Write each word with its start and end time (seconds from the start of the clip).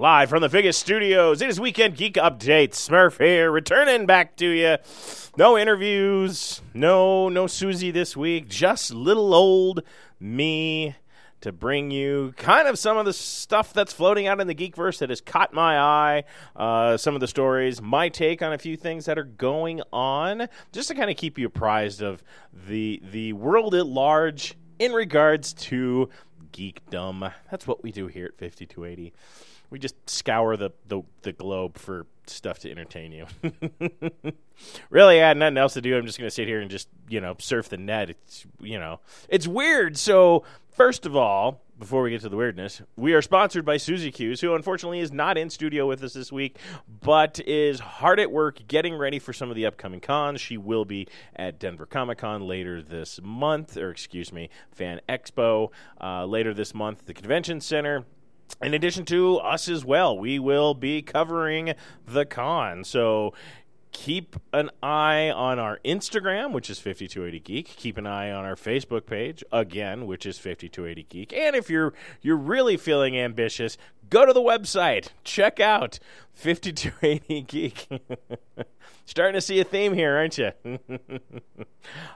Live 0.00 0.30
from 0.30 0.40
the 0.40 0.48
Vegas 0.48 0.78
studios, 0.78 1.42
it 1.42 1.50
is 1.50 1.60
Weekend 1.60 1.94
Geek 1.94 2.14
Update. 2.14 2.70
Smurf 2.70 3.22
here, 3.22 3.50
returning 3.50 4.06
back 4.06 4.34
to 4.36 4.48
you. 4.48 4.78
No 5.36 5.58
interviews, 5.58 6.62
no 6.72 7.28
no 7.28 7.46
Susie 7.46 7.90
this 7.90 8.16
week, 8.16 8.48
just 8.48 8.94
little 8.94 9.34
old 9.34 9.82
me 10.18 10.96
to 11.42 11.52
bring 11.52 11.90
you 11.90 12.32
kind 12.38 12.66
of 12.66 12.78
some 12.78 12.96
of 12.96 13.04
the 13.04 13.12
stuff 13.12 13.74
that's 13.74 13.92
floating 13.92 14.26
out 14.26 14.40
in 14.40 14.46
the 14.46 14.54
geekverse 14.54 15.00
that 15.00 15.10
has 15.10 15.20
caught 15.20 15.52
my 15.52 15.78
eye, 15.78 16.24
uh, 16.56 16.96
some 16.96 17.14
of 17.14 17.20
the 17.20 17.28
stories, 17.28 17.82
my 17.82 18.08
take 18.08 18.40
on 18.40 18.54
a 18.54 18.58
few 18.58 18.78
things 18.78 19.04
that 19.04 19.18
are 19.18 19.24
going 19.24 19.82
on, 19.92 20.48
just 20.72 20.88
to 20.88 20.94
kind 20.94 21.10
of 21.10 21.18
keep 21.18 21.38
you 21.38 21.46
apprised 21.46 22.00
of 22.00 22.22
the 22.54 23.02
the 23.10 23.34
world 23.34 23.74
at 23.74 23.84
large 23.84 24.54
in 24.78 24.92
regards 24.92 25.52
to 25.52 26.08
geekdom. 26.54 27.34
That's 27.50 27.66
what 27.66 27.82
we 27.82 27.92
do 27.92 28.06
here 28.06 28.24
at 28.24 28.38
5280 28.38 29.12
we 29.70 29.78
just 29.78 29.94
scour 30.08 30.56
the, 30.56 30.70
the, 30.88 31.02
the 31.22 31.32
globe 31.32 31.78
for 31.78 32.06
stuff 32.26 32.58
to 32.60 32.70
entertain 32.70 33.12
you. 33.12 33.26
really, 34.90 35.22
I 35.22 35.28
had 35.28 35.36
nothing 35.36 35.58
else 35.58 35.74
to 35.74 35.80
do. 35.80 35.96
I'm 35.96 36.06
just 36.06 36.18
going 36.18 36.28
to 36.28 36.34
sit 36.34 36.48
here 36.48 36.60
and 36.60 36.70
just, 36.70 36.88
you 37.08 37.20
know, 37.20 37.36
surf 37.38 37.68
the 37.68 37.76
net. 37.76 38.10
It's, 38.10 38.46
you 38.60 38.78
know, 38.78 39.00
it's 39.28 39.46
weird. 39.46 39.96
So, 39.96 40.44
first 40.70 41.06
of 41.06 41.16
all, 41.16 41.62
before 41.78 42.02
we 42.02 42.10
get 42.10 42.20
to 42.20 42.28
the 42.28 42.36
weirdness, 42.36 42.82
we 42.96 43.14
are 43.14 43.22
sponsored 43.22 43.64
by 43.64 43.78
Susie 43.78 44.10
Q's, 44.10 44.40
who 44.42 44.54
unfortunately 44.54 45.00
is 45.00 45.10
not 45.10 45.38
in 45.38 45.48
studio 45.48 45.86
with 45.88 46.04
us 46.04 46.12
this 46.12 46.30
week, 46.30 46.58
but 47.00 47.40
is 47.46 47.80
hard 47.80 48.20
at 48.20 48.30
work 48.30 48.66
getting 48.68 48.94
ready 48.94 49.18
for 49.18 49.32
some 49.32 49.48
of 49.48 49.56
the 49.56 49.64
upcoming 49.64 50.00
cons. 50.00 50.40
She 50.40 50.58
will 50.58 50.84
be 50.84 51.08
at 51.34 51.58
Denver 51.58 51.86
Comic 51.86 52.18
Con 52.18 52.46
later 52.46 52.82
this 52.82 53.18
month, 53.22 53.78
or 53.78 53.90
excuse 53.90 54.30
me, 54.30 54.50
Fan 54.70 55.00
Expo 55.08 55.70
uh, 56.00 56.26
later 56.26 56.52
this 56.52 56.74
month, 56.74 57.06
the 57.06 57.14
convention 57.14 57.60
center 57.62 58.04
in 58.62 58.74
addition 58.74 59.04
to 59.06 59.38
us 59.38 59.68
as 59.68 59.84
well, 59.84 60.18
we 60.18 60.38
will 60.38 60.74
be 60.74 61.02
covering 61.02 61.74
the 62.06 62.24
con. 62.24 62.84
So 62.84 63.32
keep 63.92 64.36
an 64.52 64.70
eye 64.82 65.30
on 65.30 65.58
our 65.58 65.80
Instagram, 65.84 66.52
which 66.52 66.70
is 66.70 66.78
5280 66.78 67.40
Geek. 67.40 67.66
Keep 67.66 67.98
an 67.98 68.06
eye 68.06 68.30
on 68.30 68.44
our 68.44 68.56
Facebook 68.56 69.06
page, 69.06 69.42
again, 69.52 70.06
which 70.06 70.26
is 70.26 70.38
5280 70.38 71.02
Geek. 71.08 71.32
And 71.32 71.56
if 71.56 71.70
you're 71.70 71.94
you're 72.22 72.36
really 72.36 72.76
feeling 72.76 73.16
ambitious, 73.16 73.76
go 74.10 74.26
to 74.26 74.32
the 74.32 74.42
website. 74.42 75.08
Check 75.24 75.60
out 75.60 75.98
5280 76.34 77.42
Geek. 77.48 77.88
Starting 79.10 79.34
to 79.34 79.40
see 79.40 79.58
a 79.58 79.64
theme 79.64 79.92
here, 79.92 80.16
aren't 80.16 80.38
you? 80.38 80.52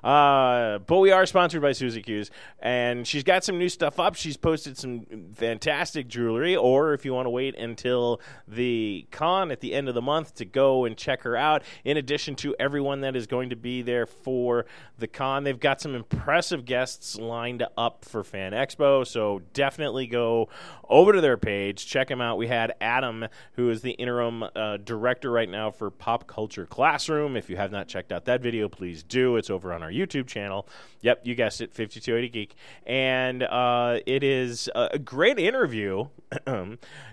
uh, 0.04 0.78
but 0.78 0.98
we 0.98 1.10
are 1.10 1.26
sponsored 1.26 1.60
by 1.60 1.72
Susie 1.72 2.02
Q's, 2.02 2.30
and 2.60 3.04
she's 3.04 3.24
got 3.24 3.42
some 3.42 3.58
new 3.58 3.68
stuff 3.68 3.98
up. 3.98 4.14
She's 4.14 4.36
posted 4.36 4.78
some 4.78 5.04
fantastic 5.34 6.06
jewelry, 6.06 6.54
or 6.54 6.94
if 6.94 7.04
you 7.04 7.12
want 7.12 7.26
to 7.26 7.30
wait 7.30 7.56
until 7.56 8.20
the 8.46 9.08
con 9.10 9.50
at 9.50 9.58
the 9.58 9.74
end 9.74 9.88
of 9.88 9.96
the 9.96 10.02
month 10.02 10.36
to 10.36 10.44
go 10.44 10.84
and 10.84 10.96
check 10.96 11.22
her 11.22 11.36
out, 11.36 11.64
in 11.84 11.96
addition 11.96 12.36
to 12.36 12.54
everyone 12.60 13.00
that 13.00 13.16
is 13.16 13.26
going 13.26 13.50
to 13.50 13.56
be 13.56 13.82
there 13.82 14.06
for 14.06 14.64
the 14.96 15.08
con, 15.08 15.42
they've 15.42 15.58
got 15.58 15.80
some 15.80 15.96
impressive 15.96 16.64
guests 16.64 17.16
lined 17.16 17.66
up 17.76 18.04
for 18.04 18.22
Fan 18.22 18.52
Expo, 18.52 19.04
so 19.04 19.42
definitely 19.52 20.06
go 20.06 20.48
over 20.88 21.12
to 21.12 21.20
their 21.20 21.36
page, 21.36 21.83
check 21.84 22.10
him 22.10 22.20
out. 22.20 22.38
We 22.38 22.48
had 22.48 22.74
Adam, 22.80 23.26
who 23.54 23.70
is 23.70 23.82
the 23.82 23.92
interim 23.92 24.44
uh, 24.54 24.78
director 24.78 25.30
right 25.30 25.48
now 25.48 25.70
for 25.70 25.90
Pop 25.90 26.26
Culture 26.26 26.66
Classroom. 26.66 27.36
If 27.36 27.50
you 27.50 27.56
have 27.56 27.72
not 27.72 27.88
checked 27.88 28.12
out 28.12 28.24
that 28.26 28.40
video, 28.40 28.68
please 28.68 29.02
do. 29.02 29.36
It's 29.36 29.50
over 29.50 29.72
on 29.72 29.82
our 29.82 29.90
YouTube 29.90 30.26
channel. 30.26 30.68
Yep, 31.02 31.20
you 31.24 31.34
guessed 31.34 31.60
it, 31.60 31.74
5280 31.74 32.28
Geek. 32.30 32.54
And 32.86 33.42
uh, 33.42 33.98
it 34.06 34.22
is 34.22 34.70
a 34.74 34.98
great 34.98 35.38
interview, 35.38 36.06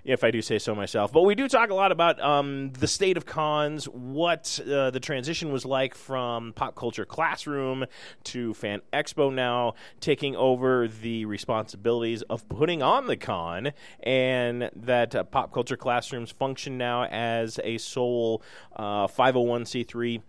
if 0.05 0.23
I 0.23 0.31
do 0.31 0.41
say 0.41 0.59
so 0.59 0.73
myself. 0.73 1.11
But 1.11 1.23
we 1.23 1.35
do 1.35 1.47
talk 1.47 1.69
a 1.71 1.73
lot 1.73 1.91
about 1.91 2.21
um, 2.21 2.71
the 2.71 2.87
state 2.87 3.17
of 3.17 3.25
cons, 3.25 3.85
what 3.85 4.59
uh, 4.61 4.91
the 4.91 4.99
transition 4.99 5.51
was 5.51 5.65
like 5.65 5.93
from 5.93 6.53
Pop 6.53 6.75
Culture 6.75 7.05
Classroom 7.05 7.85
to 8.25 8.53
Fan 8.53 8.81
Expo 8.93 9.33
now, 9.33 9.73
taking 9.99 10.35
over 10.35 10.87
the 10.87 11.25
responsibilities 11.25 12.21
of 12.23 12.47
putting 12.47 12.81
on 12.81 13.07
the 13.07 13.17
con, 13.17 13.71
and 14.01 14.60
that 14.75 15.15
uh, 15.15 15.23
Pop 15.23 15.53
Culture 15.53 15.77
Classrooms 15.77 16.31
function 16.31 16.77
now 16.77 17.05
as 17.05 17.59
a 17.63 17.77
sole 17.77 18.41
501 18.75 19.63
501c3 19.63 20.21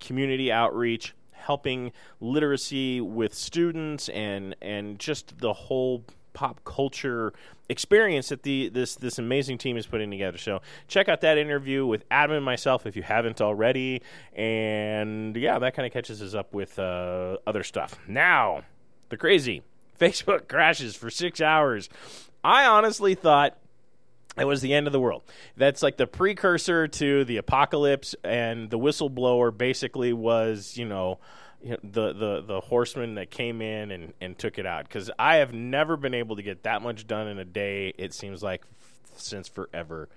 community 0.00 0.50
outreach, 0.50 1.14
helping 1.32 1.92
literacy 2.20 3.00
with 3.00 3.34
students 3.34 4.08
and 4.10 4.56
and 4.60 4.98
just 4.98 5.38
the 5.38 5.52
whole 5.52 6.04
pop 6.32 6.62
culture 6.64 7.32
experience 7.68 8.28
that 8.28 8.42
the 8.42 8.68
this 8.68 8.96
this 8.96 9.18
amazing 9.18 9.58
team 9.58 9.76
is 9.76 9.86
putting 9.86 10.10
together. 10.10 10.38
So 10.38 10.60
check 10.88 11.08
out 11.08 11.20
that 11.22 11.38
interview 11.38 11.86
with 11.86 12.04
Adam 12.10 12.36
and 12.36 12.44
myself 12.44 12.86
if 12.86 12.96
you 12.96 13.02
haven't 13.02 13.40
already, 13.40 14.02
and 14.34 15.36
yeah, 15.36 15.58
that 15.58 15.74
kind 15.74 15.86
of 15.86 15.92
catches 15.92 16.22
us 16.22 16.34
up 16.34 16.52
with 16.52 16.78
uh, 16.78 17.38
other 17.46 17.62
stuff. 17.62 17.98
Now, 18.06 18.62
the 19.08 19.16
crazy 19.16 19.62
Facebook 20.00 20.48
crashes 20.48 20.96
for 20.96 21.10
six 21.10 21.40
hours. 21.40 21.88
I 22.42 22.66
honestly 22.66 23.14
thought 23.14 23.58
it 24.40 24.44
was 24.44 24.60
the 24.60 24.74
end 24.74 24.86
of 24.86 24.92
the 24.92 25.00
world. 25.00 25.22
That's 25.56 25.82
like 25.82 25.96
the 25.96 26.06
precursor 26.06 26.88
to 26.88 27.24
the 27.24 27.36
apocalypse, 27.36 28.14
and 28.24 28.70
the 28.70 28.78
whistleblower 28.78 29.56
basically 29.56 30.12
was, 30.12 30.76
you 30.76 30.86
know, 30.86 31.18
the 31.62 32.12
the 32.12 32.42
the 32.46 32.60
horseman 32.60 33.16
that 33.16 33.30
came 33.30 33.60
in 33.60 33.90
and 33.90 34.12
and 34.20 34.38
took 34.38 34.58
it 34.58 34.66
out. 34.66 34.84
Because 34.84 35.10
I 35.18 35.36
have 35.36 35.52
never 35.52 35.96
been 35.96 36.14
able 36.14 36.36
to 36.36 36.42
get 36.42 36.62
that 36.62 36.82
much 36.82 37.06
done 37.06 37.28
in 37.28 37.38
a 37.38 37.44
day. 37.44 37.94
It 37.98 38.14
seems 38.14 38.42
like 38.42 38.62
since 39.16 39.48
forever. 39.48 40.08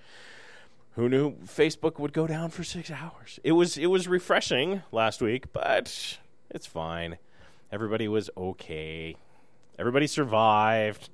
Who 0.96 1.10
knew 1.10 1.34
Facebook 1.46 2.00
would 2.00 2.14
go 2.14 2.28
down 2.28 2.50
for 2.50 2.64
six 2.64 2.92
hours? 2.92 3.40
It 3.44 3.54
was 3.54 3.78
it 3.78 3.88
was 3.88 4.08
refreshing 4.08 4.84
last 4.92 5.22
week, 5.22 5.52
but 5.52 6.18
it's 6.50 6.68
fine. 6.68 7.18
Everybody 7.72 8.08
was 8.08 8.30
okay. 8.38 9.16
Everybody 9.80 10.08
survived. 10.08 11.10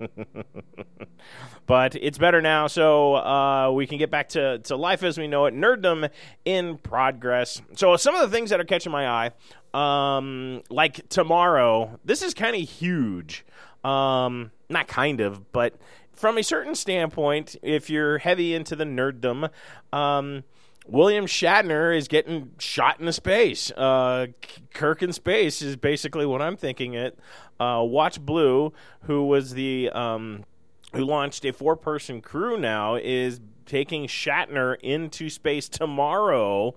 but 1.65 1.95
it's 1.95 2.17
better 2.17 2.41
now, 2.41 2.67
so 2.67 3.15
uh, 3.15 3.71
we 3.71 3.87
can 3.87 3.97
get 3.97 4.11
back 4.11 4.29
to, 4.29 4.59
to 4.59 4.75
life 4.75 5.03
as 5.03 5.17
we 5.17 5.27
know 5.27 5.45
it. 5.45 5.53
Nerddom 5.53 6.09
in 6.45 6.77
progress. 6.77 7.61
So, 7.75 7.95
some 7.95 8.15
of 8.15 8.21
the 8.21 8.35
things 8.35 8.49
that 8.49 8.59
are 8.59 8.65
catching 8.65 8.91
my 8.91 9.07
eye, 9.07 9.31
um, 9.73 10.61
like 10.69 11.07
tomorrow, 11.09 11.99
this 12.03 12.21
is 12.21 12.33
kind 12.33 12.55
of 12.55 12.67
huge. 12.67 13.45
Um, 13.83 14.51
not 14.69 14.87
kind 14.87 15.21
of, 15.21 15.51
but 15.53 15.75
from 16.11 16.37
a 16.37 16.43
certain 16.43 16.75
standpoint, 16.75 17.55
if 17.61 17.89
you're 17.89 18.17
heavy 18.17 18.53
into 18.53 18.75
the 18.75 18.83
nerddom, 18.83 19.49
um, 19.93 20.43
William 20.91 21.25
Shatner 21.25 21.95
is 21.95 22.07
getting 22.07 22.51
shot 22.57 22.99
into 22.99 23.13
space. 23.13 23.71
Uh, 23.71 24.27
Kirk 24.73 25.03
in 25.03 25.13
space 25.13 25.61
is 25.61 25.75
basically 25.75 26.25
what 26.25 26.41
I'm 26.41 26.57
thinking. 26.57 26.93
It. 26.93 27.17
Uh, 27.59 27.83
Watch 27.85 28.19
Blue, 28.19 28.73
who 29.01 29.25
was 29.25 29.53
the 29.53 29.89
um, 29.91 30.45
who 30.93 31.03
launched 31.03 31.45
a 31.45 31.53
four 31.53 31.75
person 31.75 32.21
crew 32.21 32.57
now, 32.57 32.95
is 32.95 33.39
taking 33.65 34.07
Shatner 34.07 34.77
into 34.81 35.29
space 35.29 35.69
tomorrow. 35.69 36.75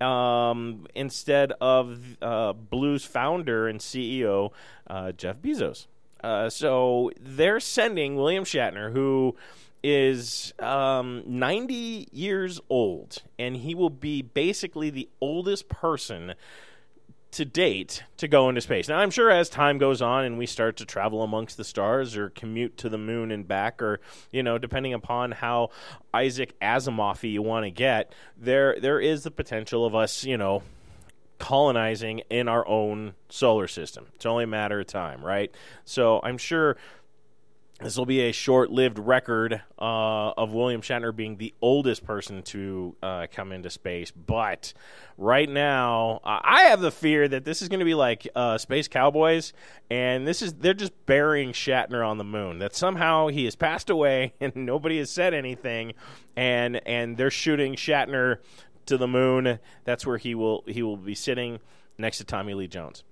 Um, 0.00 0.86
instead 0.94 1.52
of 1.60 2.18
uh, 2.20 2.52
Blue's 2.52 3.04
founder 3.04 3.68
and 3.68 3.78
CEO 3.78 4.50
uh, 4.88 5.12
Jeff 5.12 5.36
Bezos. 5.36 5.86
Uh, 6.22 6.50
so 6.50 7.10
they're 7.20 7.60
sending 7.60 8.16
William 8.16 8.44
Shatner, 8.44 8.92
who 8.92 9.36
is 9.84 10.54
um, 10.60 11.22
90 11.26 12.08
years 12.10 12.58
old, 12.70 13.22
and 13.38 13.54
he 13.54 13.74
will 13.74 13.90
be 13.90 14.22
basically 14.22 14.88
the 14.88 15.10
oldest 15.20 15.68
person 15.68 16.32
to 17.32 17.44
date 17.44 18.02
to 18.16 18.26
go 18.26 18.48
into 18.48 18.62
space. 18.62 18.88
Now, 18.88 18.98
I'm 18.98 19.10
sure 19.10 19.30
as 19.30 19.50
time 19.50 19.76
goes 19.76 20.00
on 20.00 20.24
and 20.24 20.38
we 20.38 20.46
start 20.46 20.78
to 20.78 20.86
travel 20.86 21.22
amongst 21.22 21.58
the 21.58 21.64
stars 21.64 22.16
or 22.16 22.30
commute 22.30 22.78
to 22.78 22.88
the 22.88 22.96
moon 22.96 23.30
and 23.30 23.46
back, 23.46 23.82
or 23.82 24.00
you 24.32 24.42
know, 24.42 24.56
depending 24.56 24.94
upon 24.94 25.32
how 25.32 25.68
Isaac 26.14 26.58
Asimov 26.60 27.28
you 27.28 27.42
want 27.42 27.66
to 27.66 27.70
get, 27.70 28.14
there 28.38 28.80
there 28.80 29.00
is 29.00 29.24
the 29.24 29.30
potential 29.30 29.84
of 29.84 29.94
us, 29.94 30.24
you 30.24 30.38
know, 30.38 30.62
colonizing 31.38 32.20
in 32.30 32.48
our 32.48 32.66
own 32.66 33.14
solar 33.28 33.68
system. 33.68 34.06
It's 34.14 34.24
only 34.24 34.44
a 34.44 34.46
matter 34.46 34.80
of 34.80 34.86
time, 34.86 35.22
right? 35.22 35.54
So 35.84 36.20
I'm 36.22 36.38
sure 36.38 36.78
this 37.80 37.96
will 37.96 38.06
be 38.06 38.20
a 38.20 38.32
short-lived 38.32 39.00
record 39.00 39.60
uh, 39.80 40.30
of 40.36 40.52
William 40.52 40.80
Shatner 40.80 41.14
being 41.14 41.38
the 41.38 41.52
oldest 41.60 42.04
person 42.04 42.42
to 42.44 42.94
uh, 43.02 43.26
come 43.32 43.50
into 43.50 43.68
space. 43.68 44.12
But 44.12 44.72
right 45.18 45.48
now, 45.48 46.20
I 46.24 46.62
have 46.64 46.80
the 46.80 46.92
fear 46.92 47.26
that 47.26 47.44
this 47.44 47.62
is 47.62 47.68
going 47.68 47.80
to 47.80 47.84
be 47.84 47.94
like 47.94 48.28
uh, 48.36 48.58
Space 48.58 48.86
Cowboys, 48.86 49.52
and 49.90 50.24
this 50.24 50.40
is 50.40 50.54
they're 50.54 50.72
just 50.72 50.92
burying 51.04 51.50
Shatner 51.50 52.06
on 52.08 52.18
the 52.18 52.24
moon. 52.24 52.60
That 52.60 52.76
somehow 52.76 53.26
he 53.26 53.44
has 53.44 53.56
passed 53.56 53.90
away, 53.90 54.34
and 54.40 54.54
nobody 54.54 54.98
has 54.98 55.10
said 55.10 55.34
anything, 55.34 55.94
and 56.36 56.80
and 56.86 57.16
they're 57.16 57.30
shooting 57.30 57.74
Shatner 57.74 58.38
to 58.86 58.96
the 58.96 59.08
moon. 59.08 59.58
That's 59.82 60.06
where 60.06 60.18
he 60.18 60.36
will 60.36 60.62
he 60.68 60.84
will 60.84 60.96
be 60.96 61.16
sitting 61.16 61.58
next 61.98 62.18
to 62.18 62.24
Tommy 62.24 62.54
Lee 62.54 62.68
Jones. 62.68 63.02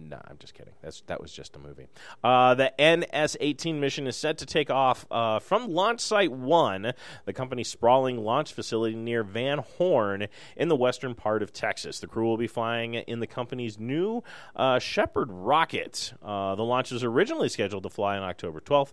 No, 0.00 0.20
I'm 0.28 0.38
just 0.38 0.54
kidding. 0.54 0.74
That's 0.80 1.00
that 1.06 1.20
was 1.20 1.32
just 1.32 1.56
a 1.56 1.58
movie. 1.58 1.88
Uh, 2.22 2.54
the 2.54 2.72
NS-18 2.78 3.80
mission 3.80 4.06
is 4.06 4.16
set 4.16 4.38
to 4.38 4.46
take 4.46 4.70
off 4.70 5.06
uh, 5.10 5.40
from 5.40 5.68
Launch 5.68 6.00
Site 6.00 6.30
One, 6.30 6.92
the 7.24 7.32
company's 7.32 7.68
sprawling 7.68 8.18
launch 8.18 8.52
facility 8.52 8.94
near 8.94 9.24
Van 9.24 9.58
Horn 9.58 10.28
in 10.56 10.68
the 10.68 10.76
western 10.76 11.14
part 11.14 11.42
of 11.42 11.52
Texas. 11.52 11.98
The 11.98 12.06
crew 12.06 12.26
will 12.26 12.36
be 12.36 12.46
flying 12.46 12.94
in 12.94 13.18
the 13.18 13.26
company's 13.26 13.78
new 13.78 14.22
uh, 14.54 14.78
Shepard 14.78 15.30
rocket. 15.32 16.12
Uh, 16.22 16.54
the 16.54 16.64
launch 16.64 16.92
was 16.92 17.02
originally 17.02 17.48
scheduled 17.48 17.82
to 17.82 17.90
fly 17.90 18.16
on 18.16 18.22
October 18.22 18.60
12th, 18.60 18.92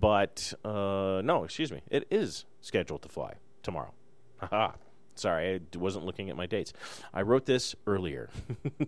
but 0.00 0.54
uh, 0.64 1.20
no, 1.22 1.44
excuse 1.44 1.70
me, 1.70 1.82
it 1.90 2.06
is 2.10 2.46
scheduled 2.62 3.02
to 3.02 3.08
fly 3.08 3.34
tomorrow. 3.62 3.92
Sorry, 5.18 5.54
I 5.54 5.78
wasn't 5.78 6.04
looking 6.04 6.30
at 6.30 6.36
my 6.36 6.46
dates. 6.46 6.72
I 7.12 7.22
wrote 7.22 7.46
this 7.46 7.74
earlier 7.86 8.28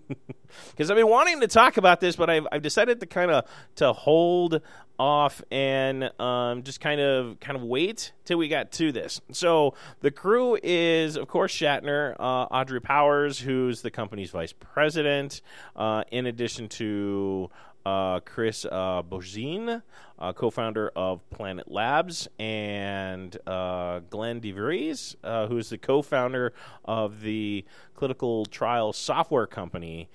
because 0.71 0.91
I've 0.91 0.97
been 0.97 1.09
wanting 1.09 1.41
to 1.41 1.49
talk 1.49 1.77
about 1.77 2.01
this, 2.01 2.17
but 2.17 2.29
I've, 2.29 2.47
I've 2.53 2.63
decided 2.63 3.01
to 3.01 3.07
kind 3.07 3.31
of 3.31 3.45
to 3.77 3.93
hold 3.93 4.61
off 4.99 5.43
and 5.51 6.11
um, 6.21 6.65
just 6.65 6.81
kind 6.81 7.01
of 7.01 7.39
kind 7.41 7.57
of 7.57 7.63
wait 7.63 8.13
till 8.25 8.37
we 8.37 8.49
got 8.49 8.73
to 8.73 8.93
this. 8.93 9.21
So 9.33 9.75
the 10.01 10.11
crew 10.11 10.59
is, 10.63 11.17
of 11.17 11.29
course, 11.29 11.53
Shatner, 11.53 12.15
uh, 12.19 12.23
Audrey 12.23 12.81
Powers, 12.81 13.39
who's 13.39 13.83
the 13.83 13.91
company's 13.91 14.31
vice 14.31 14.53
president, 14.53 15.41
uh, 15.77 16.05
in 16.11 16.27
addition 16.27 16.69
to 16.71 17.49
uh, 17.89 18.21
Chris 18.21 18.65
uh, 18.65 19.03
Bogine, 19.03 19.83
uh, 20.19 20.33
co-founder 20.33 20.91
of 20.95 21.29
Planet 21.31 21.71
Labs, 21.71 22.29
and 22.39 23.37
uh, 23.47 24.01
Glenn 24.11 24.41
DeVries, 24.41 25.17
uh, 25.25 25.47
who 25.47 25.59
is 25.59 25.71
the 25.71 25.79
co-founder 25.79 26.53
of 26.85 27.23
the 27.23 27.65
clinical 27.95 28.45
trial 28.47 28.93
software 28.93 29.47
company 29.47 30.09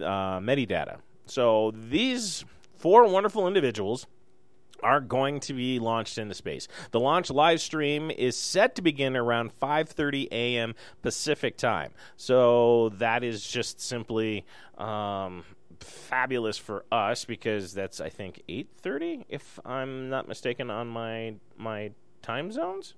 uh, 0.00 0.38
Medidata. 0.38 0.98
So 1.26 1.72
these 1.74 2.44
four 2.76 3.06
wonderful 3.08 3.46
individuals 3.46 4.06
are 4.80 5.00
going 5.00 5.40
to 5.40 5.52
be 5.52 5.80
launched 5.80 6.18
into 6.18 6.34
space. 6.34 6.68
The 6.92 7.00
launch 7.00 7.30
live 7.30 7.60
stream 7.60 8.12
is 8.12 8.36
set 8.36 8.76
to 8.76 8.82
begin 8.82 9.16
around 9.16 9.50
5:30 9.58 10.28
a.m. 10.30 10.74
Pacific 11.02 11.56
time. 11.56 11.92
So 12.16 12.90
that 12.90 13.24
is 13.24 13.44
just 13.44 13.80
simply 13.80 14.46
um, 14.76 15.42
fabulous 15.80 16.58
for 16.58 16.84
us 16.90 17.24
because 17.24 17.72
that's 17.72 18.00
I 18.00 18.08
think 18.08 18.42
8:30 18.48 19.24
if 19.28 19.58
I'm 19.64 20.08
not 20.08 20.28
mistaken 20.28 20.70
on 20.70 20.88
my 20.88 21.34
my 21.56 21.92
time 22.22 22.52
zones. 22.52 22.94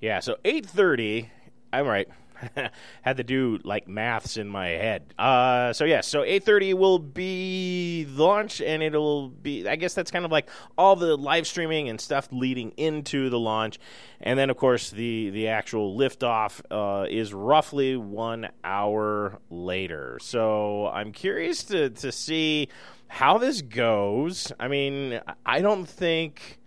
Yeah, 0.00 0.20
so 0.20 0.36
8:30, 0.44 1.30
I'm 1.72 1.86
right. 1.86 2.08
had 3.02 3.16
to 3.16 3.24
do 3.24 3.58
like 3.64 3.88
maths 3.88 4.36
in 4.36 4.48
my 4.48 4.68
head. 4.68 5.14
Uh, 5.18 5.72
so 5.72 5.84
yeah, 5.84 6.00
so 6.00 6.22
8:30 6.22 6.74
will 6.74 6.98
be 6.98 8.06
launch, 8.10 8.60
and 8.60 8.82
it'll 8.82 9.28
be. 9.28 9.68
I 9.68 9.76
guess 9.76 9.94
that's 9.94 10.10
kind 10.10 10.24
of 10.24 10.30
like 10.30 10.48
all 10.76 10.96
the 10.96 11.16
live 11.16 11.46
streaming 11.46 11.88
and 11.88 12.00
stuff 12.00 12.28
leading 12.30 12.72
into 12.76 13.30
the 13.30 13.38
launch, 13.38 13.78
and 14.20 14.38
then 14.38 14.50
of 14.50 14.56
course 14.56 14.90
the 14.90 15.30
the 15.30 15.48
actual 15.48 15.96
liftoff 15.96 16.60
uh, 16.70 17.06
is 17.08 17.32
roughly 17.32 17.96
one 17.96 18.48
hour 18.64 19.38
later. 19.50 20.18
So 20.20 20.88
I'm 20.88 21.12
curious 21.12 21.64
to 21.64 21.90
to 21.90 22.12
see 22.12 22.68
how 23.08 23.38
this 23.38 23.62
goes. 23.62 24.52
I 24.58 24.68
mean, 24.68 25.20
I 25.44 25.60
don't 25.60 25.88
think 25.88 26.58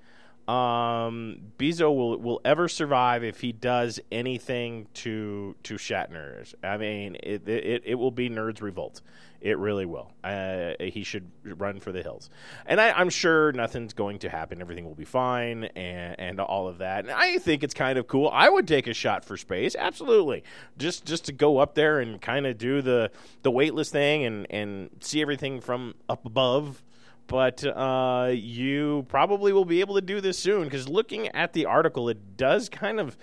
um, 0.50 1.51
will 1.60 2.18
will 2.18 2.42
ever 2.44 2.68
survive 2.68 3.24
if 3.24 3.40
he 3.40 3.51
does 3.51 4.00
anything 4.12 4.88
to 4.96 5.56
to 5.62 5.75
Shatner. 5.75 6.51
I 6.63 6.78
mean, 6.78 7.18
it 7.22 7.48
it, 7.48 7.84
it 7.86 7.96
will 7.96 8.10
be 8.10 8.31
Nerds 8.31 8.62
Revolt. 8.62 9.01
It 9.42 9.57
really 9.60 9.86
will. 9.86 10.12
Uh, 10.24 10.72
he 10.80 11.04
should 11.04 11.30
run 11.44 11.80
for 11.80 11.92
the 11.92 12.01
hills, 12.01 12.31
and 12.66 12.81
I, 12.81 13.00
am 13.00 13.10
sure 13.10 13.51
nothing's 13.51 13.94
going 13.94 14.19
to 14.19 14.30
happen. 14.30 14.60
Everything 14.60 14.86
will 14.86 14.96
be 14.96 15.06
fine, 15.06 15.66
and 15.66 16.19
and 16.19 16.40
all 16.40 16.68
of 16.68 16.80
that. 16.80 17.06
And 17.06 17.12
I 17.12 17.38
think 17.38 17.63
it's 17.63 17.75
kind 17.75 18.00
of 18.00 18.07
cool. 18.07 18.30
I 18.34 18.50
would 18.50 18.68
take 18.68 18.88
a 18.88 18.94
shot 18.94 19.24
for 19.24 19.38
space, 19.38 19.75
absolutely. 19.78 20.44
Just 20.80 21.06
just 21.06 21.25
to 21.25 21.31
go 21.31 21.60
up 21.60 21.75
there 21.75 22.00
and 22.00 22.19
kind 22.19 22.48
of 22.48 22.57
do 22.57 22.81
the 22.81 23.12
the 23.44 23.52
weightless 23.52 23.92
thing 23.92 24.25
and 24.25 24.48
and 24.50 24.90
see 25.00 25.22
everything 25.22 25.62
from 25.62 25.94
up 26.10 26.25
above 26.25 26.81
but 27.30 27.64
uh, 27.64 28.31
you 28.34 29.06
probably 29.08 29.54
will 29.54 29.64
be 29.64 29.80
able 29.80 29.96
to 29.96 30.02
do 30.02 30.20
this 30.20 30.38
soon 30.38 30.64
because 30.64 30.90
looking 30.90 31.28
at 31.30 31.54
the 31.54 31.66
article, 31.66 32.10
it 32.10 32.36
does 32.36 32.68
kind 32.70 33.00
of 33.00 33.16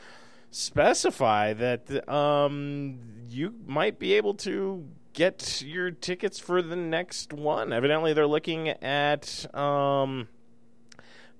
specify 0.53 1.53
that 1.53 2.09
um, 2.09 3.01
you 3.29 3.53
might 3.67 3.99
be 3.99 4.15
able 4.15 4.33
to 4.33 4.87
get 5.13 5.61
your 5.61 5.91
tickets 5.91 6.39
for 6.39 6.63
the 6.63 6.77
next 6.77 7.33
one. 7.33 7.73
Evidently, 7.73 8.15
they're 8.15 8.27
looking 8.27 8.69
at. 8.69 9.55
Um, 9.55 10.29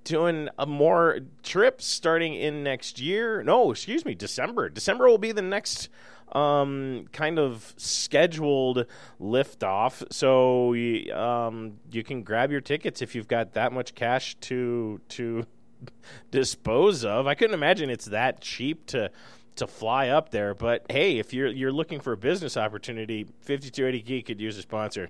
doing 0.05 0.49
a 0.57 0.65
more 0.65 1.19
trips 1.43 1.85
starting 1.85 2.33
in 2.33 2.63
next 2.63 3.01
year. 3.01 3.43
No, 3.43 3.73
excuse 3.73 4.05
me, 4.05 4.15
December. 4.15 4.69
December 4.69 5.09
will 5.09 5.19
be 5.19 5.33
the 5.33 5.43
next 5.43 5.89
um, 6.33 7.07
kind 7.13 7.39
of 7.39 7.75
scheduled 7.77 8.87
liftoff. 9.21 10.03
So 10.13 10.75
um, 11.15 11.79
you 11.91 12.03
can 12.03 12.23
grab 12.23 12.51
your 12.51 12.61
tickets 12.61 13.03
if 13.03 13.15
you've 13.15 13.29
got 13.29 13.53
that 13.53 13.73
much 13.73 13.95
cash 13.95 14.35
to 14.43 15.01
to 15.11 15.47
dispose 16.31 17.05
of. 17.05 17.27
I 17.27 17.35
couldn't 17.35 17.55
imagine 17.55 17.91
it's 17.91 18.07
that 18.07 18.41
cheap 18.41 18.87
to 18.87 19.11
to 19.57 19.67
fly 19.67 20.09
up 20.09 20.31
there. 20.31 20.55
But 20.55 20.85
hey, 20.91 21.19
if 21.19 21.33
you're 21.33 21.49
you're 21.49 21.73
looking 21.73 22.01
for 22.01 22.13
a 22.13 22.17
business 22.17 22.57
opportunity, 22.57 23.25
5280 23.25 24.03
Geek 24.03 24.27
could 24.27 24.41
use 24.41 24.57
a 24.59 24.63
sponsor. 24.63 25.09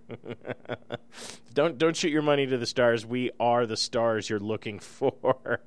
don't 1.54 1.78
don't 1.78 1.96
shoot 1.96 2.10
your 2.10 2.22
money 2.22 2.46
to 2.46 2.56
the 2.56 2.66
stars. 2.66 3.04
We 3.04 3.30
are 3.38 3.66
the 3.66 3.76
stars 3.76 4.30
you're 4.30 4.40
looking 4.40 4.78
for. 4.80 5.60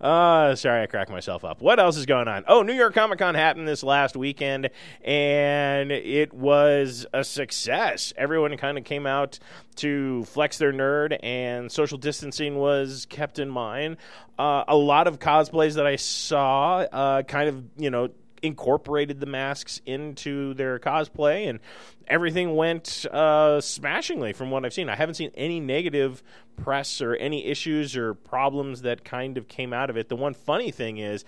Uh, 0.00 0.54
sorry, 0.54 0.82
I 0.82 0.86
cracked 0.86 1.10
myself 1.10 1.44
up. 1.44 1.60
What 1.60 1.78
else 1.78 1.96
is 1.96 2.06
going 2.06 2.28
on? 2.28 2.44
Oh, 2.48 2.62
New 2.62 2.72
York 2.72 2.94
Comic 2.94 3.18
Con 3.18 3.34
happened 3.34 3.68
this 3.68 3.82
last 3.82 4.16
weekend, 4.16 4.70
and 5.04 5.92
it 5.92 6.32
was 6.32 7.06
a 7.12 7.24
success. 7.24 8.12
Everyone 8.16 8.56
kind 8.56 8.78
of 8.78 8.84
came 8.84 9.06
out 9.06 9.38
to 9.76 10.24
flex 10.24 10.58
their 10.58 10.72
nerd, 10.72 11.18
and 11.22 11.70
social 11.70 11.98
distancing 11.98 12.56
was 12.56 13.06
kept 13.08 13.38
in 13.38 13.48
mind. 13.48 13.96
Uh, 14.38 14.64
a 14.66 14.76
lot 14.76 15.06
of 15.06 15.18
cosplays 15.18 15.74
that 15.74 15.86
I 15.86 15.96
saw 15.96 16.78
uh, 16.78 17.22
kind 17.22 17.48
of, 17.48 17.64
you 17.76 17.90
know, 17.90 18.08
incorporated 18.42 19.20
the 19.20 19.26
masks 19.26 19.80
into 19.84 20.54
their 20.54 20.78
cosplay, 20.78 21.48
and 21.48 21.60
everything 22.10 22.56
went 22.56 23.06
uh, 23.06 23.60
smashingly 23.60 24.32
from 24.32 24.50
what 24.50 24.64
I've 24.64 24.74
seen. 24.74 24.88
I 24.88 24.96
haven't 24.96 25.14
seen 25.14 25.30
any 25.34 25.60
negative 25.60 26.22
press 26.56 27.00
or 27.00 27.14
any 27.14 27.46
issues 27.46 27.96
or 27.96 28.12
problems 28.14 28.82
that 28.82 29.04
kind 29.04 29.38
of 29.38 29.48
came 29.48 29.72
out 29.72 29.88
of 29.88 29.96
it. 29.96 30.08
The 30.08 30.16
one 30.16 30.34
funny 30.34 30.70
thing 30.70 30.98
is, 30.98 31.24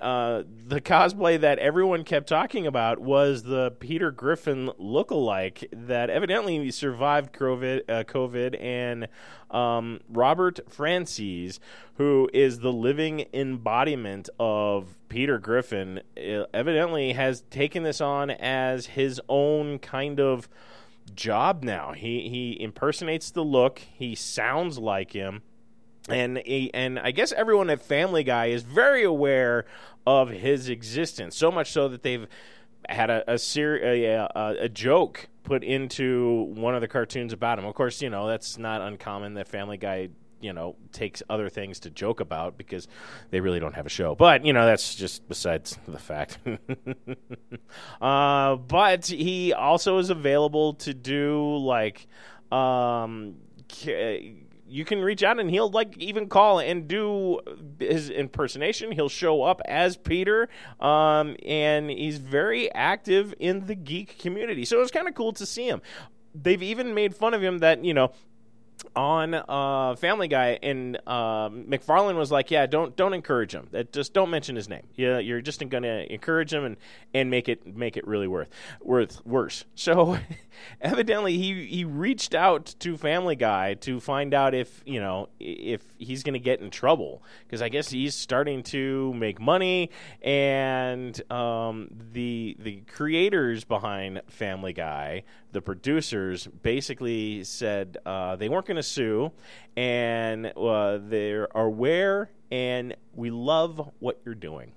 uh, 0.00 0.42
the 0.66 0.80
cosplay 0.80 1.40
that 1.40 1.58
everyone 1.58 2.04
kept 2.04 2.28
talking 2.28 2.66
about 2.66 2.98
was 2.98 3.42
the 3.42 3.72
Peter 3.78 4.10
Griffin 4.10 4.70
look-alike 4.78 5.68
that 5.72 6.10
evidently 6.10 6.70
survived 6.70 7.32
COVID, 7.32 7.82
uh, 7.88 8.04
COVID 8.04 8.60
and 8.60 9.08
um, 9.50 10.00
Robert 10.08 10.60
Francis, 10.68 11.60
who 11.96 12.28
is 12.32 12.60
the 12.60 12.72
living 12.72 13.26
embodiment 13.32 14.28
of 14.38 14.96
Peter 15.08 15.38
Griffin, 15.38 16.00
evidently 16.16 17.12
has 17.12 17.42
taken 17.50 17.82
this 17.82 18.00
on 18.00 18.30
as 18.30 18.86
his 18.86 19.20
own 19.28 19.78
kind 19.78 20.18
of 20.20 20.48
job 21.14 21.62
now. 21.62 21.92
He 21.92 22.28
he 22.28 22.60
impersonates 22.60 23.30
the 23.30 23.44
look. 23.44 23.78
He 23.78 24.14
sounds 24.14 24.78
like 24.78 25.12
him 25.12 25.42
and 26.08 26.38
and 26.38 26.98
I 26.98 27.10
guess 27.10 27.32
everyone 27.32 27.70
at 27.70 27.82
Family 27.82 28.24
Guy 28.24 28.46
is 28.46 28.62
very 28.62 29.04
aware 29.04 29.64
of 30.06 30.30
his 30.30 30.68
existence. 30.68 31.36
So 31.36 31.50
much 31.50 31.72
so 31.72 31.88
that 31.88 32.02
they've 32.02 32.26
had 32.88 33.10
a 33.10 33.32
a, 33.32 33.38
ser- 33.38 33.80
a, 33.82 34.04
a, 34.04 34.30
a 34.60 34.68
joke 34.68 35.28
put 35.44 35.64
into 35.64 36.52
one 36.54 36.74
of 36.74 36.80
the 36.80 36.88
cartoons 36.88 37.32
about 37.32 37.58
him. 37.58 37.64
Of 37.64 37.74
course, 37.74 38.02
you 38.02 38.10
know 38.10 38.28
that's 38.28 38.58
not 38.58 38.82
uncommon 38.82 39.34
that 39.34 39.48
Family 39.48 39.76
Guy 39.76 40.10
you 40.40 40.52
know 40.52 40.76
takes 40.92 41.22
other 41.30 41.48
things 41.48 41.80
to 41.80 41.90
joke 41.90 42.20
about 42.20 42.58
because 42.58 42.86
they 43.30 43.40
really 43.40 43.58
don't 43.58 43.74
have 43.74 43.86
a 43.86 43.90
show. 43.90 44.14
But 44.14 44.44
you 44.44 44.52
know 44.52 44.66
that's 44.66 44.94
just 44.94 45.26
besides 45.26 45.78
the 45.88 45.98
fact. 45.98 46.38
uh, 48.02 48.56
but 48.56 49.06
he 49.06 49.54
also 49.54 49.96
is 49.98 50.10
available 50.10 50.74
to 50.74 50.92
do 50.92 51.56
like 51.56 52.06
um, 52.52 53.36
you 54.74 54.84
can 54.84 55.00
reach 55.00 55.22
out 55.22 55.38
and 55.38 55.48
he'll 55.48 55.70
like 55.70 55.96
even 55.98 56.28
call 56.28 56.58
and 56.58 56.88
do 56.88 57.38
his 57.78 58.10
impersonation. 58.10 58.90
He'll 58.90 59.08
show 59.08 59.44
up 59.44 59.62
as 59.66 59.96
Peter, 59.96 60.48
um, 60.80 61.36
and 61.46 61.88
he's 61.88 62.18
very 62.18 62.74
active 62.74 63.34
in 63.38 63.66
the 63.66 63.76
geek 63.76 64.18
community. 64.18 64.64
So 64.64 64.76
it 64.78 64.80
was 64.80 64.90
kind 64.90 65.06
of 65.06 65.14
cool 65.14 65.32
to 65.34 65.46
see 65.46 65.68
him. 65.68 65.80
They've 66.34 66.60
even 66.60 66.92
made 66.92 67.14
fun 67.14 67.34
of 67.34 67.40
him 67.40 67.58
that 67.58 67.84
you 67.84 67.94
know 67.94 68.10
on 68.96 69.34
uh, 69.34 69.96
Family 69.96 70.28
Guy, 70.28 70.58
and 70.62 70.98
uh, 71.06 71.48
MacFarlane 71.52 72.16
was 72.16 72.30
like, 72.30 72.50
"Yeah, 72.50 72.66
don't 72.66 72.96
don't 72.96 73.14
encourage 73.14 73.54
him. 73.54 73.68
That 73.72 73.92
just 73.92 74.12
don't 74.12 74.30
mention 74.30 74.56
his 74.56 74.68
name. 74.68 74.86
Yeah, 74.94 75.18
you're 75.18 75.40
just 75.40 75.60
going 75.68 75.82
to 75.82 76.12
encourage 76.12 76.52
him 76.52 76.64
and 76.64 76.76
and 77.12 77.30
make 77.30 77.48
it 77.48 77.66
make 77.66 77.96
it 77.96 78.06
really 78.06 78.28
worth 78.28 78.48
worth 78.80 79.24
worse." 79.26 79.64
So, 79.84 80.18
evidently, 80.80 81.36
he 81.36 81.66
he 81.66 81.84
reached 81.84 82.34
out 82.34 82.74
to 82.78 82.96
Family 82.96 83.36
Guy 83.36 83.74
to 83.74 84.00
find 84.00 84.32
out 84.32 84.54
if 84.54 84.82
you 84.86 84.98
know 84.98 85.28
if 85.38 85.82
he's 86.04 86.22
going 86.22 86.34
to 86.34 86.38
get 86.38 86.60
in 86.60 86.70
trouble 86.70 87.22
because 87.44 87.62
I 87.62 87.68
guess 87.68 87.90
he's 87.90 88.14
starting 88.14 88.62
to 88.64 89.12
make 89.14 89.40
money, 89.40 89.90
and 90.22 91.20
um, 91.32 91.88
the 92.12 92.56
the 92.58 92.82
creators 92.82 93.64
behind 93.64 94.22
Family 94.28 94.72
Guy, 94.72 95.24
the 95.52 95.60
producers, 95.60 96.46
basically 96.62 97.44
said 97.44 97.98
uh, 98.06 98.36
they 98.36 98.48
weren't 98.48 98.66
going 98.66 98.76
to 98.76 98.82
sue, 98.82 99.32
and 99.76 100.46
uh, 100.56 100.98
they're 101.00 101.48
aware, 101.54 102.30
and 102.50 102.94
we 103.14 103.30
love 103.30 103.90
what 103.98 104.20
you're 104.24 104.34
doing. 104.34 104.72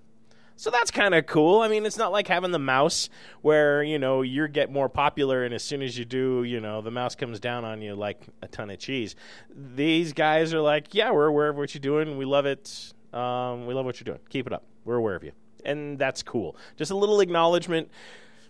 So 0.58 0.72
that's 0.72 0.90
kind 0.90 1.14
of 1.14 1.28
cool. 1.28 1.62
I 1.62 1.68
mean, 1.68 1.86
it's 1.86 1.98
not 1.98 2.12
like 2.12 2.28
having 2.28 2.52
the 2.52 2.60
mouse 2.60 3.10
where, 3.42 3.84
you 3.84 4.00
know, 4.00 4.24
you 4.24 4.48
get 4.48 4.72
more 4.72 4.90
popular 4.90 5.46
and 5.46 5.54
as 5.54 5.64
soon 5.64 5.84
as 5.84 5.98
you 5.98 6.04
do, 6.04 6.44
you 6.44 6.60
know, 6.60 6.82
the 6.82 6.90
mouse 6.90 7.14
comes 7.14 7.40
down 7.40 7.64
on 7.64 7.82
you 7.82 7.94
like 7.94 8.26
a 8.42 8.48
ton 8.48 8.72
of 8.72 8.80
cheese. 8.80 9.16
These 9.56 10.14
guys 10.14 10.56
are 10.56 10.62
like, 10.62 10.96
yeah, 10.96 11.12
we're 11.12 11.28
aware 11.28 11.50
of 11.50 11.58
what 11.58 11.76
you're 11.76 11.80
doing. 11.80 12.18
We 12.18 12.26
love 12.26 12.48
it. 12.48 12.94
Um, 13.14 13.68
we 13.68 13.76
love 13.76 13.86
what 13.86 14.00
you're 14.00 14.06
doing. 14.06 14.20
Keep 14.30 14.48
it 14.48 14.54
up. 14.54 14.64
We're 14.84 14.96
aware 14.96 15.16
of 15.16 15.24
you. 15.24 15.32
And 15.64 16.00
that's 16.00 16.24
cool. 16.24 16.58
Just 16.76 16.90
a 16.90 16.96
little 16.96 17.20
acknowledgement 17.20 17.92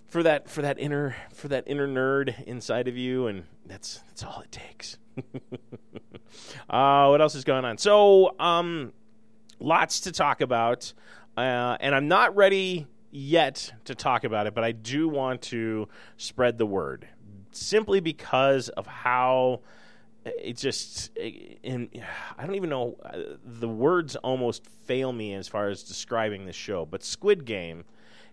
for 0.07 0.23
that 0.23 0.49
for 0.49 0.61
that 0.61 0.79
inner 0.79 1.17
for 1.33 1.49
that 1.49 1.65
inner 1.67 1.85
nerd 1.85 2.41
inside 2.45 2.87
of 2.87 2.95
you 2.95 3.27
and 3.27 3.43
that's 3.65 3.99
that's 4.07 4.23
all 4.23 4.39
it 4.39 4.51
takes. 4.53 4.97
uh, 6.69 7.07
what 7.07 7.19
else 7.19 7.35
is 7.35 7.43
going 7.43 7.65
on? 7.65 7.77
So, 7.77 8.33
um, 8.39 8.93
lots 9.59 10.01
to 10.01 10.11
talk 10.11 10.41
about, 10.41 10.93
uh, 11.37 11.77
and 11.79 11.95
I'm 11.95 12.07
not 12.07 12.35
ready 12.35 12.87
yet 13.11 13.71
to 13.85 13.95
talk 13.95 14.23
about 14.23 14.47
it, 14.47 14.53
but 14.53 14.63
I 14.63 14.71
do 14.71 15.07
want 15.07 15.41
to 15.43 15.87
spread 16.17 16.57
the 16.57 16.65
word 16.65 17.07
simply 17.51 17.99
because 17.99 18.69
of 18.69 18.85
how 18.85 19.61
it 20.25 20.57
just 20.57 21.15
in 21.17 21.89
I 22.37 22.45
don't 22.45 22.55
even 22.55 22.69
know 22.69 22.97
uh, 23.03 23.37
the 23.43 23.69
words 23.69 24.15
almost 24.17 24.65
fail 24.85 25.13
me 25.13 25.33
as 25.33 25.47
far 25.47 25.69
as 25.69 25.83
describing 25.83 26.45
this 26.45 26.55
show, 26.55 26.85
but 26.85 27.03
Squid 27.03 27.45
Game 27.45 27.85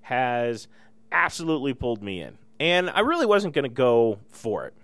has 0.02 0.68
absolutely 1.12 1.72
pulled 1.74 2.02
me 2.02 2.20
in. 2.20 2.38
And 2.60 2.90
I 2.90 3.00
really 3.00 3.26
wasn't 3.26 3.54
going 3.54 3.64
to 3.64 3.68
go 3.68 4.18
for 4.28 4.66
it. 4.66 4.74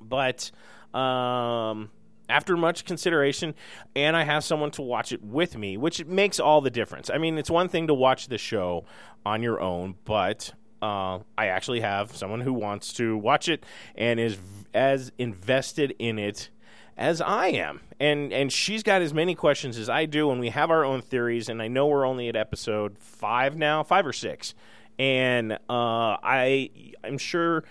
But 0.00 0.50
um, 0.94 1.90
after 2.28 2.56
much 2.56 2.84
consideration, 2.84 3.54
and 3.94 4.16
I 4.16 4.24
have 4.24 4.44
someone 4.44 4.70
to 4.72 4.82
watch 4.82 5.12
it 5.12 5.22
with 5.22 5.56
me, 5.56 5.76
which 5.76 6.04
makes 6.06 6.40
all 6.40 6.60
the 6.60 6.70
difference. 6.70 7.10
I 7.10 7.18
mean, 7.18 7.38
it's 7.38 7.50
one 7.50 7.68
thing 7.68 7.86
to 7.86 7.94
watch 7.94 8.28
the 8.28 8.38
show 8.38 8.84
on 9.24 9.42
your 9.42 9.60
own, 9.60 9.96
but 10.04 10.52
uh, 10.82 11.20
I 11.36 11.46
actually 11.46 11.80
have 11.80 12.14
someone 12.16 12.40
who 12.40 12.52
wants 12.52 12.92
to 12.94 13.16
watch 13.16 13.48
it 13.48 13.64
and 13.94 14.20
is 14.20 14.34
v- 14.34 14.66
as 14.74 15.12
invested 15.18 15.94
in 15.98 16.18
it 16.18 16.50
as 16.96 17.20
I 17.20 17.48
am. 17.48 17.80
And 17.98 18.32
and 18.32 18.52
she's 18.52 18.82
got 18.82 19.02
as 19.02 19.14
many 19.14 19.34
questions 19.34 19.78
as 19.78 19.88
I 19.88 20.04
do, 20.06 20.30
and 20.30 20.40
we 20.40 20.50
have 20.50 20.70
our 20.70 20.84
own 20.84 21.00
theories. 21.00 21.48
And 21.48 21.62
I 21.62 21.68
know 21.68 21.86
we're 21.86 22.06
only 22.06 22.28
at 22.28 22.36
episode 22.36 22.98
five 22.98 23.56
now, 23.56 23.82
five 23.82 24.06
or 24.06 24.12
six, 24.12 24.54
and 24.98 25.52
uh, 25.52 25.56
I 25.68 26.70
I'm 27.02 27.18
sure 27.18 27.64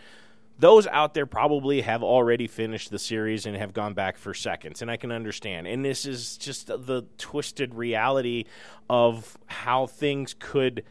those 0.57 0.87
out 0.87 1.13
there 1.13 1.25
probably 1.25 1.81
have 1.81 2.01
already 2.03 2.47
finished 2.47 2.89
the 2.89 2.99
series 2.99 3.45
and 3.45 3.57
have 3.57 3.73
gone 3.73 3.93
back 3.93 4.17
for 4.17 4.33
seconds, 4.33 4.81
and 4.81 4.89
I 4.89 4.97
can 4.97 5.11
understand. 5.11 5.67
And 5.67 5.83
this 5.83 6.05
is 6.05 6.37
just 6.37 6.67
the 6.67 7.05
twisted 7.17 7.75
reality 7.75 8.45
of 8.89 9.37
how 9.47 9.87
things 9.87 10.35
could 10.37 10.83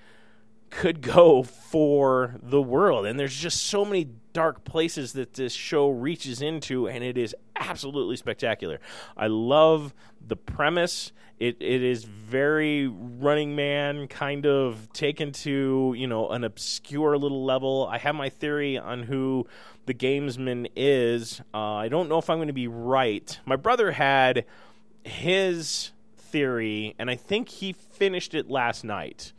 could 0.70 1.00
go 1.00 1.42
for 1.70 2.36
the 2.42 2.60
world. 2.60 3.06
And 3.06 3.18
there's 3.18 3.36
just 3.36 3.66
so 3.66 3.84
many 3.84 4.08
dark 4.34 4.64
places 4.64 5.14
that 5.14 5.32
this 5.32 5.54
show 5.54 5.88
reaches 5.88 6.42
into, 6.42 6.86
and 6.86 7.02
it 7.02 7.16
is 7.16 7.34
absolutely 7.56 8.16
spectacular. 8.16 8.78
I 9.16 9.28
love 9.28 9.94
the 10.26 10.36
premise. 10.36 11.12
It 11.38 11.56
it 11.60 11.82
is 11.82 12.04
very 12.04 12.86
Running 12.86 13.56
Man 13.56 14.06
kind 14.08 14.44
of 14.44 14.92
taken 14.92 15.32
to 15.32 15.94
you 15.96 16.06
know 16.06 16.28
an 16.28 16.44
obscure 16.44 17.16
little 17.16 17.44
level. 17.44 17.88
I 17.90 17.96
have 17.98 18.14
my 18.14 18.28
theory 18.28 18.76
on 18.76 19.04
who 19.04 19.46
the 19.86 19.94
gamesman 19.94 20.68
is. 20.76 21.40
Uh, 21.54 21.74
I 21.74 21.88
don't 21.88 22.08
know 22.08 22.18
if 22.18 22.28
I'm 22.28 22.38
going 22.38 22.48
to 22.48 22.52
be 22.52 22.68
right. 22.68 23.38
My 23.46 23.56
brother 23.56 23.92
had 23.92 24.44
his 25.02 25.92
theory, 26.16 26.94
and 26.98 27.10
I 27.10 27.16
think 27.16 27.48
he 27.48 27.72
finished 27.72 28.34
it 28.34 28.50
last 28.50 28.84
night 28.84 29.32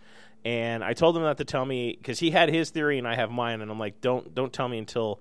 and 0.45 0.83
I 0.83 0.93
told 0.93 1.17
him 1.17 1.23
not 1.23 1.39
to 1.39 1.45
tell 1.45 1.65
me 1.65 1.97
because 1.97 2.19
he 2.19 2.29
had 2.29 2.49
his 2.49 2.69
theory 2.69 2.99
and 2.99 3.07
I 3.07 3.15
have 3.15 3.31
mine, 3.31 3.61
and 3.61 3.71
I'm 3.71 3.79
like, 3.79 3.99
don't 3.99 4.33
don't 4.33 4.53
tell 4.53 4.69
me 4.69 4.77
until 4.77 5.19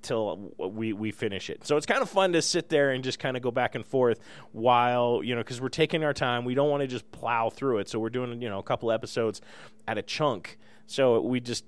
till 0.00 0.52
we 0.58 0.92
we 0.92 1.10
finish 1.10 1.50
it. 1.50 1.66
So 1.66 1.76
it's 1.76 1.86
kind 1.86 2.00
of 2.00 2.08
fun 2.08 2.32
to 2.34 2.42
sit 2.42 2.68
there 2.68 2.92
and 2.92 3.02
just 3.02 3.18
kind 3.18 3.36
of 3.36 3.42
go 3.42 3.50
back 3.50 3.74
and 3.74 3.84
forth 3.84 4.20
while 4.52 5.22
you 5.24 5.34
know 5.34 5.40
because 5.40 5.60
we're 5.60 5.70
taking 5.70 6.04
our 6.04 6.14
time. 6.14 6.44
We 6.44 6.54
don't 6.54 6.70
want 6.70 6.82
to 6.82 6.86
just 6.86 7.10
plow 7.10 7.50
through 7.50 7.78
it, 7.78 7.88
so 7.88 7.98
we're 7.98 8.10
doing 8.10 8.40
you 8.40 8.48
know 8.48 8.60
a 8.60 8.62
couple 8.62 8.92
episodes 8.92 9.40
at 9.88 9.98
a 9.98 10.02
chunk. 10.02 10.56
So 10.86 11.20
we 11.20 11.40
just 11.40 11.64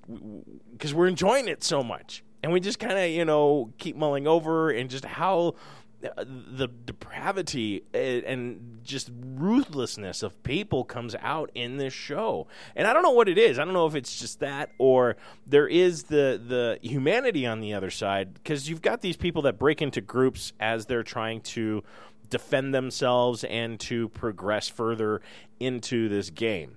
because 0.72 0.94
we're 0.94 1.08
enjoying 1.08 1.48
it 1.48 1.64
so 1.64 1.82
much, 1.82 2.22
and 2.44 2.52
we 2.52 2.60
just 2.60 2.78
kind 2.78 2.96
of 2.96 3.10
you 3.10 3.24
know 3.24 3.72
keep 3.78 3.96
mulling 3.96 4.28
over 4.28 4.70
and 4.70 4.88
just 4.88 5.04
how 5.04 5.56
the 6.00 6.68
depravity 6.84 7.82
and 7.94 8.80
just 8.84 9.10
ruthlessness 9.14 10.22
of 10.22 10.42
people 10.42 10.84
comes 10.84 11.14
out 11.20 11.50
in 11.54 11.78
this 11.78 11.92
show. 11.92 12.46
And 12.74 12.86
I 12.86 12.92
don't 12.92 13.02
know 13.02 13.10
what 13.10 13.28
it 13.28 13.38
is. 13.38 13.58
I 13.58 13.64
don't 13.64 13.74
know 13.74 13.86
if 13.86 13.94
it's 13.94 14.18
just 14.18 14.40
that 14.40 14.70
or 14.78 15.16
there 15.46 15.66
is 15.66 16.04
the 16.04 16.40
the 16.44 16.78
humanity 16.86 17.46
on 17.46 17.60
the 17.60 17.74
other 17.74 17.90
side 17.90 18.34
because 18.34 18.68
you've 18.68 18.82
got 18.82 19.00
these 19.00 19.16
people 19.16 19.42
that 19.42 19.58
break 19.58 19.80
into 19.80 20.00
groups 20.00 20.52
as 20.60 20.86
they're 20.86 21.02
trying 21.02 21.40
to 21.40 21.82
defend 22.28 22.74
themselves 22.74 23.44
and 23.44 23.80
to 23.80 24.08
progress 24.10 24.68
further 24.68 25.22
into 25.60 26.08
this 26.08 26.30
game. 26.30 26.76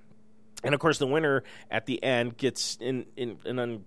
And 0.64 0.74
of 0.74 0.80
course 0.80 0.98
the 0.98 1.08
winner 1.08 1.44
at 1.70 1.86
the 1.86 2.02
end 2.04 2.38
gets 2.38 2.78
in, 2.80 3.06
in 3.18 3.38
an 3.46 3.60
un, 3.60 3.86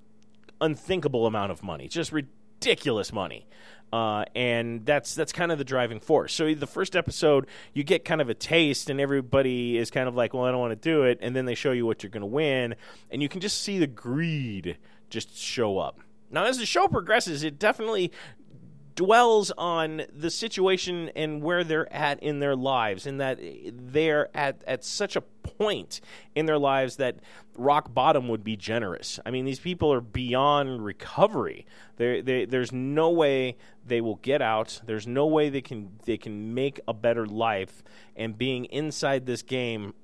unthinkable 0.61 1.27
amount 1.27 1.53
of 1.53 1.63
money. 1.63 1.89
Just 1.89 2.13
ridiculous 2.13 3.13
money. 3.13 3.47
Uh, 3.93 4.25
and 4.35 4.87
that's 4.87 5.15
that's 5.15 5.33
kind 5.33 5.53
of 5.53 5.59
the 5.59 5.65
driving 5.65 6.01
force. 6.01 6.33
So 6.33 6.55
the 6.55 6.67
first 6.67 6.97
episode, 6.97 7.47
you 7.75 7.85
get 7.85 8.07
kind 8.07 8.23
of 8.23 8.31
a 8.31 8.35
taste, 8.35 8.89
and 8.89 8.99
everybody 8.99 9.77
is 9.77 9.91
kind 9.91 10.09
of 10.09 10.15
like, 10.15 10.33
"Well, 10.33 10.45
I 10.45 10.51
don't 10.51 10.61
want 10.61 10.71
to 10.71 10.77
do 10.91 11.03
it," 11.03 11.19
and 11.21 11.37
then 11.37 11.45
they 11.45 11.55
show 11.55 11.73
you 11.73 11.85
what 11.85 12.03
you're 12.03 12.11
going 12.11 12.23
to 12.23 12.27
win, 12.27 12.75
and 13.11 13.21
you 13.21 13.29
can 13.29 13.41
just 13.43 13.61
see 13.61 13.79
the 13.79 13.87
greed 13.87 14.79
just 15.11 15.37
show 15.37 15.79
up. 15.79 16.01
Now, 16.31 16.45
as 16.47 16.57
the 16.57 16.65
show 16.65 16.89
progresses, 16.89 17.45
it 17.45 17.59
definitely 17.59 18.11
dwells 18.95 19.51
on 19.57 20.03
the 20.13 20.31
situation 20.31 21.11
and 21.17 21.43
where 21.43 21.65
they're 21.65 21.91
at 21.93 22.23
in 22.23 22.41
their 22.41 22.57
lives, 22.57 23.07
and 23.07 23.21
that 23.21 23.39
they're 23.73 24.35
at, 24.35 24.63
at 24.67 24.85
such 24.85 25.17
a 25.17 25.21
point 25.21 26.01
in 26.35 26.47
their 26.47 26.59
lives 26.59 26.97
that 26.97 27.17
rock 27.57 27.93
bottom 27.93 28.29
would 28.29 28.45
be 28.45 28.57
generous. 28.57 29.21
I 29.25 29.31
mean, 29.31 29.45
these 29.45 29.61
people 29.61 29.93
are 29.93 30.01
beyond 30.01 30.85
recovery. 30.85 31.67
They, 31.97 32.47
there's 32.47 32.73
no 32.73 33.11
way 33.11 33.57
they 33.87 34.01
will 34.01 34.17
get 34.17 34.43
out. 34.43 34.81
There's 34.87 35.07
no 35.07 35.27
way 35.27 35.49
they 35.49 35.61
can 35.61 35.99
they 36.05 36.17
can 36.17 36.55
make 36.55 36.81
a 36.87 36.95
better 36.95 37.27
life. 37.27 37.83
And 38.17 38.37
being 38.37 38.67
inside 38.67 39.27
this 39.27 39.43
game 39.43 39.95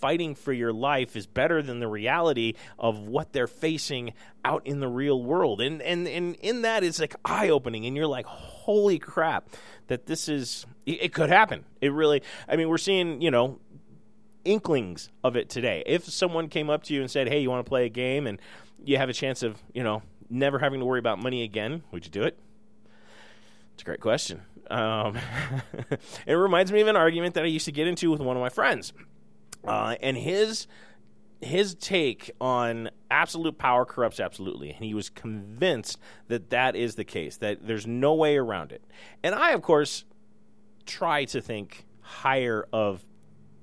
fighting 0.00 0.34
for 0.34 0.52
your 0.52 0.72
life 0.72 1.16
is 1.16 1.26
better 1.26 1.60
than 1.62 1.80
the 1.80 1.88
reality 1.88 2.54
of 2.78 3.00
what 3.00 3.32
they're 3.32 3.46
facing 3.46 4.12
out 4.44 4.66
in 4.66 4.80
the 4.80 4.88
real 4.88 5.22
world. 5.22 5.60
And 5.60 5.82
and 5.82 6.06
and 6.06 6.36
in 6.36 6.62
that 6.62 6.84
it's 6.84 7.00
like 7.00 7.14
eye 7.24 7.48
opening 7.48 7.86
and 7.86 7.96
you're 7.96 8.06
like, 8.06 8.26
holy 8.26 8.98
crap, 8.98 9.50
that 9.88 10.06
this 10.06 10.28
is 10.28 10.66
it, 10.86 11.02
it 11.02 11.12
could 11.12 11.30
happen. 11.30 11.64
It 11.80 11.92
really 11.92 12.22
I 12.48 12.56
mean, 12.56 12.68
we're 12.68 12.78
seeing, 12.78 13.20
you 13.20 13.30
know, 13.30 13.60
inklings 14.44 15.10
of 15.24 15.36
it 15.36 15.48
today. 15.48 15.82
If 15.86 16.04
someone 16.04 16.48
came 16.48 16.70
up 16.70 16.82
to 16.84 16.94
you 16.94 17.00
and 17.00 17.10
said, 17.10 17.28
"Hey, 17.28 17.40
you 17.40 17.50
want 17.50 17.64
to 17.64 17.68
play 17.68 17.84
a 17.84 17.90
game?" 17.90 18.26
and 18.26 18.40
you 18.84 18.96
have 18.96 19.08
a 19.08 19.12
chance 19.12 19.42
of, 19.42 19.60
you 19.74 19.82
know, 19.82 20.02
never 20.30 20.58
having 20.58 20.80
to 20.80 20.86
worry 20.86 20.98
about 20.98 21.18
money 21.20 21.42
again, 21.42 21.82
would 21.90 22.04
you 22.04 22.10
do 22.10 22.22
it? 22.22 22.38
It's 23.78 23.82
a 23.82 23.84
great 23.84 24.00
question. 24.00 24.42
Um, 24.70 25.16
it 26.26 26.34
reminds 26.34 26.72
me 26.72 26.80
of 26.80 26.88
an 26.88 26.96
argument 26.96 27.34
that 27.34 27.44
I 27.44 27.46
used 27.46 27.66
to 27.66 27.72
get 27.72 27.86
into 27.86 28.10
with 28.10 28.20
one 28.20 28.36
of 28.36 28.40
my 28.40 28.48
friends. 28.48 28.92
Uh, 29.64 29.94
and 30.00 30.16
his 30.16 30.66
his 31.40 31.76
take 31.76 32.32
on 32.40 32.90
absolute 33.12 33.58
power 33.58 33.84
corrupts 33.84 34.18
absolutely 34.18 34.72
and 34.72 34.84
he 34.84 34.92
was 34.92 35.08
convinced 35.08 35.96
that 36.26 36.50
that 36.50 36.74
is 36.74 36.96
the 36.96 37.04
case 37.04 37.36
that 37.36 37.64
there's 37.64 37.86
no 37.86 38.12
way 38.12 38.36
around 38.36 38.72
it 38.72 38.82
and 39.22 39.36
i 39.36 39.52
of 39.52 39.62
course 39.62 40.04
try 40.84 41.24
to 41.24 41.40
think 41.40 41.86
higher 42.00 42.66
of 42.72 43.04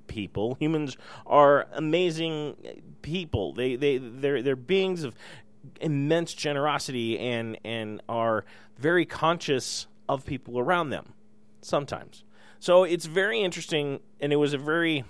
people. 0.06 0.56
Humans 0.60 0.96
are 1.26 1.66
amazing 1.72 2.56
people. 3.02 3.52
They 3.52 3.76
they 3.76 3.98
they're 3.98 4.42
they're 4.42 4.56
beings 4.56 5.04
of 5.04 5.14
immense 5.80 6.32
generosity 6.32 7.18
and 7.18 7.58
and 7.64 8.00
are 8.08 8.44
very 8.78 9.04
conscious 9.04 9.86
of 10.08 10.24
people 10.24 10.58
around 10.58 10.90
them 10.90 11.12
sometimes. 11.60 12.24
So 12.58 12.84
it's 12.84 13.06
very 13.06 13.40
interesting 13.40 14.00
and 14.20 14.32
it 14.32 14.36
was 14.36 14.54
a 14.54 14.58
very 14.58 15.04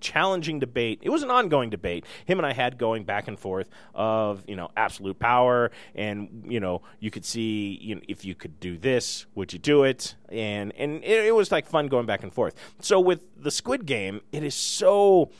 challenging 0.00 0.58
debate. 0.58 1.00
It 1.02 1.10
was 1.10 1.22
an 1.22 1.30
ongoing 1.30 1.70
debate. 1.70 2.04
Him 2.24 2.38
and 2.38 2.46
I 2.46 2.52
had 2.52 2.78
going 2.78 3.04
back 3.04 3.28
and 3.28 3.38
forth 3.38 3.68
of 3.94 4.44
you 4.48 4.56
know 4.56 4.70
absolute 4.76 5.18
power, 5.18 5.70
and 5.94 6.44
you 6.48 6.60
know 6.60 6.82
you 6.98 7.10
could 7.10 7.24
see 7.24 7.78
you 7.80 7.96
know, 7.96 8.00
if 8.08 8.24
you 8.24 8.34
could 8.34 8.58
do 8.58 8.76
this, 8.76 9.26
would 9.34 9.52
you 9.52 9.58
do 9.58 9.84
it? 9.84 10.16
And 10.28 10.72
and 10.76 11.04
it, 11.04 11.26
it 11.26 11.34
was 11.34 11.52
like 11.52 11.66
fun 11.66 11.88
going 11.88 12.06
back 12.06 12.22
and 12.22 12.32
forth. 12.32 12.54
So 12.80 12.98
with 12.98 13.22
the 13.36 13.50
Squid 13.50 13.86
Game, 13.86 14.20
it 14.32 14.42
is 14.42 14.54
so. 14.54 15.30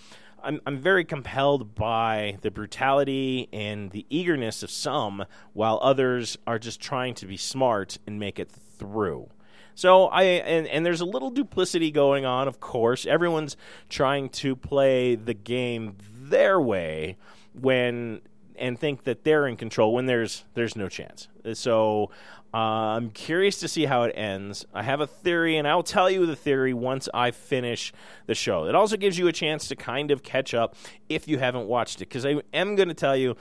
I'm, 0.43 0.59
I'm 0.65 0.79
very 0.79 1.05
compelled 1.05 1.75
by 1.75 2.39
the 2.41 2.51
brutality 2.51 3.51
and 3.53 3.91
the 3.91 4.07
eagerness 4.09 4.63
of 4.63 4.71
some, 4.71 5.27
while 5.53 5.79
others 5.83 6.39
are 6.47 6.59
just 6.59 6.81
trying 6.81 7.13
to 7.17 7.27
be 7.27 7.37
smart 7.37 7.99
and 8.07 8.19
make 8.19 8.39
it 8.39 8.51
through. 8.81 9.29
So 9.75 10.07
I 10.07 10.25
and, 10.25 10.67
and 10.67 10.85
there's 10.85 11.01
a 11.01 11.07
little 11.07 11.31
duplicity 11.31 11.91
going 11.91 12.25
on, 12.25 12.49
of 12.49 12.59
course. 12.61 13.07
Everyone's 13.07 13.57
trying 13.89 14.29
to 14.31 14.57
play 14.57 15.15
the 15.15 15.35
game 15.35 15.97
their 16.11 16.61
way 16.61 17.17
when 17.55 18.21
and 18.57 18.79
think 18.79 19.05
that 19.05 19.25
they're 19.25 19.47
in 19.47 19.57
control 19.57 19.95
when 19.95 20.07
there's 20.07 20.45
there's 20.55 20.77
no 20.77 20.89
chance. 20.89 21.29
So 21.55 22.11
uh, 22.53 22.97
I'm 22.97 23.11
curious 23.11 23.61
to 23.61 23.69
see 23.69 23.87
how 23.87 24.03
it 24.03 24.13
ends. 24.17 24.67
I 24.75 24.83
have 24.83 25.01
a 25.01 25.07
theory, 25.07 25.57
and 25.57 25.69
I'll 25.69 25.85
tell 25.85 26.11
you 26.11 26.27
the 26.27 26.37
theory 26.37 26.75
once 26.75 27.09
I 27.15 27.31
finish 27.31 27.93
the 28.27 28.35
show. 28.35 28.67
It 28.67 28.75
also 28.75 28.97
gives 28.97 29.17
you 29.17 29.29
a 29.29 29.33
chance 29.33 29.69
to 29.69 29.77
kind 29.77 30.11
of 30.11 30.23
catch 30.23 30.53
up 30.53 30.75
if 31.09 31.29
you 31.29 31.39
haven't 31.39 31.69
watched 31.69 32.03
it, 32.03 32.09
because 32.09 32.27
I 32.27 32.43
am 32.53 32.75
going 32.75 32.89
to 32.89 32.95
tell 32.95 33.17
you 33.17 33.37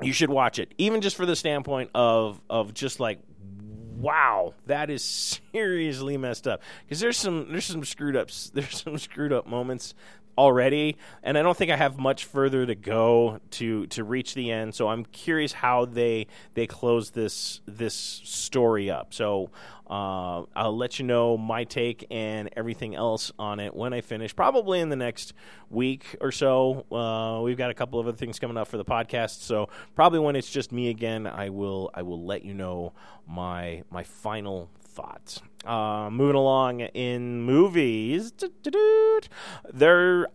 you 0.00 0.12
should 0.12 0.30
watch 0.30 0.58
it, 0.58 0.72
even 0.78 1.00
just 1.00 1.16
for 1.16 1.26
the 1.26 1.36
standpoint 1.36 1.90
of 1.94 2.40
of 2.48 2.72
just 2.72 3.00
like 3.00 3.18
wow, 4.02 4.54
that 4.66 4.90
is 4.90 5.38
seriously 5.52 6.16
messed 6.16 6.46
up. 6.46 6.60
Because 6.84 7.00
there's 7.00 7.16
some 7.16 7.48
there's 7.50 7.64
some 7.64 7.84
screwed 7.84 8.16
ups 8.16 8.50
there's 8.54 8.82
some 8.82 8.98
screwed 8.98 9.32
up 9.32 9.46
moments 9.46 9.94
already, 10.36 10.96
and 11.22 11.36
I 11.36 11.42
don't 11.42 11.56
think 11.56 11.70
I 11.70 11.76
have 11.76 11.98
much 11.98 12.24
further 12.24 12.66
to 12.66 12.74
go 12.74 13.40
to 13.52 13.86
to 13.86 14.04
reach 14.04 14.34
the 14.34 14.50
end. 14.50 14.74
So 14.74 14.88
I'm 14.88 15.04
curious 15.06 15.52
how 15.52 15.84
they 15.84 16.26
they 16.54 16.66
close 16.66 17.10
this 17.10 17.60
this 17.66 17.94
story 17.94 18.90
up. 18.90 19.14
So 19.14 19.50
uh, 19.92 20.46
I'll 20.56 20.74
let 20.74 20.98
you 20.98 21.04
know 21.04 21.36
my 21.36 21.64
take 21.64 22.06
and 22.10 22.48
everything 22.56 22.94
else 22.94 23.30
on 23.38 23.60
it 23.60 23.76
when 23.76 23.92
I 23.92 24.00
finish, 24.00 24.34
probably 24.34 24.80
in 24.80 24.88
the 24.88 24.96
next 24.96 25.34
week 25.68 26.16
or 26.18 26.32
so. 26.32 26.86
Uh, 26.90 27.42
we've 27.42 27.58
got 27.58 27.70
a 27.70 27.74
couple 27.74 28.00
of 28.00 28.08
other 28.08 28.16
things 28.16 28.38
coming 28.38 28.56
up 28.56 28.68
for 28.68 28.78
the 28.78 28.86
podcast, 28.86 29.42
so 29.42 29.68
probably 29.94 30.18
when 30.18 30.34
it's 30.34 30.50
just 30.50 30.72
me 30.72 30.88
again, 30.88 31.26
I 31.26 31.50
will 31.50 31.90
I 31.92 32.00
will 32.00 32.24
let 32.24 32.42
you 32.42 32.54
know 32.54 32.94
my 33.28 33.82
my 33.90 34.02
final 34.02 34.70
thoughts. 34.92 35.40
Uh, 35.64 36.10
moving 36.10 36.36
along 36.36 36.80
in 36.80 37.42
movies, 37.42 38.32
there. 39.72 40.26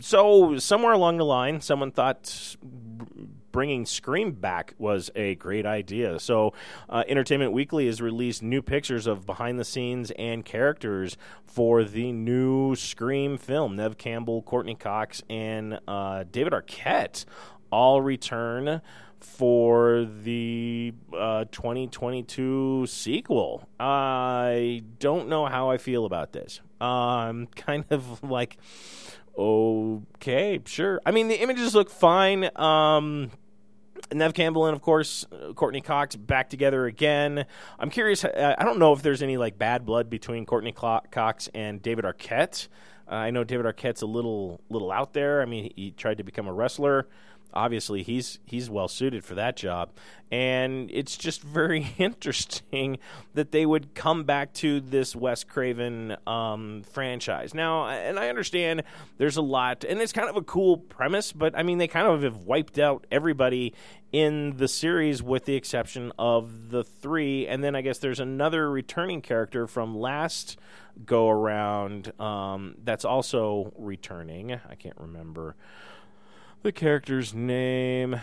So 0.00 0.58
somewhere 0.58 0.92
along 0.92 1.18
the 1.18 1.24
line, 1.24 1.60
someone 1.60 1.92
thought 1.92 2.56
bringing 3.52 3.84
Scream 3.84 4.32
back 4.32 4.74
was 4.78 5.10
a 5.14 5.34
great 5.36 5.66
idea. 5.66 6.18
So, 6.18 6.54
uh, 6.88 7.04
Entertainment 7.06 7.52
Weekly 7.52 7.86
has 7.86 8.00
released 8.00 8.42
new 8.42 8.62
pictures 8.62 9.06
of 9.06 9.26
behind 9.26 9.60
the 9.60 9.64
scenes 9.64 10.10
and 10.12 10.44
characters 10.44 11.16
for 11.44 11.84
the 11.84 12.10
new 12.10 12.74
Scream 12.74 13.36
film. 13.36 13.76
Neve 13.76 13.98
Campbell, 13.98 14.42
Courteney 14.42 14.74
Cox, 14.74 15.22
and 15.28 15.78
uh, 15.86 16.24
David 16.30 16.54
Arquette 16.54 17.26
all 17.70 18.02
return 18.02 18.80
for 19.22 20.04
the 20.04 20.92
uh, 21.16 21.44
2022 21.50 22.86
sequel. 22.86 23.68
I 23.78 24.82
don't 24.98 25.28
know 25.28 25.46
how 25.46 25.70
I 25.70 25.78
feel 25.78 26.04
about 26.04 26.32
this. 26.32 26.60
I'm 26.80 27.46
kind 27.56 27.84
of 27.90 28.22
like, 28.22 28.56
okay, 29.36 30.60
sure. 30.64 31.00
I 31.06 31.10
mean, 31.10 31.28
the 31.28 31.40
images 31.40 31.74
look 31.74 31.90
fine. 31.90 32.50
Um, 32.56 33.30
Neve 34.12 34.34
Campbell 34.34 34.66
and 34.66 34.74
of 34.76 34.82
course 34.82 35.24
Courteney 35.54 35.80
Cox 35.80 36.16
back 36.16 36.50
together 36.50 36.86
again. 36.86 37.46
I'm 37.78 37.90
curious. 37.90 38.24
Uh, 38.24 38.54
I 38.58 38.64
don't 38.64 38.78
know 38.78 38.92
if 38.92 39.02
there's 39.02 39.22
any 39.22 39.36
like 39.36 39.58
bad 39.58 39.86
blood 39.86 40.10
between 40.10 40.44
Courteney 40.46 40.72
Cox 40.72 41.48
and 41.54 41.80
David 41.80 42.04
Arquette. 42.04 42.68
Uh, 43.10 43.14
I 43.14 43.30
know 43.30 43.44
David 43.44 43.66
Arquette's 43.66 44.02
a 44.02 44.06
little 44.06 44.60
little 44.70 44.90
out 44.90 45.12
there. 45.12 45.42
I 45.42 45.44
mean, 45.44 45.64
he, 45.64 45.72
he 45.76 45.90
tried 45.90 46.18
to 46.18 46.24
become 46.24 46.46
a 46.46 46.52
wrestler 46.52 47.08
obviously 47.52 48.02
he's 48.02 48.38
he's 48.44 48.68
well 48.70 48.88
suited 48.88 49.24
for 49.24 49.34
that 49.34 49.56
job. 49.56 49.90
And 50.30 50.90
it's 50.90 51.16
just 51.16 51.42
very 51.42 51.88
interesting 51.98 52.98
that 53.34 53.52
they 53.52 53.66
would 53.66 53.94
come 53.94 54.24
back 54.24 54.54
to 54.54 54.80
this 54.80 55.14
Wes 55.14 55.44
Craven 55.44 56.16
um, 56.26 56.82
franchise. 56.90 57.54
Now 57.54 57.86
and 57.86 58.18
I 58.18 58.28
understand 58.28 58.82
there's 59.18 59.36
a 59.36 59.42
lot 59.42 59.84
and 59.84 60.00
it's 60.00 60.12
kind 60.12 60.28
of 60.28 60.36
a 60.36 60.42
cool 60.42 60.78
premise 60.78 61.32
but 61.32 61.56
I 61.56 61.62
mean 61.62 61.78
they 61.78 61.88
kind 61.88 62.06
of 62.06 62.22
have 62.22 62.38
wiped 62.38 62.78
out 62.78 63.06
everybody 63.10 63.74
in 64.12 64.58
the 64.58 64.68
series 64.68 65.22
with 65.22 65.46
the 65.46 65.54
exception 65.54 66.12
of 66.18 66.70
the 66.70 66.84
three. 66.84 67.46
And 67.46 67.64
then 67.64 67.74
I 67.74 67.80
guess 67.80 67.98
there's 67.98 68.20
another 68.20 68.70
returning 68.70 69.22
character 69.22 69.66
from 69.66 69.96
last 69.96 70.58
go 71.06 71.30
around 71.30 72.12
um, 72.20 72.74
that's 72.84 73.06
also 73.06 73.72
returning. 73.76 74.52
I 74.68 74.74
can't 74.74 74.98
remember 74.98 75.56
the 76.62 76.72
character's 76.72 77.34
name. 77.34 78.20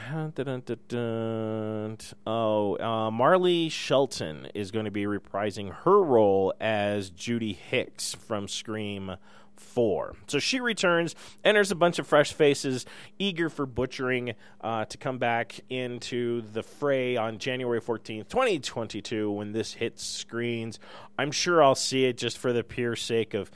Oh, 2.26 2.78
uh, 2.80 3.12
Marley 3.12 3.70
Shelton 3.70 4.48
is 4.54 4.72
going 4.72 4.86
to 4.86 4.92
be 4.92 5.04
reprising 5.04 5.74
her 5.84 6.02
role 6.02 6.54
as 6.60 7.10
Judy 7.10 7.54
Hicks 7.54 8.14
from 8.16 8.48
Scream 8.48 9.18
4. 9.58 10.16
So 10.28 10.40
she 10.40 10.62
returns, 10.62 11.16
and 11.44 11.58
there's 11.58 11.72
a 11.72 11.76
bunch 11.76 12.00
of 12.00 12.08
fresh 12.08 12.32
faces 12.32 12.86
eager 13.18 13.50
for 13.50 13.66
butchering 13.66 14.36
uh, 14.62 14.86
to 14.86 14.98
come 14.98 15.18
back 15.18 15.60
into 15.70 16.42
the 16.54 16.64
fray 16.64 17.18
on 17.18 17.40
January 17.40 17.82
14th, 17.82 18.30
2022, 18.30 19.30
when 19.30 19.52
this 19.52 19.74
hits 19.74 20.06
screens. 20.06 20.80
I'm 21.18 21.32
sure 21.32 21.62
I'll 21.62 21.76
see 21.76 22.06
it 22.06 22.18
just 22.18 22.38
for 22.38 22.54
the 22.54 22.64
pure 22.64 22.96
sake 22.96 23.34
of, 23.34 23.52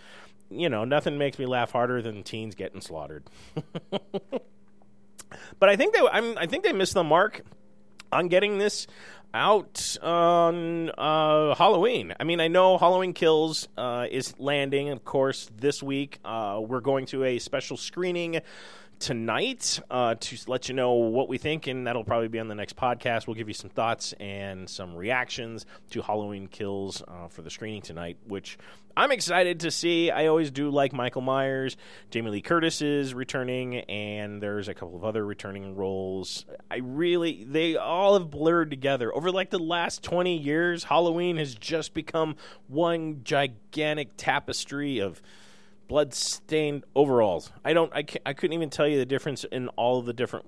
you 0.50 0.68
know, 0.68 0.84
nothing 0.84 1.18
makes 1.18 1.40
me 1.40 1.46
laugh 1.46 1.72
harder 1.72 2.02
than 2.02 2.24
teens 2.24 2.54
getting 2.54 2.82
slaughtered. 2.82 3.24
But 5.60 5.70
I 5.70 5.76
think 5.76 5.94
they 5.94 6.00
I'm, 6.00 6.38
I 6.38 6.48
think 6.48 6.64
they 6.64 6.74
missed 6.74 6.94
the 6.94 7.04
mark 7.04 7.42
on 8.12 8.28
getting 8.28 8.58
this 8.58 8.88
out 9.34 9.98
on 10.02 10.92
uh, 10.92 11.56
Halloween. 11.56 12.14
I 12.20 12.24
mean, 12.24 12.40
I 12.40 12.48
know 12.48 12.78
Halloween 12.78 13.14
Kills 13.14 13.68
uh, 13.78 14.06
is 14.10 14.36
landing, 14.38 14.90
of 14.90 15.04
course, 15.04 15.50
this 15.58 15.82
week. 15.82 16.20
Uh, 16.24 16.62
we're 16.64 16.82
going 16.82 17.08
to 17.08 17.24
a 17.24 17.40
special 17.40 17.76
screening 17.76 18.42
tonight 19.04 19.82
uh, 19.92 20.16
to 20.16 20.38
let 20.48 20.70
you 20.70 20.76
know 20.76 20.94
what 20.94 21.28
we 21.28 21.38
think, 21.38 21.68
and 21.68 21.86
that'll 21.86 22.06
probably 22.06 22.30
be 22.30 22.40
on 22.40 22.48
the 22.48 22.56
next 22.56 22.78
podcast. 22.78 23.28
We'll 23.28 23.36
give 23.36 23.50
you 23.50 23.54
some 23.54 23.70
thoughts 23.70 24.14
and 24.14 24.70
some 24.70 24.96
reactions 24.96 25.66
to 25.90 26.02
Halloween 26.02 26.48
Kills 26.48 27.04
uh, 27.06 27.28
for 27.28 27.42
the 27.42 27.50
screening 27.50 27.82
tonight, 27.82 28.16
which 28.26 28.58
I'm 28.96 29.12
excited 29.12 29.60
to 29.60 29.72
see. 29.72 30.10
I 30.10 30.28
always 30.28 30.52
do 30.52 30.70
like 30.70 30.94
Michael 30.94 31.22
Myers. 31.22 31.76
Jamie 32.12 32.32
Lee 32.32 32.42
Curtis 32.42 32.82
is 32.82 33.14
returning, 33.14 33.80
and 33.80 34.42
there's 34.42 34.70
a 34.70 34.74
couple 34.74 34.96
of 34.96 35.04
other 35.04 35.26
returning 35.26 35.76
roles. 35.76 36.46
I 36.72 36.78
really, 36.78 37.44
they 37.44 37.76
all 37.76 38.18
have 38.18 38.32
blurred 38.32 38.70
together. 38.70 39.14
Over 39.14 39.32
like 39.32 39.50
the 39.50 39.60
last 39.60 40.02
20 40.02 40.38
years, 40.38 40.86
Halloween 40.86 41.36
has 41.36 41.56
just 41.56 41.94
become 41.94 42.38
one 42.68 43.20
gigantic 43.26 44.12
tapestry 44.16 45.00
of 45.00 45.22
blood-stained 45.88 46.84
overalls. 46.96 47.52
I 47.64 47.74
don't. 47.74 47.92
I, 47.94 48.06
I 48.26 48.34
couldn't 48.34 48.54
even 48.54 48.70
tell 48.70 48.88
you 48.88 48.98
the 48.98 49.06
difference 49.06 49.44
in 49.44 49.68
all 49.70 50.00
of 50.00 50.06
the 50.06 50.14
different 50.14 50.46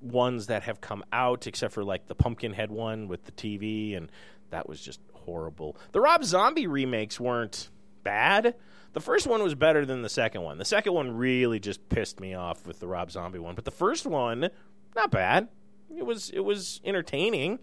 ones 0.00 0.46
that 0.46 0.62
have 0.64 0.80
come 0.80 1.04
out, 1.12 1.46
except 1.46 1.74
for 1.74 1.84
like 1.84 2.06
the 2.06 2.14
Pumpkinhead 2.14 2.70
one 2.70 3.08
with 3.08 3.24
the 3.24 3.32
TV, 3.32 3.96
and 3.96 4.10
that 4.50 4.68
was 4.68 4.80
just 4.80 5.00
horrible. 5.12 5.76
The 5.92 6.00
Rob 6.00 6.24
Zombie 6.24 6.66
remakes 6.66 7.20
weren't 7.20 7.70
bad. 8.02 8.54
The 8.94 9.00
first 9.00 9.26
one 9.26 9.42
was 9.42 9.54
better 9.54 9.84
than 9.84 10.02
the 10.02 10.08
second 10.08 10.42
one. 10.42 10.58
The 10.58 10.64
second 10.64 10.94
one 10.94 11.16
really 11.16 11.60
just 11.60 11.88
pissed 11.88 12.20
me 12.20 12.34
off 12.34 12.66
with 12.66 12.80
the 12.80 12.88
Rob 12.88 13.10
Zombie 13.10 13.38
one, 13.38 13.54
but 13.54 13.64
the 13.64 13.70
first 13.70 14.06
one, 14.06 14.48
not 14.96 15.10
bad. 15.10 15.48
It 15.94 16.04
was 16.04 16.30
it 16.30 16.40
was 16.40 16.80
entertaining. 16.84 17.58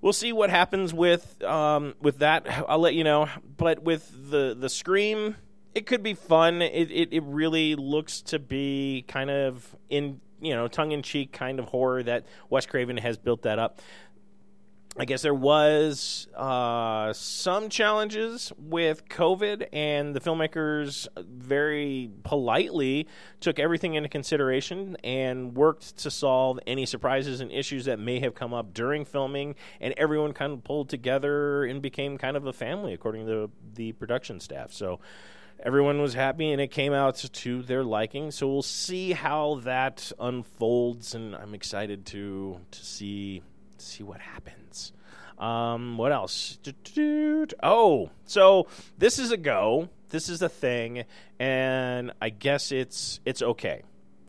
We'll 0.00 0.12
see 0.14 0.32
what 0.32 0.50
happens 0.50 0.94
with 0.94 1.42
um, 1.44 1.94
with 2.00 2.18
that. 2.18 2.46
I'll 2.68 2.78
let 2.78 2.94
you 2.94 3.04
know. 3.04 3.28
But 3.56 3.82
with 3.82 4.30
the 4.30 4.56
the 4.58 4.68
Scream 4.68 5.36
it 5.74 5.86
could 5.86 6.02
be 6.02 6.14
fun. 6.14 6.62
It, 6.62 6.90
it, 6.90 7.08
it 7.12 7.22
really 7.24 7.74
looks 7.74 8.20
to 8.22 8.38
be 8.38 9.04
kind 9.08 9.30
of 9.30 9.76
in 9.88 10.20
you 10.40 10.54
know 10.54 10.68
tongue 10.68 10.92
in 10.92 11.02
cheek 11.02 11.32
kind 11.32 11.58
of 11.58 11.66
horror 11.66 12.02
that 12.02 12.26
Wes 12.48 12.66
Craven 12.66 12.96
has 12.96 13.16
built 13.18 13.42
that 13.42 13.58
up. 13.58 13.80
I 14.98 15.04
guess 15.04 15.22
there 15.22 15.32
was 15.32 16.26
uh, 16.36 17.12
some 17.12 17.68
challenges 17.68 18.52
with 18.58 19.08
COVID, 19.08 19.68
and 19.72 20.16
the 20.16 20.20
filmmakers 20.20 21.06
very 21.16 22.10
politely 22.24 23.06
took 23.38 23.60
everything 23.60 23.94
into 23.94 24.08
consideration 24.08 24.96
and 25.04 25.54
worked 25.54 25.98
to 25.98 26.10
solve 26.10 26.58
any 26.66 26.86
surprises 26.86 27.40
and 27.40 27.52
issues 27.52 27.84
that 27.84 28.00
may 28.00 28.18
have 28.18 28.34
come 28.34 28.52
up 28.52 28.74
during 28.74 29.04
filming. 29.04 29.54
And 29.80 29.94
everyone 29.96 30.32
kind 30.32 30.52
of 30.52 30.64
pulled 30.64 30.88
together 30.88 31.64
and 31.64 31.80
became 31.80 32.18
kind 32.18 32.36
of 32.36 32.44
a 32.46 32.52
family, 32.52 32.92
according 32.92 33.26
to 33.26 33.48
the 33.74 33.92
production 33.92 34.40
staff. 34.40 34.72
So 34.72 34.98
everyone 35.62 36.00
was 36.00 36.14
happy, 36.14 36.50
and 36.52 36.60
it 36.60 36.70
came 36.70 36.92
out 36.92 37.16
to 37.16 37.62
their 37.62 37.84
liking. 37.84 38.30
So 38.30 38.48
we'll 38.48 38.62
see 38.62 39.12
how 39.12 39.60
that 39.64 40.12
unfolds, 40.18 41.14
and 41.14 41.34
I'm 41.34 41.54
excited 41.54 42.06
to 42.06 42.60
to 42.70 42.84
see 42.84 43.42
see 43.78 44.02
what 44.02 44.20
happens. 44.20 44.92
Um, 45.38 45.96
what 45.96 46.12
else? 46.12 46.58
Oh, 47.62 48.10
so 48.26 48.66
this 48.98 49.18
is 49.18 49.32
a 49.32 49.36
go. 49.36 49.88
This 50.10 50.28
is 50.28 50.42
a 50.42 50.48
thing, 50.48 51.04
and 51.38 52.12
I 52.20 52.30
guess 52.30 52.72
it's 52.72 53.20
it's 53.24 53.42
okay. 53.42 53.82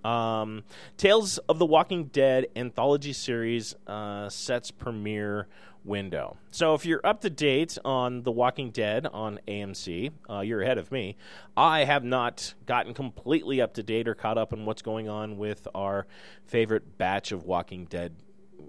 Um, 0.04 0.64
Tales 0.98 1.38
of 1.38 1.60
the 1.60 1.66
Walking 1.66 2.06
Dead 2.06 2.48
anthology 2.56 3.14
series 3.14 3.76
uh, 3.86 4.30
sets 4.30 4.72
premiere 4.72 5.48
window. 5.84 6.38
So 6.52 6.74
if 6.74 6.86
you're 6.86 7.06
up 7.06 7.22
to 7.22 7.30
date 7.30 7.78
on 7.84 8.24
The 8.24 8.32
Walking 8.32 8.72
Dead 8.72 9.08
on 9.08 9.40
AMC, 9.48 10.12
uh, 10.30 10.40
you're 10.42 10.62
ahead 10.62 10.78
of 10.78 10.92
me. 10.92 11.18
I 11.56 11.86
have 11.86 12.04
not 12.04 12.54
gotten 12.66 12.94
completely 12.94 13.62
up 13.62 13.74
to 13.76 13.84
date 13.84 14.08
or 14.08 14.16
caught 14.16 14.38
up 14.38 14.54
on 14.54 14.66
what's 14.66 14.82
going 14.82 15.10
on 15.10 15.38
with 15.38 15.68
our 15.74 16.06
favorite 16.46 16.98
batch 16.98 17.32
of 17.32 17.46
Walking 17.46 17.86
Dead 17.86 18.16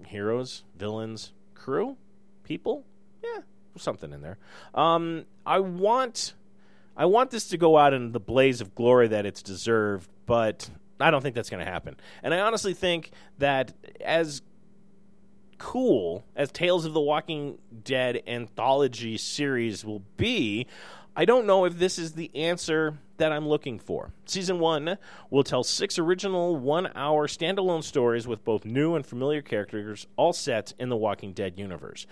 heroes, 0.07 0.63
villains, 0.75 1.33
crew, 1.53 1.97
people. 2.43 2.85
Yeah, 3.23 3.41
something 3.77 4.11
in 4.11 4.21
there. 4.21 4.37
Um, 4.73 5.25
I 5.45 5.59
want, 5.59 6.33
I 6.97 7.05
want 7.05 7.31
this 7.31 7.47
to 7.49 7.57
go 7.57 7.77
out 7.77 7.93
in 7.93 8.11
the 8.11 8.19
blaze 8.19 8.61
of 8.61 8.75
glory 8.75 9.07
that 9.09 9.25
it's 9.25 9.41
deserved, 9.41 10.09
but 10.25 10.69
I 10.99 11.11
don't 11.11 11.21
think 11.21 11.35
that's 11.35 11.49
going 11.49 11.63
to 11.63 11.71
happen. 11.71 11.97
And 12.21 12.33
I 12.33 12.39
honestly 12.39 12.73
think 12.73 13.11
that 13.37 13.73
as 14.01 14.41
cool 15.63 16.25
as 16.35 16.51
Tales 16.51 16.83
of 16.83 16.93
the 16.93 16.99
Walking 16.99 17.57
Dead 17.85 18.21
anthology 18.27 19.17
series 19.17 19.85
will 19.85 20.03
be, 20.17 20.67
I 21.15 21.23
don't 21.23 21.47
know 21.47 21.63
if 21.63 21.79
this 21.79 21.97
is 21.97 22.11
the 22.11 22.29
answer 22.35 22.99
that 23.15 23.31
I'm 23.31 23.47
looking 23.47 23.79
for. 23.79 24.11
Season 24.25 24.59
1 24.59 24.97
will 25.29 25.43
tell 25.45 25.63
six 25.63 25.97
original 25.97 26.57
one 26.57 26.91
hour 26.95 27.27
standalone 27.27 27.81
stories 27.81 28.27
with 28.27 28.43
both 28.43 28.65
new 28.65 28.95
and 28.95 29.05
familiar 29.05 29.41
characters, 29.41 30.05
all 30.17 30.33
set 30.33 30.73
in 30.79 30.89
the 30.89 30.97
Walking 30.97 31.31
Dead 31.31 31.57
universe. 31.57 32.07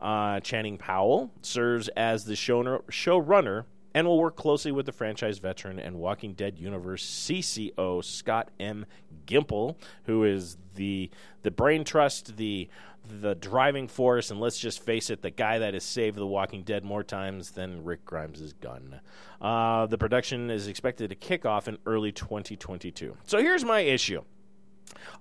Uh, 0.00 0.40
Channing 0.40 0.76
Powell 0.76 1.30
serves 1.42 1.86
as 1.96 2.24
the 2.24 2.34
showrunner 2.34 3.64
and 3.96 4.06
will 4.06 4.18
work 4.18 4.36
closely 4.36 4.72
with 4.72 4.84
the 4.84 4.92
franchise 4.92 5.38
veteran 5.38 5.78
and 5.78 5.96
Walking 5.96 6.34
Dead 6.34 6.58
universe 6.58 7.02
CCO 7.02 8.04
Scott 8.04 8.50
M. 8.60 8.84
Gimple, 9.26 9.76
who 10.04 10.24
is 10.24 10.56
the 10.74 11.10
the 11.42 11.50
brain 11.50 11.84
trust, 11.84 12.36
the 12.36 12.68
the 13.08 13.34
driving 13.34 13.88
force, 13.88 14.30
and 14.30 14.40
let's 14.40 14.58
just 14.58 14.82
face 14.82 15.10
it, 15.10 15.22
the 15.22 15.30
guy 15.30 15.60
that 15.60 15.74
has 15.74 15.84
saved 15.84 16.16
The 16.16 16.26
Walking 16.26 16.62
Dead 16.62 16.84
more 16.84 17.04
times 17.04 17.52
than 17.52 17.84
Rick 17.84 18.04
Grimes' 18.04 18.52
gun. 18.54 19.00
Uh, 19.40 19.86
the 19.86 19.98
production 19.98 20.50
is 20.50 20.66
expected 20.66 21.10
to 21.10 21.16
kick 21.16 21.46
off 21.46 21.68
in 21.68 21.78
early 21.86 22.12
2022. 22.12 23.16
So 23.24 23.38
here's 23.38 23.64
my 23.64 23.80
issue. 23.80 24.22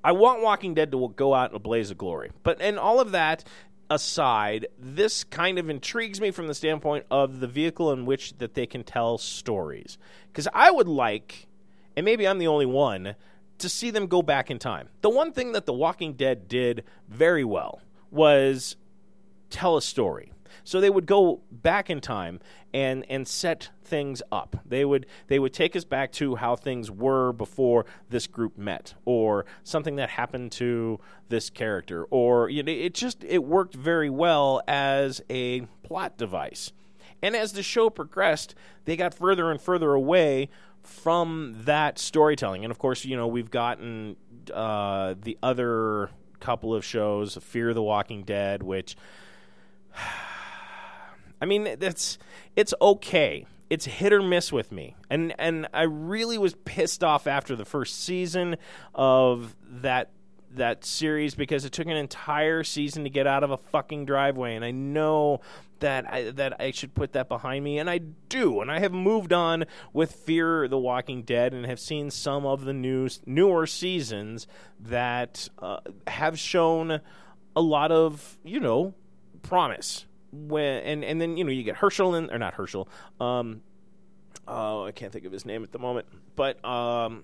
I 0.03 0.11
want 0.13 0.41
Walking 0.41 0.73
Dead 0.73 0.91
to 0.91 1.13
go 1.15 1.33
out 1.33 1.51
in 1.51 1.55
a 1.55 1.59
blaze 1.59 1.91
of 1.91 1.97
glory. 1.97 2.31
But 2.43 2.61
in 2.61 2.77
all 2.77 2.99
of 2.99 3.11
that 3.11 3.43
aside, 3.89 4.67
this 4.79 5.23
kind 5.23 5.59
of 5.59 5.69
intrigues 5.69 6.19
me 6.19 6.31
from 6.31 6.47
the 6.47 6.55
standpoint 6.55 7.05
of 7.11 7.39
the 7.39 7.47
vehicle 7.47 7.91
in 7.91 8.05
which 8.05 8.37
that 8.37 8.53
they 8.53 8.65
can 8.65 8.83
tell 8.83 9.17
stories. 9.17 9.97
Because 10.27 10.47
I 10.53 10.71
would 10.71 10.87
like, 10.87 11.47
and 11.95 12.05
maybe 12.05 12.27
I'm 12.27 12.39
the 12.39 12.47
only 12.47 12.65
one, 12.65 13.15
to 13.59 13.69
see 13.69 13.91
them 13.91 14.07
go 14.07 14.21
back 14.21 14.51
in 14.51 14.59
time. 14.59 14.89
The 15.01 15.09
one 15.09 15.31
thing 15.31 15.53
that 15.53 15.65
The 15.65 15.73
Walking 15.73 16.13
Dead 16.13 16.47
did 16.47 16.83
very 17.07 17.43
well 17.43 17.81
was 18.11 18.75
tell 19.49 19.77
a 19.77 19.81
story. 19.81 20.31
So 20.63 20.79
they 20.79 20.89
would 20.89 21.05
go 21.05 21.41
back 21.51 21.89
in 21.89 22.01
time 22.01 22.39
and 22.73 23.05
and 23.09 23.27
set 23.27 23.69
things 23.83 24.21
up. 24.31 24.55
They 24.65 24.85
would 24.85 25.05
they 25.27 25.37
would 25.37 25.53
take 25.53 25.75
us 25.75 25.83
back 25.83 26.11
to 26.13 26.35
how 26.35 26.55
things 26.55 26.89
were 26.89 27.33
before 27.33 27.85
this 28.09 28.25
group 28.25 28.57
met, 28.57 28.93
or 29.05 29.45
something 29.63 29.97
that 29.97 30.09
happened 30.09 30.51
to 30.53 30.99
this 31.29 31.49
character, 31.49 32.05
or 32.05 32.49
you 32.49 32.63
know, 32.63 32.71
it 32.71 32.93
just 32.93 33.23
it 33.23 33.43
worked 33.43 33.75
very 33.75 34.09
well 34.09 34.61
as 34.67 35.21
a 35.29 35.61
plot 35.83 36.17
device. 36.17 36.71
And 37.21 37.35
as 37.35 37.53
the 37.53 37.63
show 37.63 37.89
progressed, 37.89 38.55
they 38.85 38.95
got 38.95 39.13
further 39.13 39.51
and 39.51 39.59
further 39.59 39.93
away 39.93 40.49
from 40.85 41.55
that 41.65 41.99
storytelling. 41.99 42.63
And 42.63 42.71
of 42.71 42.79
course, 42.79 43.05
you 43.05 43.15
know, 43.15 43.27
we've 43.27 43.51
gotten 43.51 44.15
uh, 44.53 45.15
the 45.21 45.37
other 45.41 46.09
couple 46.39 46.75
of 46.75 46.85
shows, 46.85 47.37
Fear 47.41 47.69
of 47.69 47.75
the 47.75 47.83
Walking 47.83 48.23
Dead, 48.23 48.63
which 48.63 48.95
I 51.41 51.45
mean, 51.45 51.75
that's 51.79 52.17
it's 52.55 52.73
okay. 52.81 53.45
It's 53.69 53.85
hit 53.85 54.13
or 54.13 54.21
miss 54.21 54.51
with 54.51 54.71
me. 54.71 54.95
And 55.09 55.33
and 55.39 55.67
I 55.73 55.83
really 55.83 56.37
was 56.37 56.55
pissed 56.65 57.03
off 57.03 57.27
after 57.27 57.55
the 57.55 57.65
first 57.65 58.03
season 58.03 58.57
of 58.93 59.55
that 59.63 60.11
that 60.51 60.85
series 60.85 61.35
because 61.35 61.65
it 61.65 61.71
took 61.71 61.87
an 61.87 61.97
entire 61.97 62.63
season 62.63 63.03
to 63.03 63.09
get 63.09 63.27
out 63.27 63.43
of 63.43 63.51
a 63.51 63.57
fucking 63.57 64.05
driveway 64.05 64.55
and 64.55 64.63
I 64.63 64.71
know 64.71 65.41
that 65.79 66.11
I, 66.11 66.31
that 66.31 66.59
I 66.59 66.71
should 66.71 66.93
put 66.93 67.13
that 67.13 67.27
behind 67.27 67.63
me, 67.63 67.79
and 67.79 67.89
I 67.89 67.99
do. 67.99 68.61
And 68.61 68.71
I 68.71 68.79
have 68.79 68.91
moved 68.91 69.33
on 69.33 69.65
with 69.93 70.11
Fear 70.11 70.67
the 70.67 70.77
Walking 70.77 71.23
Dead, 71.23 71.53
and 71.53 71.65
have 71.65 71.79
seen 71.79 72.09
some 72.11 72.45
of 72.45 72.65
the 72.65 72.73
new 72.73 73.09
newer 73.25 73.67
seasons 73.67 74.47
that 74.79 75.49
uh, 75.59 75.79
have 76.07 76.39
shown 76.39 77.01
a 77.55 77.61
lot 77.61 77.91
of 77.91 78.37
you 78.43 78.59
know 78.59 78.93
promise. 79.43 80.05
When 80.31 80.81
and 80.83 81.03
and 81.03 81.21
then 81.21 81.37
you 81.37 81.43
know 81.43 81.51
you 81.51 81.63
get 81.63 81.75
Hershel 81.75 82.17
in 82.17 82.31
or 82.31 82.39
not 82.39 82.55
Hershel. 82.55 82.87
Um, 83.19 83.61
oh, 84.47 84.85
I 84.85 84.91
can't 84.91 85.11
think 85.11 85.25
of 85.25 85.31
his 85.31 85.45
name 85.45 85.63
at 85.63 85.71
the 85.71 85.79
moment, 85.79 86.07
but 86.35 86.63
um, 86.65 87.23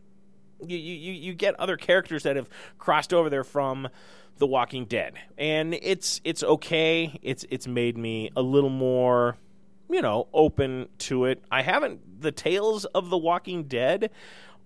you 0.66 0.78
you 0.78 1.14
you 1.14 1.34
get 1.34 1.60
other 1.60 1.78
characters 1.78 2.24
that 2.24 2.36
have 2.36 2.50
crossed 2.78 3.14
over 3.14 3.30
there 3.30 3.44
from 3.44 3.88
the 4.38 4.48
Walking 4.48 4.86
Dead, 4.86 5.14
and 5.38 5.74
it's 5.74 6.20
it's 6.24 6.44
okay. 6.44 7.20
It's 7.22 7.46
it's 7.50 7.68
made 7.68 7.98
me 7.98 8.32
a 8.36 8.42
little 8.42 8.70
more, 8.70 9.38
you 9.90 10.02
know, 10.02 10.28
open 10.34 10.90
to 11.00 11.26
it. 11.26 11.44
I 11.52 11.62
haven't 11.62 12.22
the 12.22 12.32
Tales 12.32 12.86
of 12.86 13.10
the 13.10 13.18
Walking 13.18 13.66
Dead. 13.66 14.10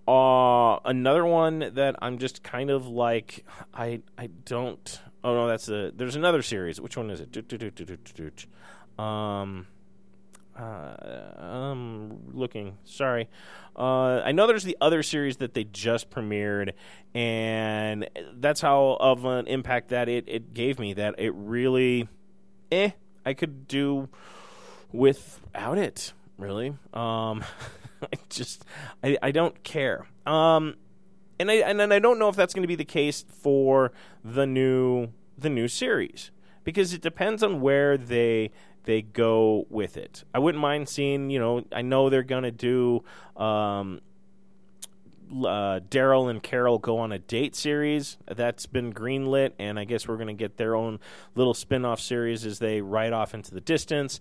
Uh, 0.08 0.78
another 0.84 1.24
one 1.26 1.70
that 1.74 1.96
I'm 2.00 2.18
just 2.18 2.42
kind 2.42 2.70
of 2.70 2.86
like 2.86 3.44
I 3.74 4.02
I 4.16 4.28
don't. 4.44 5.00
Oh 5.24 5.34
no, 5.34 5.48
that's 5.48 5.68
a. 5.68 5.90
There's 5.94 6.16
another 6.16 6.42
series. 6.42 6.80
Which 6.80 6.96
one 6.96 7.10
is 7.10 7.20
it? 7.20 8.46
Um, 8.98 9.66
uh, 10.58 11.32
I'm 11.38 12.32
looking. 12.32 12.78
Sorry. 12.84 13.28
Uh, 13.76 14.22
I 14.24 14.32
know 14.32 14.46
there's 14.46 14.64
the 14.64 14.76
other 14.80 15.02
series 15.02 15.38
that 15.38 15.54
they 15.54 15.64
just 15.64 16.10
premiered, 16.10 16.72
and 17.14 18.08
that's 18.34 18.60
how 18.60 18.96
of 18.98 19.24
an 19.24 19.46
impact 19.46 19.88
that 19.88 20.08
it, 20.08 20.24
it 20.26 20.54
gave 20.54 20.78
me. 20.78 20.94
That 20.94 21.16
it 21.18 21.32
really, 21.34 22.08
eh, 22.72 22.90
I 23.24 23.34
could 23.34 23.68
do 23.68 24.08
without 24.92 25.78
it. 25.78 26.12
Really, 26.38 26.68
um, 26.94 27.44
I 28.02 28.16
just 28.30 28.64
I, 29.02 29.18
I 29.22 29.30
don't 29.30 29.62
care. 29.62 30.06
Um, 30.24 30.76
and 31.38 31.50
I 31.50 31.54
and 31.56 31.92
I 31.92 31.98
don't 31.98 32.18
know 32.18 32.28
if 32.28 32.36
that's 32.36 32.54
going 32.54 32.62
to 32.62 32.68
be 32.68 32.76
the 32.76 32.84
case 32.84 33.24
for 33.28 33.92
the 34.24 34.46
new 34.46 35.08
the 35.36 35.50
new 35.50 35.68
series 35.68 36.30
because 36.64 36.92
it 36.92 37.00
depends 37.00 37.42
on 37.42 37.60
where 37.60 37.96
they 37.96 38.50
they 38.86 39.02
go 39.02 39.66
with 39.68 39.96
it. 39.96 40.24
I 40.34 40.38
wouldn't 40.38 40.62
mind 40.62 40.88
seeing, 40.88 41.30
you 41.30 41.38
know, 41.38 41.64
I 41.72 41.82
know 41.82 42.08
they're 42.08 42.22
going 42.22 42.44
to 42.44 42.50
do 42.50 43.04
um, 43.36 44.00
uh, 45.30 45.80
Daryl 45.90 46.30
and 46.30 46.42
Carol 46.42 46.78
go 46.78 46.98
on 46.98 47.12
a 47.12 47.18
date 47.18 47.54
series. 47.54 48.16
That's 48.26 48.66
been 48.66 48.92
greenlit, 48.92 49.52
and 49.58 49.78
I 49.78 49.84
guess 49.84 50.06
we're 50.08 50.16
going 50.16 50.28
to 50.28 50.34
get 50.34 50.56
their 50.56 50.74
own 50.74 51.00
little 51.34 51.54
spin 51.54 51.84
off 51.84 52.00
series 52.00 52.46
as 52.46 52.58
they 52.58 52.80
ride 52.80 53.12
off 53.12 53.34
into 53.34 53.52
the 53.52 53.60
distance. 53.60 54.20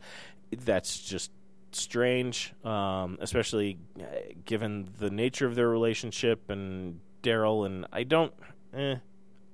That's 0.52 1.00
just 1.00 1.32
strange, 1.72 2.54
um, 2.64 3.18
especially 3.22 3.78
uh, 4.00 4.04
given 4.46 4.90
the 4.98 5.10
nature 5.10 5.46
of 5.46 5.56
their 5.56 5.70
relationship 5.70 6.50
and 6.50 7.00
Daryl. 7.22 7.66
And 7.66 7.86
I 7.92 8.04
don't, 8.04 8.34
eh, 8.74 8.96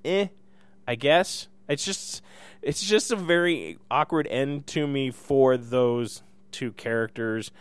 eh, 0.05 0.27
I 0.87 0.95
guess. 0.95 1.47
It's 1.71 1.85
just 1.85 2.21
it's 2.61 2.83
just 2.83 3.11
a 3.11 3.15
very 3.15 3.77
awkward 3.89 4.27
end 4.27 4.67
to 4.67 4.85
me 4.85 5.11
for 5.11 5.57
those 5.57 6.21
two 6.51 6.71
characters. 6.73 7.51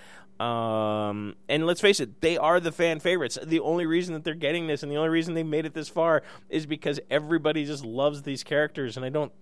Um, 0.40 1.36
and 1.50 1.66
let's 1.66 1.82
face 1.82 2.00
it, 2.00 2.22
they 2.22 2.38
are 2.38 2.60
the 2.60 2.72
fan 2.72 2.98
favorites. 3.00 3.38
The 3.42 3.60
only 3.60 3.84
reason 3.84 4.14
that 4.14 4.24
they're 4.24 4.34
getting 4.34 4.66
this 4.66 4.82
and 4.82 4.90
the 4.90 4.96
only 4.96 5.10
reason 5.10 5.34
they 5.34 5.42
made 5.42 5.66
it 5.66 5.74
this 5.74 5.88
far 5.88 6.22
is 6.48 6.64
because 6.64 6.98
everybody 7.10 7.66
just 7.66 7.84
loves 7.84 8.22
these 8.22 8.42
characters. 8.42 8.96
And 8.96 9.04
I 9.04 9.10
don't, 9.10 9.32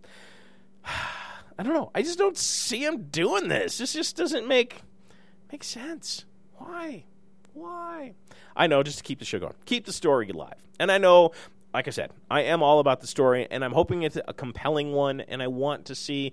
I 0.85 1.63
don't 1.63 1.75
know. 1.75 1.91
I 1.95 2.03
just 2.03 2.19
don't 2.19 2.37
see 2.37 2.85
them 2.85 3.05
doing 3.11 3.49
this. 3.49 3.79
This 3.79 3.93
just 3.93 4.17
doesn't 4.17 4.47
make 4.47 4.83
make 5.51 5.65
sense. 5.65 6.25
Why? 6.57 7.05
Why? 7.55 8.15
I 8.57 8.67
know, 8.67 8.83
just 8.83 8.99
to 8.99 9.05
keep 9.05 9.21
the 9.21 9.25
show 9.25 9.39
going, 9.39 9.55
keep 9.67 9.87
the 9.87 9.93
story 9.93 10.29
alive. 10.29 10.69
And 10.81 10.91
I 10.91 10.99
know, 10.99 11.33
like 11.73 11.87
I 11.87 11.91
said, 11.91 12.13
I 12.31 12.43
am 12.43 12.63
all 12.63 12.79
about 12.81 13.01
the 13.01 13.07
story, 13.07 13.47
and 13.51 13.65
I'm 13.65 13.73
hoping 13.73 14.03
it's 14.03 14.19
a 14.27 14.33
compelling 14.33 14.93
one, 14.93 15.21
and 15.21 15.43
I 15.43 15.49
want 15.49 15.87
to 15.87 15.95
see 15.95 16.33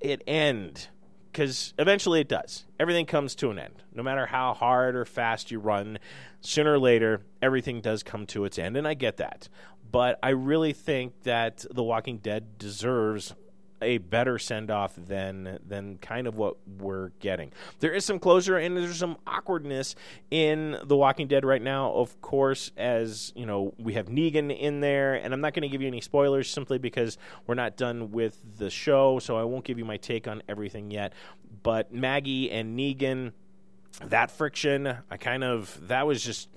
it 0.00 0.22
end 0.26 0.88
because 1.32 1.74
eventually 1.78 2.20
it 2.20 2.28
does. 2.28 2.64
Everything 2.80 3.04
comes 3.04 3.34
to 3.36 3.50
an 3.50 3.58
end. 3.58 3.82
No 3.94 4.02
matter 4.02 4.24
how 4.24 4.54
hard 4.54 4.96
or 4.96 5.04
fast 5.04 5.50
you 5.50 5.58
run, 5.58 5.98
sooner 6.40 6.72
or 6.72 6.78
later, 6.78 7.22
everything 7.42 7.82
does 7.82 8.02
come 8.02 8.24
to 8.26 8.44
its 8.46 8.58
end, 8.58 8.76
and 8.76 8.88
I 8.88 8.94
get 8.94 9.18
that. 9.18 9.48
But 9.90 10.18
I 10.22 10.30
really 10.30 10.72
think 10.72 11.22
that 11.24 11.64
The 11.70 11.82
Walking 11.82 12.18
Dead 12.18 12.58
deserves 12.58 13.34
a 13.82 13.98
better 13.98 14.38
send 14.38 14.70
off 14.70 14.94
than 14.96 15.58
than 15.66 15.98
kind 15.98 16.26
of 16.26 16.36
what 16.36 16.56
we're 16.78 17.10
getting. 17.20 17.52
There 17.80 17.92
is 17.92 18.04
some 18.04 18.18
closure 18.18 18.56
and 18.56 18.76
there's 18.76 18.96
some 18.96 19.16
awkwardness 19.26 19.94
in 20.30 20.78
The 20.84 20.96
Walking 20.96 21.28
Dead 21.28 21.44
right 21.44 21.62
now. 21.62 21.92
Of 21.92 22.20
course, 22.20 22.72
as 22.76 23.32
you 23.36 23.46
know, 23.46 23.74
we 23.78 23.94
have 23.94 24.06
Negan 24.06 24.56
in 24.56 24.80
there, 24.80 25.14
and 25.14 25.32
I'm 25.34 25.40
not 25.40 25.54
going 25.54 25.62
to 25.62 25.68
give 25.68 25.82
you 25.82 25.88
any 25.88 26.00
spoilers 26.00 26.50
simply 26.50 26.78
because 26.78 27.18
we're 27.46 27.54
not 27.54 27.76
done 27.76 28.12
with 28.12 28.40
the 28.58 28.70
show, 28.70 29.18
so 29.18 29.36
I 29.36 29.44
won't 29.44 29.64
give 29.64 29.78
you 29.78 29.84
my 29.84 29.96
take 29.96 30.26
on 30.28 30.42
everything 30.48 30.90
yet. 30.90 31.12
But 31.62 31.92
Maggie 31.92 32.50
and 32.50 32.78
Negan, 32.78 33.32
that 34.04 34.30
friction, 34.30 34.96
I 35.10 35.16
kind 35.16 35.44
of 35.44 35.88
that 35.88 36.06
was 36.06 36.22
just 36.22 36.48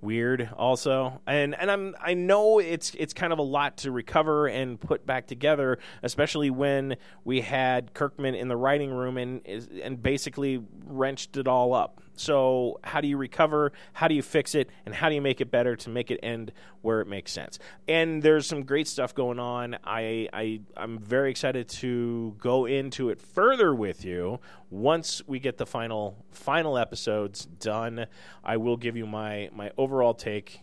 weird 0.00 0.50
also. 0.56 1.20
And 1.26 1.54
and 1.54 1.70
I'm 1.70 1.94
I 2.00 2.14
know 2.14 2.58
it's 2.58 2.94
it's 2.94 3.12
kind 3.12 3.32
of 3.32 3.38
a 3.38 3.42
lot 3.42 3.78
to 3.78 3.90
recover 3.90 4.46
and 4.46 4.80
put 4.80 5.06
back 5.06 5.26
together 5.26 5.78
especially 6.02 6.50
when 6.50 6.96
we 7.24 7.40
had 7.40 7.94
Kirkman 7.94 8.34
in 8.34 8.48
the 8.48 8.56
writing 8.56 8.90
room 8.90 9.16
and 9.16 9.46
and 9.46 10.02
basically 10.02 10.62
wrenched 10.86 11.36
it 11.36 11.48
all 11.48 11.74
up 11.74 12.00
so, 12.18 12.80
how 12.82 13.00
do 13.00 13.08
you 13.08 13.16
recover? 13.16 13.72
How 13.92 14.08
do 14.08 14.14
you 14.14 14.22
fix 14.22 14.54
it? 14.54 14.70
And 14.86 14.94
how 14.94 15.08
do 15.08 15.14
you 15.14 15.22
make 15.22 15.40
it 15.40 15.50
better 15.50 15.76
to 15.76 15.90
make 15.90 16.10
it 16.10 16.18
end 16.22 16.52
where 16.82 17.00
it 17.00 17.06
makes 17.06 17.32
sense? 17.32 17.58
And 17.86 18.22
there's 18.22 18.46
some 18.46 18.64
great 18.64 18.88
stuff 18.88 19.14
going 19.14 19.38
on. 19.38 19.76
I, 19.84 20.28
I 20.32 20.60
I'm 20.76 20.98
very 20.98 21.30
excited 21.30 21.68
to 21.68 22.34
go 22.38 22.66
into 22.66 23.10
it 23.10 23.20
further 23.20 23.74
with 23.74 24.04
you 24.04 24.40
once 24.70 25.22
we 25.26 25.38
get 25.38 25.58
the 25.58 25.66
final 25.66 26.24
final 26.30 26.76
episodes 26.76 27.44
done. 27.44 28.06
I 28.42 28.56
will 28.56 28.76
give 28.76 28.96
you 28.96 29.06
my 29.06 29.50
my 29.52 29.70
overall 29.78 30.14
take. 30.14 30.60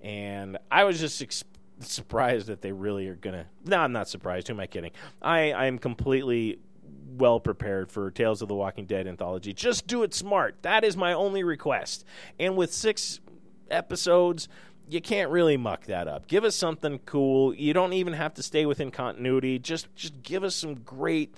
And 0.00 0.58
I 0.70 0.84
was 0.84 1.00
just 1.00 1.22
ex- 1.22 1.44
surprised 1.80 2.48
that 2.48 2.62
they 2.62 2.72
really 2.72 3.08
are 3.08 3.16
gonna. 3.16 3.46
No, 3.64 3.78
I'm 3.78 3.92
not 3.92 4.08
surprised. 4.08 4.48
Who 4.48 4.54
am 4.54 4.60
I 4.60 4.66
kidding? 4.66 4.92
I 5.22 5.52
I 5.52 5.66
am 5.66 5.78
completely 5.78 6.58
well 7.06 7.40
prepared 7.40 7.90
for 7.90 8.10
Tales 8.10 8.42
of 8.42 8.48
the 8.48 8.54
Walking 8.54 8.86
Dead 8.86 9.06
anthology. 9.06 9.52
Just 9.52 9.86
do 9.86 10.02
it 10.02 10.14
smart. 10.14 10.56
That 10.62 10.84
is 10.84 10.96
my 10.96 11.12
only 11.12 11.44
request. 11.44 12.04
And 12.38 12.56
with 12.56 12.72
six 12.72 13.20
episodes, 13.70 14.48
you 14.88 15.00
can't 15.00 15.30
really 15.30 15.56
muck 15.56 15.86
that 15.86 16.08
up. 16.08 16.28
Give 16.28 16.44
us 16.44 16.54
something 16.54 17.00
cool. 17.06 17.54
You 17.54 17.72
don't 17.72 17.92
even 17.92 18.12
have 18.12 18.34
to 18.34 18.42
stay 18.42 18.66
within 18.66 18.90
continuity. 18.90 19.58
Just 19.58 19.94
just 19.96 20.22
give 20.22 20.44
us 20.44 20.54
some 20.54 20.74
great 20.74 21.34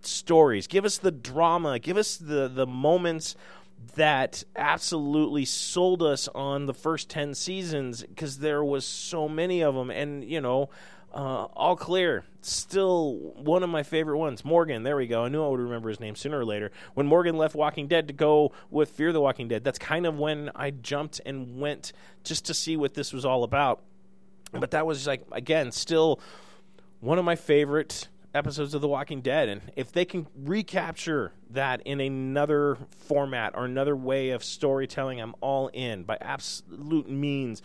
stories. 0.00 0.66
Give 0.66 0.84
us 0.84 0.98
the 0.98 1.10
drama. 1.10 1.78
Give 1.78 1.96
us 1.96 2.16
the 2.16 2.48
the 2.48 2.66
moments 2.66 3.36
that 3.94 4.42
absolutely 4.56 5.44
sold 5.44 6.02
us 6.02 6.28
on 6.34 6.66
the 6.66 6.74
first 6.74 7.10
10 7.10 7.34
seasons 7.34 8.02
because 8.02 8.38
there 8.38 8.64
was 8.64 8.86
so 8.86 9.28
many 9.28 9.62
of 9.62 9.74
them 9.74 9.90
and 9.90 10.24
you 10.24 10.40
know 10.40 10.70
uh, 11.12 11.44
all 11.54 11.76
clear. 11.76 12.24
Still 12.42 13.14
one 13.36 13.62
of 13.62 13.70
my 13.70 13.82
favorite 13.82 14.18
ones. 14.18 14.44
Morgan, 14.44 14.82
there 14.82 14.96
we 14.96 15.06
go. 15.06 15.24
I 15.24 15.28
knew 15.28 15.44
I 15.44 15.48
would 15.48 15.60
remember 15.60 15.88
his 15.88 15.98
name 15.98 16.14
sooner 16.14 16.38
or 16.38 16.44
later. 16.44 16.70
When 16.94 17.06
Morgan 17.06 17.36
left 17.36 17.54
Walking 17.54 17.88
Dead 17.88 18.06
to 18.08 18.14
go 18.14 18.52
with 18.70 18.90
Fear 18.90 19.12
the 19.12 19.20
Walking 19.20 19.48
Dead, 19.48 19.64
that's 19.64 19.78
kind 19.78 20.06
of 20.06 20.18
when 20.18 20.50
I 20.54 20.70
jumped 20.70 21.20
and 21.26 21.58
went 21.58 21.92
just 22.22 22.44
to 22.46 22.54
see 22.54 22.76
what 22.76 22.94
this 22.94 23.12
was 23.12 23.24
all 23.24 23.42
about. 23.44 23.82
But 24.52 24.70
that 24.70 24.86
was 24.86 25.06
like, 25.06 25.22
again, 25.32 25.72
still 25.72 26.20
one 27.00 27.18
of 27.18 27.24
my 27.24 27.36
favorite 27.36 28.08
episodes 28.34 28.74
of 28.74 28.80
The 28.80 28.88
Walking 28.88 29.22
Dead. 29.22 29.48
And 29.48 29.62
if 29.74 29.90
they 29.92 30.04
can 30.04 30.26
recapture 30.36 31.32
that 31.50 31.82
in 31.84 32.00
another 32.00 32.76
format 32.90 33.54
or 33.56 33.64
another 33.64 33.96
way 33.96 34.30
of 34.30 34.44
storytelling, 34.44 35.20
I'm 35.20 35.34
all 35.40 35.68
in 35.68 36.04
by 36.04 36.18
absolute 36.20 37.10
means. 37.10 37.62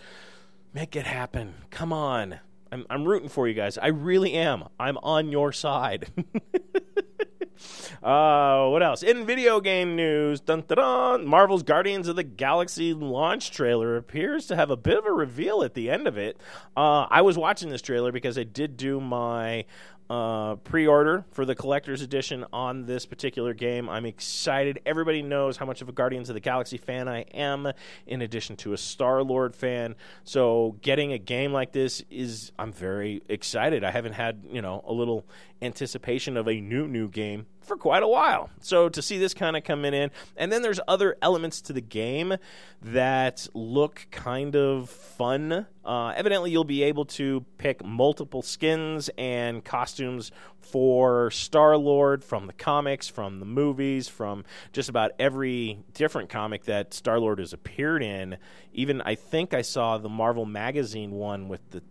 Make 0.74 0.96
it 0.96 1.06
happen. 1.06 1.54
Come 1.70 1.92
on. 1.92 2.40
I'm, 2.72 2.86
I'm 2.90 3.06
rooting 3.06 3.30
for 3.30 3.48
you 3.48 3.54
guys. 3.54 3.78
I 3.78 3.88
really 3.88 4.34
am. 4.34 4.64
I'm 4.80 4.98
on 5.00 5.30
your 5.30 5.52
side. 5.52 6.08
uh, 8.02 8.68
what 8.68 8.82
else? 8.82 9.04
In 9.04 9.26
video 9.26 9.60
game 9.60 9.98
news, 9.98 10.40
dun, 10.40 10.64
dun, 10.68 10.78
dun, 10.78 11.26
Marvel's 11.26 11.64
Guardians 11.64 12.08
of 12.08 12.16
the 12.16 12.24
Galaxy 12.24 12.94
launch 12.94 13.52
trailer 13.52 13.98
appears 13.98 14.48
to 14.48 14.56
have 14.56 14.72
a 14.72 14.78
bit 14.78 14.98
of 14.98 15.06
a 15.06 15.12
reveal 15.12 15.64
at 15.64 15.74
the 15.74 15.90
end 15.90 16.08
of 16.08 16.18
it. 16.18 16.40
Uh, 16.78 17.08
I 17.10 17.22
was 17.22 17.38
watching 17.38 17.70
this 17.70 17.82
trailer 17.82 18.14
because 18.14 18.38
I 18.38 18.44
did 18.44 18.78
do 18.78 19.02
my 19.02 19.66
uh, 20.12 20.56
pre-order 20.58 21.24
for 21.32 21.46
the 21.46 21.56
collector's 21.56 22.02
edition 22.02 22.46
on 22.52 22.86
this 22.86 23.06
particular 23.06 23.54
game. 23.54 23.88
I'm 23.88 24.06
excited. 24.06 24.82
Everybody 24.86 25.22
knows 25.22 25.56
how 25.56 25.66
much 25.66 25.82
of 25.82 25.88
a 25.88 25.94
Guardians 25.94 26.30
of 26.30 26.34
the 26.34 26.42
Galaxy 26.42 26.76
fan 26.76 27.08
I 27.08 27.22
am, 27.34 27.72
in 28.06 28.22
addition 28.22 28.58
to 28.58 28.74
a 28.74 28.78
Star 28.78 29.24
Lord 29.24 29.56
fan. 29.56 29.96
So 30.26 30.76
getting 30.82 31.14
a 31.14 31.18
game 31.18 31.54
like 31.54 31.72
this 31.72 32.04
is 32.10 32.52
I'm 32.60 32.74
very 32.74 33.24
excited. 33.30 33.86
I 33.86 33.92
haven't 33.92 34.12
had 34.12 34.44
you 34.52 34.62
know 34.62 34.84
a 34.86 34.92
little 34.92 35.26
anticipation 35.62 36.38
of 36.38 36.48
a 36.48 36.60
new 36.60 36.88
new 36.88 37.08
game 37.08 37.46
for 37.62 37.78
quite 37.78 38.04
a 38.04 38.08
while. 38.08 38.50
So 38.60 38.90
to 38.90 39.02
see 39.02 39.18
this 39.18 39.34
kind 39.34 39.56
of 39.56 39.64
coming 39.64 39.94
in, 39.94 40.12
and 40.36 40.52
then 40.52 40.62
there's 40.62 40.80
other 40.88 41.16
elements 41.22 41.62
to 41.64 41.74
the 41.74 41.82
game 41.82 42.36
that 42.82 43.48
look 43.54 44.08
kind 44.12 44.56
of 44.56 44.90
fun. 44.90 45.68
Uh, 45.86 46.10
evidently, 46.10 46.52
you'll 46.52 46.64
be 46.64 46.84
able 46.84 47.06
to 47.06 47.46
pick 47.58 47.84
multiple 47.86 48.42
skins 48.42 49.10
and 49.18 49.64
costumes 49.64 50.32
for 50.60 51.32
Star 51.32 51.78
Lord 51.78 52.24
from 52.24 52.48
the 52.48 52.54
comics, 52.54 53.08
from 53.08 53.40
the 53.40 53.46
movies, 53.46 54.08
from 54.08 54.44
just 54.74 54.90
about 54.90 55.12
every 55.20 55.84
different 55.94 56.30
comic 56.30 56.66
that 56.66 56.94
Star 56.94 57.20
Lord 57.20 57.40
has 57.40 57.54
appeared 57.54 58.04
in. 58.04 58.38
Even 58.74 59.02
I 59.02 59.16
think 59.16 59.54
I 59.54 59.62
saw 59.62 59.98
the 59.98 60.10
Marvel 60.10 60.46
Magazine 60.46 61.12
one 61.12 61.48
with 61.48 61.70
the 61.72 61.82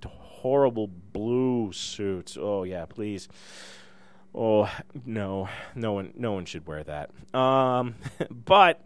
horrible 0.40 0.87
blue 0.87 1.72
suits. 1.72 2.37
Oh 2.40 2.64
yeah, 2.64 2.87
please. 2.87 3.29
Oh 4.35 4.70
no, 5.05 5.48
no 5.74 5.92
one, 5.92 6.12
no 6.16 6.33
one 6.33 6.44
should 6.44 6.66
wear 6.66 6.83
that. 6.85 7.11
Um, 7.35 7.96
but 8.31 8.83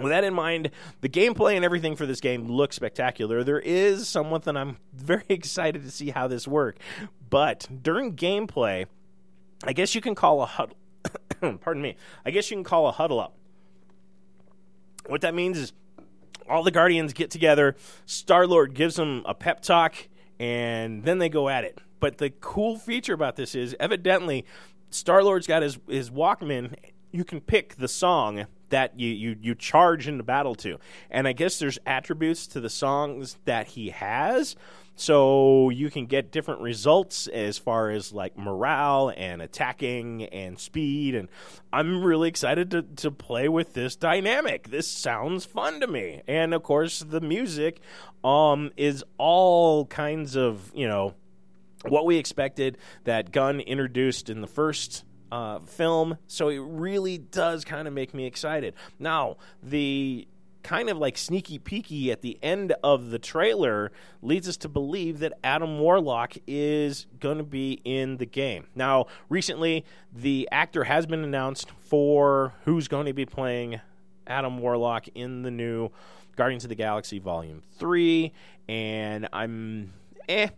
with 0.00 0.10
that 0.10 0.24
in 0.24 0.34
mind, 0.34 0.70
the 1.00 1.08
gameplay 1.08 1.56
and 1.56 1.64
everything 1.64 1.96
for 1.96 2.06
this 2.06 2.20
game 2.20 2.46
looks 2.46 2.76
spectacular. 2.76 3.42
There 3.42 3.60
is 3.60 4.08
something 4.08 4.56
I'm 4.56 4.76
very 4.92 5.24
excited 5.28 5.82
to 5.82 5.90
see 5.90 6.10
how 6.10 6.28
this 6.28 6.46
work. 6.46 6.78
But 7.28 7.68
during 7.82 8.14
gameplay, 8.14 8.86
I 9.64 9.72
guess 9.72 9.94
you 9.94 10.00
can 10.00 10.14
call 10.14 10.42
a 10.42 10.46
huddle. 10.46 10.76
pardon 11.60 11.82
me. 11.82 11.96
I 12.24 12.30
guess 12.30 12.50
you 12.50 12.56
can 12.56 12.64
call 12.64 12.86
a 12.86 12.92
huddle 12.92 13.20
up. 13.20 13.34
What 15.06 15.22
that 15.22 15.34
means 15.34 15.58
is 15.58 15.72
all 16.48 16.62
the 16.62 16.70
Guardians 16.70 17.12
get 17.12 17.30
together. 17.30 17.76
Star 18.06 18.46
Lord 18.46 18.74
gives 18.74 18.96
them 18.96 19.22
a 19.26 19.34
pep 19.34 19.62
talk, 19.62 19.94
and 20.38 21.04
then 21.04 21.18
they 21.18 21.28
go 21.28 21.48
at 21.48 21.64
it. 21.64 21.80
But 22.00 22.18
the 22.18 22.30
cool 22.30 22.78
feature 22.78 23.14
about 23.14 23.36
this 23.36 23.54
is 23.54 23.74
evidently 23.80 24.44
Star 24.90 25.22
Lord's 25.22 25.46
got 25.46 25.62
his 25.62 25.78
his 25.88 26.10
Walkman. 26.10 26.74
You 27.10 27.24
can 27.24 27.40
pick 27.40 27.76
the 27.76 27.88
song 27.88 28.46
that 28.70 28.98
you, 28.98 29.08
you 29.08 29.36
you 29.40 29.54
charge 29.54 30.06
into 30.06 30.22
battle 30.22 30.54
to, 30.56 30.78
and 31.10 31.26
I 31.26 31.32
guess 31.32 31.58
there's 31.58 31.78
attributes 31.86 32.46
to 32.48 32.60
the 32.60 32.70
songs 32.70 33.38
that 33.44 33.68
he 33.68 33.90
has. 33.90 34.56
So 35.00 35.70
you 35.70 35.90
can 35.90 36.06
get 36.06 36.32
different 36.32 36.60
results 36.60 37.28
as 37.28 37.56
far 37.56 37.90
as 37.90 38.12
like 38.12 38.36
morale 38.36 39.12
and 39.16 39.40
attacking 39.40 40.24
and 40.24 40.58
speed. 40.58 41.14
And 41.14 41.28
I'm 41.72 42.02
really 42.02 42.28
excited 42.28 42.72
to, 42.72 42.82
to 42.82 43.12
play 43.12 43.48
with 43.48 43.74
this 43.74 43.94
dynamic. 43.94 44.70
This 44.70 44.88
sounds 44.88 45.44
fun 45.44 45.78
to 45.80 45.86
me. 45.86 46.22
And 46.26 46.52
of 46.52 46.64
course, 46.64 46.98
the 46.98 47.20
music 47.20 47.80
um, 48.24 48.72
is 48.76 49.04
all 49.18 49.86
kinds 49.86 50.34
of, 50.34 50.72
you 50.74 50.88
know, 50.88 51.14
what 51.86 52.04
we 52.04 52.16
expected 52.16 52.76
that 53.04 53.30
Gunn 53.30 53.60
introduced 53.60 54.28
in 54.28 54.40
the 54.40 54.48
first 54.48 55.04
uh, 55.30 55.60
film. 55.60 56.18
So 56.26 56.48
it 56.48 56.58
really 56.58 57.18
does 57.18 57.64
kind 57.64 57.86
of 57.86 57.94
make 57.94 58.14
me 58.14 58.26
excited. 58.26 58.74
Now, 58.98 59.36
the 59.62 60.26
kind 60.62 60.88
of 60.88 60.98
like 60.98 61.16
sneaky 61.16 61.58
peeky 61.58 62.08
at 62.08 62.22
the 62.22 62.38
end 62.42 62.74
of 62.82 63.10
the 63.10 63.18
trailer 63.18 63.92
leads 64.22 64.48
us 64.48 64.56
to 64.58 64.68
believe 64.68 65.20
that 65.20 65.32
Adam 65.42 65.78
Warlock 65.78 66.34
is 66.46 67.06
going 67.20 67.38
to 67.38 67.44
be 67.44 67.80
in 67.84 68.16
the 68.16 68.26
game. 68.26 68.66
Now, 68.74 69.06
recently, 69.28 69.84
the 70.12 70.48
actor 70.52 70.84
has 70.84 71.06
been 71.06 71.24
announced 71.24 71.70
for 71.70 72.54
who's 72.64 72.88
going 72.88 73.06
to 73.06 73.12
be 73.12 73.26
playing 73.26 73.80
Adam 74.26 74.58
Warlock 74.58 75.08
in 75.14 75.42
the 75.42 75.50
new 75.50 75.90
Guardians 76.36 76.64
of 76.64 76.68
the 76.68 76.74
Galaxy 76.74 77.18
Volume 77.18 77.62
3, 77.78 78.32
and 78.68 79.28
I'm 79.32 79.92
eh 80.28 80.48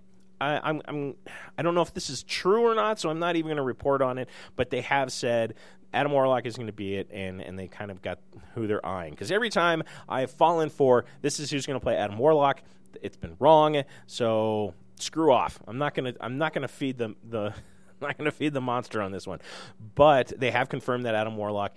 I, 0.41 0.61
I'm, 0.63 0.83
I'm 0.87 1.15
I 1.59 1.63
don't 1.63 1.75
know 1.75 1.83
if 1.83 1.93
this 1.93 2.11
is 2.11 2.23
true 2.23 2.67
or 2.67 2.75
not, 2.75 2.99
so 2.99 3.11
I'm 3.11 3.19
not 3.19 3.37
even 3.37 3.49
going 3.49 3.57
to 3.59 3.63
report 3.63 4.03
on 4.03 4.19
it. 4.19 4.29
But 4.57 4.71
they 4.71 4.81
have 4.81 5.13
said 5.13 5.55
Adam 5.93 6.13
Warlock 6.13 6.47
is 6.47 6.57
going 6.57 6.69
to 6.69 6.73
be 6.73 6.97
it, 6.97 7.09
and 7.13 7.41
and 7.41 7.59
they 7.59 7.69
kind 7.69 7.91
of 7.91 8.03
got 8.03 8.19
who 8.55 8.67
they're 8.67 8.85
eyeing. 8.85 9.13
Because 9.13 9.31
every 9.31 9.51
time 9.51 9.83
I've 10.09 10.31
fallen 10.31 10.71
for 10.71 11.05
this 11.23 11.41
is 11.41 11.51
who's 11.51 11.67
going 11.67 11.79
to 11.79 11.83
play 11.83 11.97
Adam 11.97 12.19
Warlock, 12.19 12.63
it's 13.03 13.17
been 13.17 13.37
wrong. 13.39 13.83
So 14.07 14.75
screw 14.97 15.33
off. 15.33 15.59
I'm 15.67 15.79
not 15.79 15.95
gonna 15.95 16.15
I'm 16.21 16.39
not 16.39 16.53
gonna 16.53 16.69
feed 16.69 16.99
the 16.99 17.15
the 17.29 17.47
I'm 18.03 18.09
not 18.09 18.19
gonna 18.19 18.31
feed 18.31 18.53
the 18.53 18.61
monster 18.61 19.01
on 19.03 19.13
this 19.13 19.27
one. 19.27 19.41
But 19.95 20.33
they 20.39 20.51
have 20.51 20.69
confirmed 20.69 21.07
that 21.07 21.15
Adam 21.15 21.37
Warlock, 21.37 21.73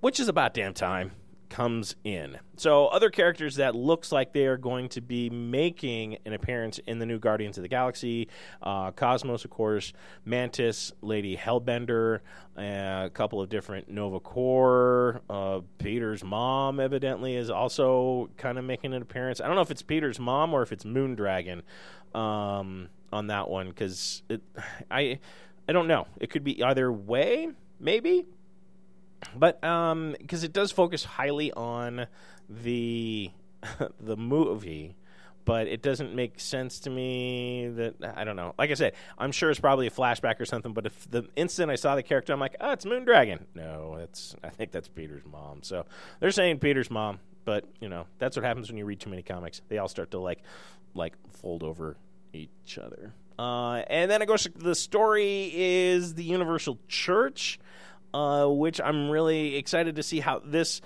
which 0.00 0.20
is 0.20 0.28
about 0.28 0.54
damn 0.54 0.74
time 0.74 1.12
comes 1.50 1.96
in. 2.04 2.38
So 2.56 2.86
other 2.86 3.10
characters 3.10 3.56
that 3.56 3.74
looks 3.74 4.12
like 4.12 4.32
they 4.32 4.46
are 4.46 4.56
going 4.56 4.88
to 4.90 5.00
be 5.00 5.28
making 5.28 6.16
an 6.24 6.32
appearance 6.32 6.78
in 6.86 6.98
the 6.98 7.06
new 7.06 7.18
Guardians 7.18 7.58
of 7.58 7.62
the 7.62 7.68
Galaxy, 7.68 8.28
uh, 8.62 8.92
Cosmos, 8.92 9.44
of 9.44 9.50
course, 9.50 9.92
Mantis, 10.24 10.92
Lady 11.02 11.36
Hellbender, 11.36 12.20
uh, 12.56 13.06
a 13.06 13.10
couple 13.12 13.42
of 13.42 13.48
different 13.48 13.90
Nova 13.90 14.20
Corps. 14.20 15.20
Uh, 15.28 15.60
Peter's 15.78 16.24
mom 16.24 16.80
evidently 16.80 17.34
is 17.34 17.50
also 17.50 18.30
kind 18.36 18.56
of 18.58 18.64
making 18.64 18.94
an 18.94 19.02
appearance. 19.02 19.40
I 19.40 19.46
don't 19.46 19.56
know 19.56 19.62
if 19.62 19.70
it's 19.70 19.82
Peter's 19.82 20.20
mom 20.20 20.54
or 20.54 20.62
if 20.62 20.72
it's 20.72 20.84
Moondragon 20.84 21.62
um, 22.14 22.88
on 23.12 23.26
that 23.26 23.50
one 23.50 23.68
because 23.68 24.22
I 24.90 25.18
I 25.68 25.72
don't 25.72 25.88
know. 25.88 26.06
It 26.20 26.30
could 26.30 26.44
be 26.44 26.62
either 26.62 26.90
way, 26.90 27.48
maybe 27.78 28.26
but 29.36 29.62
um 29.64 30.14
because 30.18 30.44
it 30.44 30.52
does 30.52 30.72
focus 30.72 31.04
highly 31.04 31.52
on 31.52 32.06
the 32.48 33.30
the 34.00 34.16
movie 34.16 34.96
but 35.44 35.66
it 35.66 35.82
doesn't 35.82 36.14
make 36.14 36.38
sense 36.38 36.80
to 36.80 36.90
me 36.90 37.68
that 37.68 37.94
I 38.16 38.24
don't 38.24 38.36
know. 38.36 38.54
Like 38.58 38.70
I 38.70 38.74
said, 38.74 38.92
I'm 39.18 39.32
sure 39.32 39.50
it's 39.50 39.58
probably 39.58 39.86
a 39.86 39.90
flashback 39.90 40.38
or 40.38 40.44
something. 40.44 40.72
But 40.72 40.86
if 40.86 41.10
the 41.10 41.24
instant 41.34 41.70
I 41.70 41.76
saw 41.76 41.96
the 41.96 42.02
character, 42.02 42.32
I'm 42.32 42.38
like, 42.38 42.56
oh, 42.60 42.72
it's 42.72 42.84
Moondragon. 42.84 43.46
No, 43.54 43.96
that's 43.98 44.36
I 44.44 44.50
think 44.50 44.70
that's 44.70 44.88
Peter's 44.88 45.24
mom. 45.24 45.62
So 45.62 45.86
they're 46.20 46.30
saying 46.30 46.58
Peter's 46.58 46.90
mom, 46.90 47.18
but 47.44 47.64
you 47.80 47.88
know 47.88 48.06
that's 48.18 48.36
what 48.36 48.44
happens 48.44 48.68
when 48.68 48.76
you 48.76 48.84
read 48.84 49.00
too 49.00 49.10
many 49.10 49.22
comics. 49.22 49.60
They 49.68 49.78
all 49.78 49.88
start 49.88 50.12
to 50.12 50.18
like 50.18 50.40
like 50.94 51.14
fold 51.32 51.62
over 51.62 51.96
each 52.32 52.78
other. 52.80 53.14
Uh, 53.38 53.82
and 53.88 54.10
then 54.10 54.22
it 54.22 54.26
goes. 54.26 54.46
The 54.54 54.74
story 54.74 55.50
is 55.54 56.14
the 56.14 56.24
Universal 56.24 56.78
Church 56.86 57.58
uh, 58.14 58.46
which 58.46 58.80
I'm 58.80 59.10
really 59.10 59.56
excited 59.56 59.96
to 59.96 60.02
see 60.02 60.20
how 60.20 60.40
this 60.44 60.80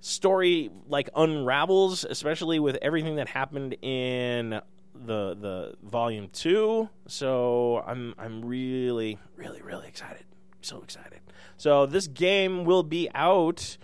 story 0.00 0.70
like 0.88 1.08
unravels, 1.14 2.04
especially 2.04 2.58
with 2.58 2.76
everything 2.82 3.16
that 3.16 3.28
happened 3.28 3.74
in 3.82 4.60
the 4.94 5.34
the 5.34 5.74
volume 5.82 6.28
two. 6.32 6.88
So 7.06 7.82
I'm 7.86 8.14
I'm 8.18 8.44
really 8.44 9.18
really 9.36 9.62
really 9.62 9.88
excited. 9.88 10.24
So 10.60 10.82
excited. 10.82 11.20
So 11.56 11.86
this 11.86 12.06
game 12.06 12.64
will 12.64 12.82
be 12.82 13.08
out 13.14 13.78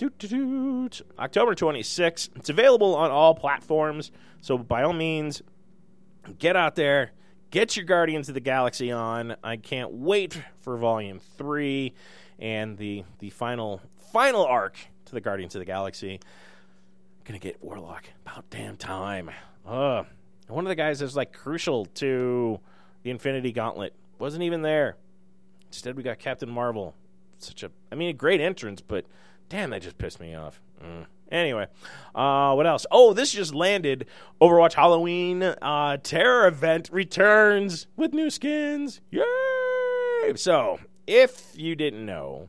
October 0.00 1.54
26th. 1.54 2.28
It's 2.36 2.48
available 2.48 2.94
on 2.94 3.10
all 3.10 3.34
platforms. 3.34 4.12
So 4.40 4.56
by 4.56 4.84
all 4.84 4.92
means, 4.92 5.42
get 6.38 6.56
out 6.56 6.76
there, 6.76 7.12
get 7.50 7.76
your 7.76 7.84
Guardians 7.84 8.28
of 8.28 8.34
the 8.34 8.40
Galaxy 8.40 8.92
on. 8.92 9.36
I 9.42 9.56
can't 9.56 9.92
wait 9.92 10.40
for 10.60 10.76
volume 10.76 11.20
three 11.36 11.94
and 12.38 12.78
the 12.78 13.04
the 13.18 13.30
final 13.30 13.80
final 14.12 14.44
arc 14.44 14.76
to 15.06 15.12
the 15.12 15.20
Guardians 15.20 15.54
of 15.54 15.60
the 15.60 15.64
Galaxy. 15.64 16.20
Gonna 17.24 17.38
get 17.38 17.62
Warlock 17.62 18.04
about 18.24 18.48
damn 18.50 18.76
time. 18.76 19.30
Uh, 19.66 20.04
one 20.48 20.64
of 20.64 20.68
the 20.68 20.74
guys 20.74 21.00
that's 21.00 21.16
like 21.16 21.32
crucial 21.32 21.84
to 21.86 22.58
the 23.02 23.10
Infinity 23.10 23.52
Gauntlet 23.52 23.92
wasn't 24.18 24.42
even 24.42 24.62
there. 24.62 24.96
Instead, 25.68 25.96
we 25.96 26.02
got 26.02 26.18
Captain 26.18 26.48
Marvel. 26.48 26.94
Such 27.38 27.62
a, 27.62 27.70
I 27.92 27.94
mean, 27.94 28.08
a 28.08 28.14
great 28.14 28.40
entrance, 28.40 28.80
but 28.80 29.04
damn, 29.48 29.70
that 29.70 29.82
just 29.82 29.98
pissed 29.98 30.20
me 30.20 30.34
off. 30.34 30.60
Mm. 30.82 31.06
Anyway, 31.30 31.66
uh, 32.14 32.54
what 32.54 32.66
else? 32.66 32.86
Oh, 32.90 33.12
this 33.12 33.32
just 33.32 33.54
landed. 33.54 34.06
Overwatch 34.40 34.72
Halloween 34.72 35.42
uh, 35.42 35.98
Terror 36.02 36.46
event 36.46 36.88
returns 36.90 37.86
with 37.96 38.14
new 38.14 38.30
skins. 38.30 39.02
Yay! 39.10 40.32
So 40.36 40.80
if 41.08 41.52
you 41.54 41.74
didn't 41.74 42.04
know, 42.04 42.48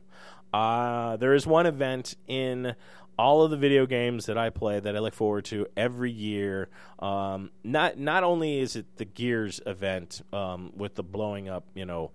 uh, 0.52 1.16
there 1.16 1.34
is 1.34 1.46
one 1.46 1.66
event 1.66 2.14
in 2.28 2.76
all 3.18 3.42
of 3.42 3.50
the 3.50 3.56
video 3.56 3.86
games 3.86 4.26
that 4.26 4.38
I 4.38 4.50
play 4.50 4.78
that 4.78 4.94
I 4.94 4.98
look 4.98 5.14
forward 5.14 5.46
to 5.46 5.66
every 5.76 6.12
year. 6.12 6.68
Um, 6.98 7.50
not 7.64 7.98
not 7.98 8.22
only 8.22 8.60
is 8.60 8.76
it 8.76 8.86
the 8.96 9.04
Gears 9.04 9.60
event 9.66 10.22
um, 10.32 10.72
with 10.76 10.94
the 10.94 11.02
blowing 11.02 11.48
up, 11.48 11.64
you 11.74 11.86
know, 11.86 12.12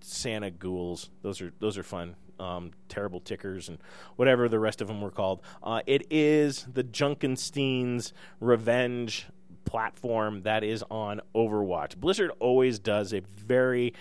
Santa 0.00 0.50
ghouls. 0.50 1.10
Those 1.22 1.40
are 1.40 1.52
those 1.60 1.78
are 1.78 1.82
fun. 1.82 2.16
Um, 2.38 2.72
terrible 2.90 3.20
tickers 3.20 3.70
and 3.70 3.78
whatever 4.16 4.46
the 4.46 4.58
rest 4.58 4.82
of 4.82 4.88
them 4.88 5.00
were 5.00 5.10
called. 5.10 5.40
Uh, 5.62 5.80
it 5.86 6.06
is 6.10 6.66
the 6.70 6.84
Junkenstein's 6.84 8.12
Revenge 8.40 9.26
platform 9.64 10.42
that 10.42 10.62
is 10.62 10.82
on 10.90 11.20
Overwatch. 11.34 11.96
Blizzard 11.96 12.30
always 12.38 12.78
does 12.78 13.12
a 13.12 13.20
very 13.20 13.94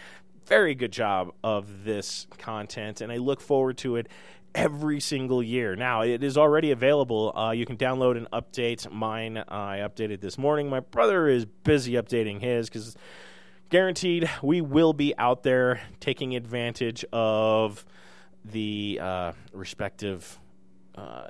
very 0.45 0.75
good 0.75 0.91
job 0.91 1.31
of 1.43 1.83
this 1.83 2.27
content, 2.37 3.01
and 3.01 3.11
I 3.11 3.17
look 3.17 3.41
forward 3.41 3.77
to 3.79 3.95
it 3.95 4.07
every 4.53 4.99
single 4.99 5.43
year. 5.43 5.75
Now, 5.75 6.01
it 6.01 6.23
is 6.23 6.37
already 6.37 6.71
available. 6.71 7.37
Uh, 7.37 7.51
you 7.51 7.65
can 7.65 7.77
download 7.77 8.15
and 8.17 8.29
update 8.31 8.89
mine. 8.91 9.37
I 9.37 9.79
updated 9.79 10.21
this 10.21 10.37
morning. 10.37 10.69
My 10.69 10.79
brother 10.79 11.27
is 11.27 11.45
busy 11.45 11.93
updating 11.93 12.39
his 12.39 12.69
because 12.69 12.95
guaranteed 13.69 14.29
we 14.41 14.61
will 14.61 14.93
be 14.93 15.17
out 15.17 15.43
there 15.43 15.81
taking 15.99 16.35
advantage 16.35 17.03
of 17.11 17.85
the 18.45 18.99
uh, 19.01 19.31
respective 19.51 20.39
uh, 20.95 21.27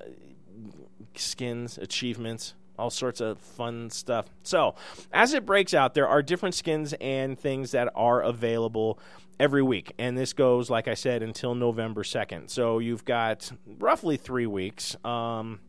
skins, 1.15 1.78
achievements, 1.78 2.54
all 2.78 2.90
sorts 2.90 3.22
of 3.22 3.40
fun 3.40 3.90
stuff. 3.90 4.28
So, 4.44 4.76
as 5.12 5.34
it 5.34 5.46
breaks 5.46 5.74
out, 5.74 5.94
there 5.94 6.08
are 6.08 6.22
different 6.22 6.56
skins 6.56 6.94
and 7.00 7.40
things 7.40 7.72
that 7.72 7.90
are 7.96 8.22
available 8.22 9.00
every 9.40 9.64
week. 9.64 9.94
And 9.98 10.18
this 10.18 10.34
goes, 10.34 10.70
like 10.70 10.88
I 10.88 10.94
said, 10.94 11.22
until 11.24 11.56
November 11.56 12.04
2nd. 12.04 12.50
So, 12.50 12.80
you've 12.80 13.06
got 13.06 13.52
roughly 13.80 14.18
three 14.18 14.48
weeks. 14.48 14.96
Um, 15.06 15.60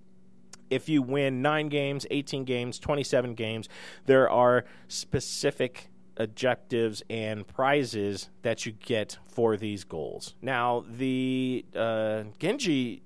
if 0.71 0.89
you 0.89 1.03
win 1.03 1.43
nine 1.43 1.69
games, 1.69 2.07
18 2.11 2.45
games, 2.45 2.79
27 2.79 3.35
games, 3.35 3.69
there 4.07 4.29
are 4.29 4.65
specific 4.89 5.91
objectives 6.17 7.03
and 7.11 7.47
prizes 7.47 8.31
that 8.43 8.67
you 8.67 8.73
get 8.73 9.19
for 9.27 9.57
these 9.57 9.85
goals. 9.85 10.35
Now, 10.41 10.85
the 10.89 11.65
uh, 11.75 12.25
Genji 12.39 13.03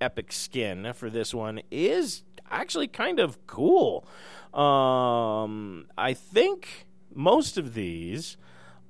epic 0.00 0.32
skin 0.32 0.92
for 0.94 1.10
this 1.10 1.34
one 1.34 1.60
is 1.70 2.22
actually 2.50 2.88
kind 2.88 3.18
of 3.18 3.46
cool. 3.46 4.06
Um, 4.52 5.86
I 5.96 6.14
think 6.14 6.86
most 7.14 7.56
of 7.56 7.74
these 7.74 8.36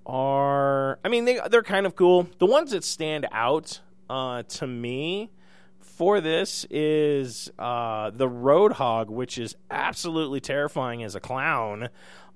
are. 0.07 0.99
I 1.05 1.09
mean, 1.09 1.25
they 1.25 1.40
they're 1.51 1.62
kind 1.62 1.87
of 1.87 1.96
cool. 1.96 2.29
The 2.38 2.46
ones 2.46 2.70
that 2.70 2.85
stand 2.85 3.27
out 3.33 3.81
uh, 4.09 4.42
to 4.44 4.66
me 4.66 5.31
for 5.81 6.20
this 6.20 6.66
is 6.70 7.51
uh, 7.59 8.11
the 8.11 8.29
Roadhog, 8.29 9.09
which 9.09 9.38
is 9.38 9.55
absolutely 9.70 10.40
terrifying 10.40 11.03
as 11.03 11.14
a 11.14 11.20
clown. 11.20 11.90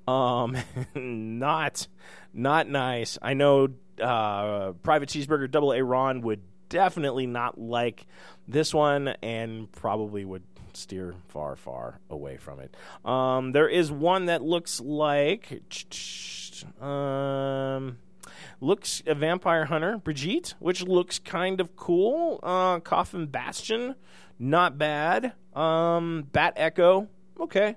Um, 0.07 0.57
not 0.95 1.87
not 2.33 2.69
nice. 2.69 3.19
I 3.23 3.35
know 3.35 3.69
uh, 4.01 4.73
Private 4.83 5.09
Cheeseburger 5.09 5.51
Double 5.51 5.73
A 5.73 5.83
Ron 5.83 6.21
would 6.23 6.43
definitely 6.69 7.27
not 7.27 7.59
like 7.59 8.07
this 8.49 8.75
one 8.75 9.09
and 9.23 9.71
probably 9.73 10.25
would 10.25 10.54
steer 10.77 11.15
far, 11.29 11.57
far 11.57 12.01
away 12.11 12.37
from 12.37 12.61
it. 12.61 12.77
Um, 13.05 13.53
there 13.53 13.69
is 13.69 13.91
one 13.91 14.27
that 14.27 14.43
looks 14.43 14.81
like 14.81 15.63
um, 16.81 17.99
looks 18.61 19.03
a 19.07 19.15
vampire 19.15 19.67
hunter, 19.67 19.99
Brigitte, 19.99 20.55
which 20.59 20.83
looks 20.83 21.19
kind 21.19 21.61
of 21.61 21.77
cool. 21.77 22.41
Uh, 22.43 22.81
Coffin 22.81 23.27
Bastion, 23.27 23.95
not 24.39 24.79
bad. 24.79 25.33
Um, 25.55 26.29
Bat 26.33 26.55
Echo, 26.57 27.09
okay. 27.39 27.77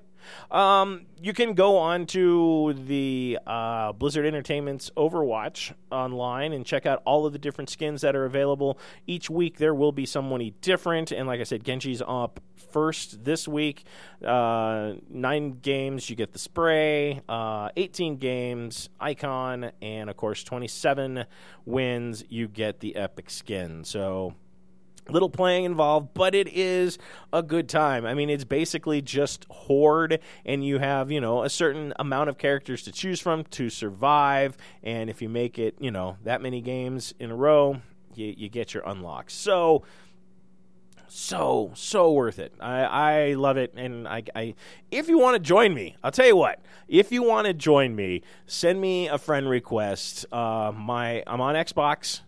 Um, 0.52 1.06
you 1.22 1.34
can 1.34 1.54
go 1.54 1.78
on 1.78 2.06
to 2.08 2.74
the 2.86 3.40
uh, 3.46 3.92
Blizzard 3.94 4.26
Entertainment's 4.26 4.90
Overwatch 4.96 5.74
online 5.92 6.54
and 6.54 6.66
check 6.66 6.86
out 6.86 7.02
all 7.06 7.26
of 7.26 7.34
the 7.34 7.40
different 7.40 7.70
skins 7.70 8.02
that 8.02 8.16
are 8.16 8.26
available. 8.26 8.80
Each 9.06 9.30
week 9.30 9.58
there 9.58 9.74
will 9.74 9.92
be 9.92 10.06
someone 10.06 10.38
different, 10.62 11.12
and 11.12 11.28
like 11.28 11.40
I 11.40 11.44
said, 11.44 11.64
Genji's 11.64 12.02
up 12.06 12.40
first 12.72 13.24
this 13.24 13.48
week. 13.48 13.86
Uh, 14.24 14.94
nine 15.10 15.60
games, 15.62 16.10
you 16.10 16.16
get 16.16 16.34
the 16.34 16.40
spray. 16.40 17.22
Uh, 17.28 17.70
18 17.76 18.18
games, 18.18 18.90
icon, 19.00 19.72
and 19.82 20.10
of 20.10 20.18
course, 20.18 20.44
27 20.44 21.26
wins, 21.66 22.24
you 22.30 22.48
get 22.48 22.80
the 22.80 22.96
epic 22.96 23.30
skin. 23.30 23.84
So 23.84 24.34
little 25.10 25.30
playing 25.30 25.66
involved, 25.66 26.14
but 26.14 26.36
it 26.36 26.48
is 26.48 26.98
a 27.32 27.44
good 27.44 27.70
time. 27.70 28.06
I 28.06 28.14
mean, 28.14 28.30
it's 28.30 28.44
basically 28.44 29.02
just 29.02 29.46
Horde, 29.50 30.20
and 30.46 30.66
you 30.66 30.80
have, 30.80 31.12
you 31.12 31.22
know, 31.22 31.44
a 31.44 31.50
certain 31.50 31.94
amount 32.00 32.30
of 32.30 32.38
characters 32.38 32.84
to 32.84 32.92
choose 32.92 33.20
from 33.20 33.44
to 33.46 33.70
survive. 33.70 34.58
And 34.84 35.10
if 35.10 35.22
you 35.22 35.30
make 35.30 35.60
it, 35.60 35.76
you 35.80 35.92
know, 35.92 36.18
that 36.24 36.42
many 36.42 36.62
games 36.62 37.14
in 37.20 37.32
a 37.32 37.36
row, 37.36 37.82
you, 38.16 38.34
you 38.38 38.50
get 38.50 38.74
your 38.74 38.84
unlocks. 38.84 39.34
So, 39.34 39.84
so 41.08 41.72
so 41.74 42.12
worth 42.12 42.40
it. 42.40 42.54
I, 42.60 42.82
I 42.84 43.34
love 43.34 43.58
it, 43.58 43.74
and 43.76 44.08
I, 44.08 44.24
I 44.36 44.56
if 44.92 45.08
you 45.08 45.18
want 45.18 45.36
to 45.36 45.40
join 45.40 45.74
me, 45.74 45.96
I'll 46.04 46.12
tell 46.12 46.28
you 46.28 46.36
what. 46.36 46.62
If 46.88 47.12
you 47.12 47.24
want 47.24 47.48
to 47.48 47.54
join 47.54 47.96
me, 47.96 48.24
send 48.46 48.80
me 48.82 49.08
a 49.08 49.18
friend 49.18 49.50
request. 49.50 50.26
Uh, 50.32 50.72
my 50.76 51.24
I'm 51.26 51.42
on 51.42 51.56
Xbox, 51.56 52.22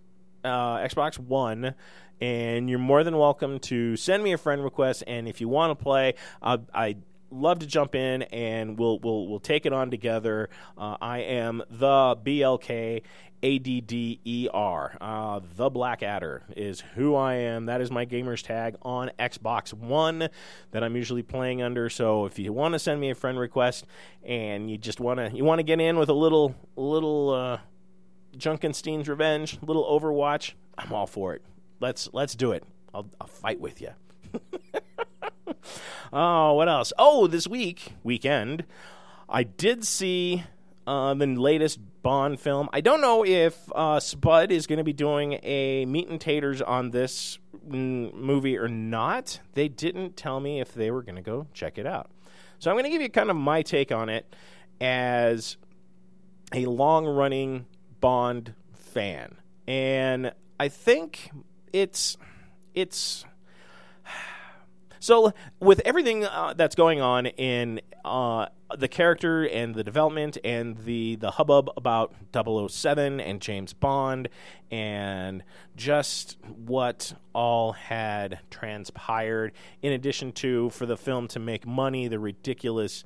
uh, 0.44 0.78
Xbox 0.78 1.18
One, 1.20 1.76
and 2.22 2.70
you're 2.70 2.80
more 2.80 3.04
than 3.04 3.18
welcome 3.18 3.60
to 3.60 3.96
send 3.96 4.24
me 4.24 4.34
a 4.34 4.38
friend 4.38 4.64
request. 4.64 5.04
And 5.08 5.28
if 5.28 5.42
you 5.42 5.48
want 5.48 5.78
to 5.78 5.84
play, 5.84 6.16
uh, 6.42 6.58
I 6.74 6.98
love 7.32 7.60
to 7.60 7.68
jump 7.68 7.96
in 7.96 8.24
and 8.24 8.78
we'll 8.78 9.00
we'll 9.00 9.28
we'll 9.28 9.40
take 9.40 9.66
it 9.66 9.74
on 9.74 9.92
together. 9.92 10.50
Uh, 10.78 10.98
I 11.02 11.20
am 11.20 11.64
the 11.70 12.18
BLK 12.24 13.02
ADDER. 13.42 14.98
Uh, 15.00 15.40
the 15.56 15.70
Blackadder 15.70 16.44
is 16.58 16.82
who 16.96 17.16
I 17.16 17.36
am. 17.36 17.68
That 17.68 17.82
is 17.82 17.90
my 17.90 18.06
gamer's 18.06 18.42
tag 18.42 18.76
on 18.82 19.12
Xbox 19.18 19.74
One 19.74 20.30
that 20.72 20.84
I'm 20.84 20.96
usually 20.96 21.24
playing 21.24 21.62
under. 21.62 21.90
So 21.90 22.26
if 22.26 22.38
you 22.38 22.52
want 22.52 22.74
to 22.74 22.80
send 22.80 23.00
me 23.00 23.12
a 23.12 23.16
friend 23.16 23.40
request 23.40 23.86
and 24.24 24.70
you 24.70 24.78
just 24.78 25.00
want 25.00 25.20
to 25.20 25.36
you 25.36 25.44
want 25.44 25.60
to 25.60 25.64
get 25.64 25.80
in 25.80 25.98
with 25.98 26.10
a 26.10 26.14
little 26.14 26.56
little 26.76 27.30
uh, 27.30 27.60
Junkenstein's 28.38 29.08
Revenge, 29.08 29.58
little 29.62 29.86
Overwatch, 29.86 30.54
I'm 30.78 30.92
all 30.94 31.08
for 31.08 31.34
it 31.34 31.44
let's 31.80 32.10
let's 32.14 32.36
do 32.36 32.52
it. 32.52 32.64
I'll, 32.94 33.10
I'll 33.20 33.28
fight 33.28 33.60
with 33.60 33.82
you. 33.82 33.92
oh, 36.14 36.54
what 36.54 36.68
else? 36.68 36.94
Oh, 36.98 37.28
this 37.28 37.48
week 37.48 37.94
weekend, 38.04 38.66
I 39.28 39.44
did 39.44 39.86
see 39.86 40.44
uh, 40.88 41.14
the 41.14 41.28
latest 41.28 41.80
Bond 42.02 42.40
film. 42.40 42.70
I 42.74 42.82
don't 42.82 43.02
know 43.02 43.26
if 43.26 43.58
uh, 43.76 44.00
Spud 44.00 44.52
is 44.52 44.68
going 44.68 44.78
to 44.78 44.84
be 44.84 44.94
doing 44.94 45.34
a 45.44 45.86
meat 45.86 46.08
and 46.08 46.20
taters 46.20 46.62
on 46.62 46.92
this 46.92 47.38
mm, 47.68 48.14
movie 48.14 48.58
or 48.58 48.68
not. 48.68 49.40
They 49.54 49.68
didn't 49.68 50.16
tell 50.16 50.40
me 50.40 50.62
if 50.62 50.74
they 50.74 50.90
were 50.92 51.04
going 51.04 51.18
to 51.18 51.22
go 51.22 51.48
check 51.54 51.78
it 51.78 51.86
out. 51.86 52.10
So 52.58 52.72
I'm 52.72 52.76
going 52.76 52.86
to 52.86 52.90
give 52.90 53.02
you 53.02 53.10
kind 53.10 53.30
of 53.30 53.36
my 53.36 53.62
take 53.62 53.92
on 53.92 54.10
it 54.10 54.34
as 54.82 55.58
a 56.54 56.66
long 56.66 57.06
running 57.06 57.66
Bond 58.00 58.54
fan. 58.74 59.36
And 59.68 60.32
I 60.60 60.70
think 60.70 61.32
it's 61.74 62.18
it's 62.74 63.26
so 65.00 65.34
with 65.60 65.82
everything 65.86 66.26
uh, 66.26 66.54
that's 66.56 66.76
going 66.76 67.02
on 67.02 67.26
in 67.26 67.82
uh, 68.04 68.48
the 68.78 68.88
character 68.88 69.48
and 69.48 69.74
the 69.74 69.84
development 69.84 70.38
and 70.44 70.78
the 70.80 71.16
the 71.16 71.32
hubbub 71.32 71.70
about 71.78 72.14
007 72.34 73.20
and 73.20 73.42
James 73.42 73.74
Bond 73.74 74.30
and 74.70 75.44
just 75.76 76.38
what 76.66 77.14
all 77.34 77.72
had 77.72 78.40
transpired 78.52 79.54
in 79.82 79.94
addition 79.94 80.32
to 80.34 80.70
for 80.70 80.86
the 80.86 80.98
film 80.98 81.28
to 81.30 81.40
make 81.40 81.66
money 81.66 82.08
the 82.08 82.20
ridiculous 82.20 83.04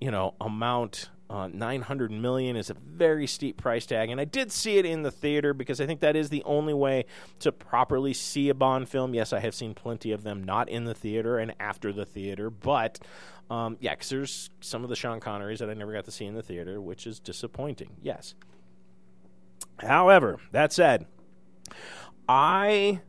you 0.00 0.10
know 0.10 0.34
amount 0.40 1.10
uh, 1.32 1.48
900 1.48 2.10
million 2.10 2.56
is 2.56 2.68
a 2.68 2.74
very 2.74 3.26
steep 3.26 3.56
price 3.56 3.86
tag, 3.86 4.10
and 4.10 4.20
I 4.20 4.26
did 4.26 4.52
see 4.52 4.76
it 4.76 4.84
in 4.84 5.02
the 5.02 5.10
theater 5.10 5.54
because 5.54 5.80
I 5.80 5.86
think 5.86 6.00
that 6.00 6.14
is 6.14 6.28
the 6.28 6.42
only 6.44 6.74
way 6.74 7.06
to 7.38 7.50
properly 7.50 8.12
see 8.12 8.50
a 8.50 8.54
Bond 8.54 8.88
film. 8.88 9.14
Yes, 9.14 9.32
I 9.32 9.40
have 9.40 9.54
seen 9.54 9.74
plenty 9.74 10.12
of 10.12 10.24
them 10.24 10.44
not 10.44 10.68
in 10.68 10.84
the 10.84 10.94
theater 10.94 11.38
and 11.38 11.54
after 11.58 11.90
the 11.90 12.04
theater, 12.04 12.50
but 12.50 12.98
um, 13.50 13.78
yeah, 13.80 13.94
because 13.94 14.10
there's 14.10 14.50
some 14.60 14.84
of 14.84 14.90
the 14.90 14.96
Sean 14.96 15.20
Connerys 15.20 15.58
that 15.58 15.70
I 15.70 15.74
never 15.74 15.94
got 15.94 16.04
to 16.04 16.10
see 16.10 16.26
in 16.26 16.34
the 16.34 16.42
theater, 16.42 16.82
which 16.82 17.06
is 17.06 17.18
disappointing. 17.18 17.96
Yes. 18.02 18.34
However, 19.78 20.38
that 20.52 20.72
said, 20.72 21.06
I 22.28 23.00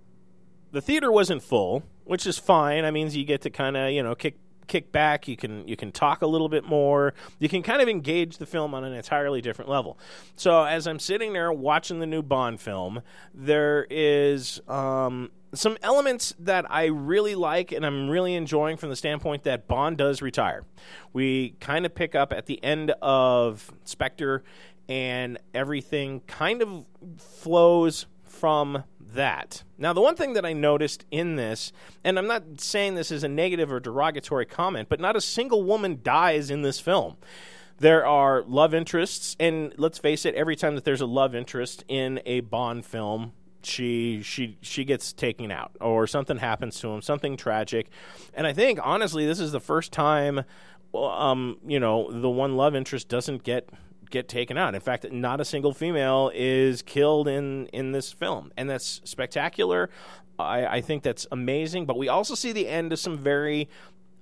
the 0.71 0.82
theater 0.82 1.11
wasn't 1.11 1.43
full, 1.43 1.84
which 2.05 2.26
is 2.26 2.38
fine. 2.39 2.86
I 2.86 2.91
means 2.91 3.17
you 3.17 3.26
get 3.26 3.41
to 3.41 3.49
kind 3.49 3.76
of 3.76 3.91
you 3.91 4.01
know 4.01 4.15
kick 4.15 4.38
kick 4.68 4.91
back. 4.91 5.28
You 5.28 5.38
can 5.38 5.68
you 5.68 5.76
can 5.76 5.91
talk 5.91 6.22
a 6.22 6.28
little 6.28 6.49
bit 6.49 6.64
more. 6.64 7.14
You 7.39 7.49
can 7.49 7.64
kind 7.64 7.82
of 7.82 7.88
engage 7.88 8.38
the 8.38 8.45
film 8.45 8.74
on 8.74 8.84
an 8.84 8.93
entirely 8.93 9.41
different 9.41 9.70
level. 9.70 9.97
So 10.36 10.64
as 10.64 10.88
I'm 10.88 10.99
sitting 10.99 11.34
there 11.34 11.51
watching 11.51 11.99
the 11.99 12.07
new 12.07 12.22
Bond 12.22 12.59
film, 12.59 13.01
there 13.34 13.86
is 13.89 14.61
um, 14.68 15.32
some 15.53 15.78
elements 15.82 16.34
that 16.39 16.70
I 16.72 16.86
really 16.86 17.36
like 17.36 17.72
and 17.72 17.86
I'm 17.86 18.09
really 18.09 18.36
enjoying 18.36 18.78
from 18.78 18.89
the 18.89 18.95
standpoint 18.95 19.43
that 19.43 19.68
Bond 19.68 19.97
does 19.97 20.22
retire. 20.22 20.64
We 21.14 21.51
kind 21.59 21.86
of 21.86 21.93
pick 21.93 22.16
up 22.16 22.34
at 22.34 22.45
the 22.47 22.64
end 22.64 22.91
of 23.01 23.72
Spectre, 23.84 24.43
and 24.89 25.38
everything 25.53 26.22
kind 26.22 26.61
of 26.61 26.86
flows 27.18 28.05
from 28.24 28.84
that. 29.14 29.64
Now, 29.78 29.93
the 29.93 30.01
one 30.01 30.16
thing 30.16 30.34
that 30.34 30.45
I 30.45 30.53
noticed 30.53 31.05
in 31.11 31.36
this, 31.36 31.72
and 32.03 32.18
I'm 32.18 32.28
not 32.28 32.59
saying 32.59 32.95
this 32.95 33.11
is 33.11 33.24
a 33.24 33.28
negative 33.28 33.72
or 33.72 33.80
derogatory 33.80 34.45
comment, 34.45 34.89
but 34.89 34.99
not 34.99 35.16
a 35.16 35.22
single 35.22 35.64
woman 35.64 35.99
dies 36.03 36.49
in 36.49 36.61
this 36.61 36.80
film. 36.80 37.18
There 37.80 38.05
are 38.05 38.43
love 38.43 38.74
interests, 38.74 39.36
and 39.39 39.74
let's 39.78 39.97
face 39.97 40.26
it, 40.26 40.36
every 40.36 40.55
time 40.55 40.76
that 40.76 40.84
there's 40.84 41.01
a 41.01 41.05
love 41.05 41.36
interest 41.36 41.84
in 41.88 42.22
a 42.26 42.41
Bond 42.41 42.86
film, 42.86 43.34
she 43.64 44.22
she 44.22 44.57
she 44.61 44.84
gets 44.84 45.14
taken 45.14 45.49
out 45.49 45.72
or 45.80 46.05
something 46.05 46.38
happens 46.38 46.80
to 46.82 46.89
him, 46.89 47.01
something 47.01 47.38
tragic. 47.38 47.88
And 48.34 48.45
I 48.45 48.51
think 48.51 48.80
honestly, 48.84 49.26
this 49.26 49.39
is 49.39 49.53
the 49.53 49.61
first 49.61 49.93
time 49.93 50.43
um, 50.93 51.57
you 51.66 51.80
know, 51.80 52.11
the 52.11 52.30
one 52.30 52.55
love 52.55 52.76
interest 52.76 53.07
doesn't 53.07 53.43
get 53.43 53.70
get 54.14 54.30
taken 54.30 54.57
out. 54.57 54.76
In 54.76 54.80
fact, 54.80 55.11
not 55.11 55.41
a 55.41 55.45
single 55.45 55.74
female 55.74 56.32
is 56.34 56.84
killed 56.84 57.28
in 57.28 57.66
in 57.68 57.91
this 57.91 58.14
film, 58.14 58.53
and 58.55 58.70
that's 58.70 59.01
spectacular. 59.03 59.89
I, 60.38 60.66
I 60.78 60.82
think 60.82 61.03
that's 61.03 61.26
amazing. 61.32 61.86
But 61.88 61.97
we 61.97 62.07
also 62.07 62.36
see 62.36 62.51
the 62.51 62.68
end 62.68 62.93
of 62.93 62.99
some 62.99 63.18
very 63.18 63.68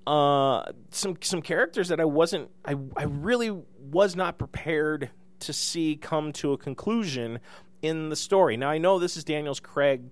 uh, 0.08 0.64
some 0.89 1.18
some 1.22 1.42
characters 1.42 1.89
that 1.89 2.00
I 2.00 2.06
wasn't 2.06 2.50
I 2.66 2.76
I 2.96 3.04
really 3.04 3.52
was 3.92 4.16
not 4.16 4.39
prepared 4.39 5.10
to 5.39 5.54
see 5.54 5.98
come 5.98 6.32
to 6.34 6.54
a 6.54 6.58
conclusion 6.58 7.39
in 7.82 8.10
the 8.10 8.16
story. 8.16 8.56
Now 8.58 8.70
I 8.70 8.78
know 8.78 8.98
this 8.98 9.18
is 9.18 9.26
Daniel's 9.26 9.60
Craig 9.60 10.04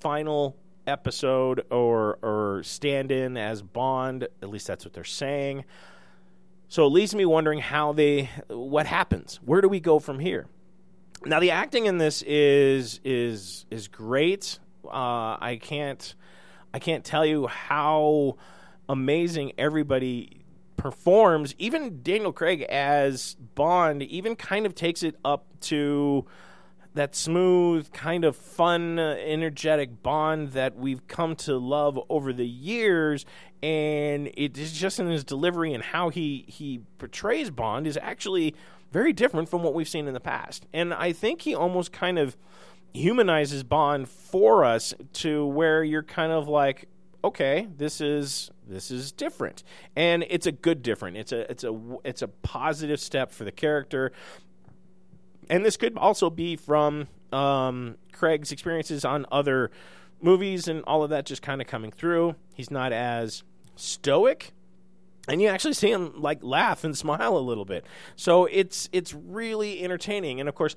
final 0.00 0.56
episode 0.86 1.66
or 1.70 2.18
or 2.22 2.62
stand 2.64 3.12
in 3.12 3.36
as 3.36 3.60
Bond. 3.60 4.26
At 4.42 4.48
least 4.48 4.66
that's 4.66 4.86
what 4.86 4.94
they're 4.94 5.04
saying. 5.04 5.64
So 6.68 6.86
it 6.86 6.90
leaves 6.90 7.14
me 7.14 7.24
wondering 7.24 7.60
how 7.60 7.92
they, 7.92 8.30
what 8.48 8.86
happens? 8.86 9.40
Where 9.44 9.60
do 9.60 9.68
we 9.68 9.80
go 9.80 9.98
from 9.98 10.18
here? 10.18 10.46
Now 11.24 11.40
the 11.40 11.50
acting 11.50 11.86
in 11.86 11.98
this 11.98 12.22
is 12.22 13.00
is 13.04 13.66
is 13.70 13.88
great. 13.88 14.60
Uh, 14.84 15.36
I 15.40 15.58
can't 15.60 16.14
I 16.72 16.78
can't 16.78 17.04
tell 17.04 17.26
you 17.26 17.48
how 17.48 18.36
amazing 18.88 19.52
everybody 19.58 20.44
performs. 20.76 21.54
Even 21.58 22.02
Daniel 22.02 22.32
Craig 22.32 22.62
as 22.62 23.36
Bond 23.56 24.02
even 24.04 24.36
kind 24.36 24.64
of 24.64 24.76
takes 24.76 25.02
it 25.02 25.16
up 25.24 25.46
to 25.62 26.24
that 26.98 27.14
smooth, 27.14 27.92
kind 27.92 28.24
of 28.24 28.36
fun, 28.36 28.98
uh, 28.98 29.16
energetic 29.24 30.02
Bond 30.02 30.48
that 30.48 30.76
we've 30.76 31.06
come 31.06 31.36
to 31.36 31.56
love 31.56 31.98
over 32.08 32.32
the 32.32 32.46
years. 32.46 33.24
And 33.62 34.28
it 34.34 34.58
is 34.58 34.72
just 34.72 34.98
in 34.98 35.06
his 35.06 35.22
delivery 35.22 35.72
and 35.72 35.82
how 35.82 36.08
he, 36.08 36.44
he 36.48 36.80
portrays 36.98 37.50
Bond 37.50 37.86
is 37.86 37.96
actually 38.02 38.54
very 38.90 39.12
different 39.12 39.48
from 39.48 39.62
what 39.62 39.74
we've 39.74 39.88
seen 39.88 40.08
in 40.08 40.14
the 40.14 40.20
past. 40.20 40.66
And 40.72 40.92
I 40.92 41.12
think 41.12 41.42
he 41.42 41.54
almost 41.54 41.92
kind 41.92 42.18
of 42.18 42.36
humanizes 42.92 43.62
Bond 43.62 44.08
for 44.08 44.64
us 44.64 44.92
to 45.14 45.46
where 45.46 45.84
you're 45.84 46.02
kind 46.02 46.32
of 46.32 46.48
like, 46.48 46.88
okay, 47.22 47.68
this 47.76 48.00
is 48.00 48.50
this 48.66 48.90
is 48.90 49.12
different, 49.12 49.64
and 49.96 50.26
it's 50.28 50.46
a 50.46 50.52
good 50.52 50.82
different. 50.82 51.16
It's 51.16 51.32
a 51.32 51.50
it's 51.50 51.64
a 51.64 51.80
it's 52.04 52.22
a 52.22 52.28
positive 52.28 53.00
step 53.00 53.32
for 53.32 53.44
the 53.44 53.52
character 53.52 54.12
and 55.48 55.64
this 55.64 55.76
could 55.76 55.96
also 55.96 56.30
be 56.30 56.56
from 56.56 57.08
um, 57.32 57.96
Craig's 58.12 58.52
experiences 58.52 59.04
on 59.04 59.26
other 59.30 59.70
movies 60.20 60.68
and 60.68 60.82
all 60.84 61.02
of 61.02 61.10
that 61.10 61.26
just 61.26 61.42
kind 61.42 61.60
of 61.60 61.66
coming 61.66 61.90
through. 61.90 62.34
He's 62.54 62.70
not 62.70 62.92
as 62.92 63.42
stoic 63.76 64.52
and 65.28 65.42
you 65.42 65.48
actually 65.48 65.74
see 65.74 65.90
him 65.90 66.20
like 66.20 66.42
laugh 66.42 66.84
and 66.84 66.96
smile 66.96 67.36
a 67.36 67.40
little 67.40 67.64
bit. 67.64 67.84
So 68.16 68.46
it's 68.46 68.88
it's 68.92 69.14
really 69.14 69.82
entertaining. 69.82 70.40
And 70.40 70.48
of 70.48 70.54
course, 70.54 70.74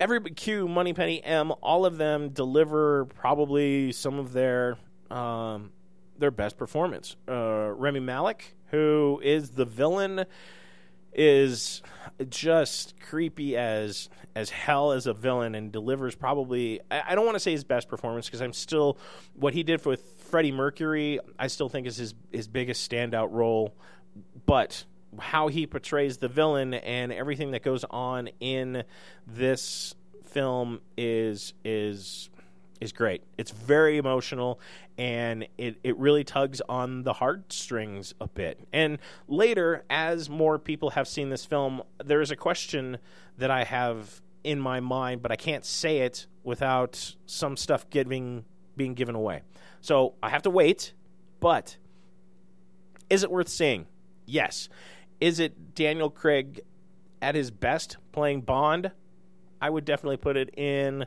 every 0.00 0.20
Q, 0.20 0.66
Moneypenny, 0.66 1.22
M, 1.22 1.52
all 1.60 1.84
of 1.84 1.98
them 1.98 2.30
deliver 2.30 3.04
probably 3.04 3.92
some 3.92 4.18
of 4.18 4.32
their 4.32 4.78
um, 5.10 5.70
their 6.18 6.30
best 6.30 6.56
performance. 6.56 7.16
Uh, 7.28 7.70
Rami 7.76 8.00
Malek, 8.00 8.56
who 8.70 9.20
is 9.22 9.50
the 9.50 9.64
villain 9.64 10.24
is 11.14 11.82
just 12.28 12.94
creepy 13.00 13.56
as 13.56 14.08
as 14.34 14.50
hell 14.50 14.92
as 14.92 15.06
a 15.06 15.12
villain 15.12 15.54
and 15.54 15.72
delivers 15.72 16.14
probably 16.14 16.80
I, 16.90 17.02
I 17.08 17.14
don't 17.14 17.24
want 17.26 17.36
to 17.36 17.40
say 17.40 17.52
his 17.52 17.64
best 17.64 17.88
performance 17.88 18.26
because 18.26 18.40
I'm 18.40 18.52
still 18.52 18.98
what 19.34 19.54
he 19.54 19.62
did 19.62 19.84
with 19.84 20.02
Freddie 20.30 20.52
Mercury 20.52 21.18
I 21.38 21.48
still 21.48 21.68
think 21.68 21.86
is 21.86 21.96
his 21.96 22.14
his 22.32 22.48
biggest 22.48 22.90
standout 22.90 23.30
role. 23.32 23.74
But 24.46 24.84
how 25.18 25.48
he 25.48 25.66
portrays 25.66 26.18
the 26.18 26.28
villain 26.28 26.74
and 26.74 27.12
everything 27.12 27.50
that 27.50 27.62
goes 27.62 27.84
on 27.90 28.28
in 28.40 28.84
this 29.26 29.94
film 30.24 30.80
is 30.96 31.52
is 31.64 32.30
is 32.82 32.92
great. 32.92 33.22
It's 33.38 33.52
very 33.52 33.96
emotional 33.96 34.58
and 34.98 35.46
it, 35.56 35.76
it 35.84 35.96
really 35.96 36.24
tugs 36.24 36.60
on 36.68 37.04
the 37.04 37.12
heartstrings 37.12 38.12
a 38.20 38.26
bit. 38.26 38.58
And 38.72 38.98
later, 39.28 39.84
as 39.88 40.28
more 40.28 40.58
people 40.58 40.90
have 40.90 41.06
seen 41.06 41.30
this 41.30 41.44
film, 41.44 41.82
there 42.04 42.20
is 42.20 42.32
a 42.32 42.36
question 42.36 42.98
that 43.38 43.52
I 43.52 43.62
have 43.62 44.20
in 44.42 44.58
my 44.58 44.80
mind, 44.80 45.22
but 45.22 45.30
I 45.30 45.36
can't 45.36 45.64
say 45.64 45.98
it 45.98 46.26
without 46.42 47.14
some 47.24 47.56
stuff 47.56 47.88
giving 47.88 48.44
being 48.76 48.94
given 48.94 49.14
away. 49.14 49.42
So 49.80 50.14
I 50.22 50.30
have 50.30 50.42
to 50.42 50.50
wait, 50.50 50.92
but 51.38 51.76
is 53.08 53.22
it 53.22 53.30
worth 53.30 53.48
seeing? 53.48 53.86
Yes. 54.26 54.68
Is 55.20 55.38
it 55.38 55.74
Daniel 55.76 56.10
Craig 56.10 56.62
at 57.20 57.36
his 57.36 57.52
best 57.52 57.98
playing 58.10 58.40
Bond? 58.40 58.90
I 59.60 59.70
would 59.70 59.84
definitely 59.84 60.16
put 60.16 60.36
it 60.36 60.50
in 60.58 61.06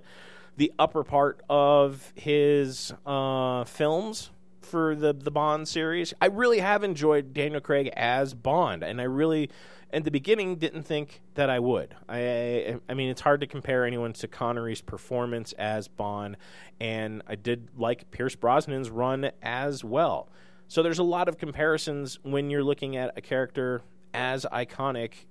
the 0.58 0.72
upper 0.80 1.03
part 1.03 1.41
of 1.49 2.14
his 2.16 2.93
uh, 3.06 3.64
films 3.66 4.32
for 4.62 4.95
the 4.95 5.14
the 5.14 5.32
Bond 5.32 5.68
series. 5.68 6.14
I 6.22 6.28
really 6.28 6.60
have 6.60 6.84
enjoyed 6.84 7.34
Daniel 7.34 7.62
Craig 7.62 7.89
as 7.95 8.34
Bond, 8.34 8.84
and 8.84 8.99
I 8.99 9.06
really, 9.06 9.49
in 9.93 10.03
the 10.03 10.12
beginning, 10.12 10.56
didn't 10.56 10.84
think 10.84 11.22
that 11.36 11.49
I 11.49 11.60
would. 11.60 11.95
I 12.10 12.80
I 12.89 12.93
mean, 12.93 13.10
it's 13.10 13.22
hard 13.22 13.41
to 13.41 13.47
compare 13.47 13.86
anyone 13.86 14.14
to 14.14 14.28
Connery's 14.28 14.82
performance 14.82 15.53
as 15.53 15.88
Bond, 15.88 16.38
and 16.80 17.22
I 17.28 17.36
did 17.36 17.70
like 17.78 18.12
Pierce 18.12 18.36
Brosnan's 18.36 18.89
run 18.89 19.32
as 19.41 19.84
well. 19.84 20.30
So 20.68 20.82
there's 20.82 20.99
a 20.99 21.03
lot 21.03 21.30
of 21.30 21.38
comparisons 21.38 22.20
when 22.24 22.49
you're 22.49 22.64
looking 22.64 22.97
at 22.97 23.16
a 23.16 23.22
character 23.22 23.84
as 24.14 24.45
iconic 24.51 25.26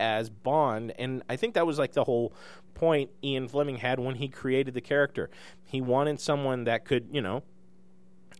as 0.00 0.30
Bond, 0.30 0.92
and 0.98 1.22
I 1.28 1.36
think 1.36 1.54
that 1.54 1.66
was 1.66 1.78
like 1.78 1.92
the 1.92 2.04
whole 2.04 2.32
point 2.74 3.10
Ian 3.22 3.48
Fleming 3.48 3.76
had 3.76 4.00
when 4.00 4.16
he 4.16 4.28
created 4.28 4.74
the 4.74 4.80
character. 4.80 5.30
He 5.64 5.80
wanted 5.80 6.20
someone 6.20 6.64
that 6.64 6.84
could, 6.84 7.08
you 7.12 7.20
know, 7.20 7.42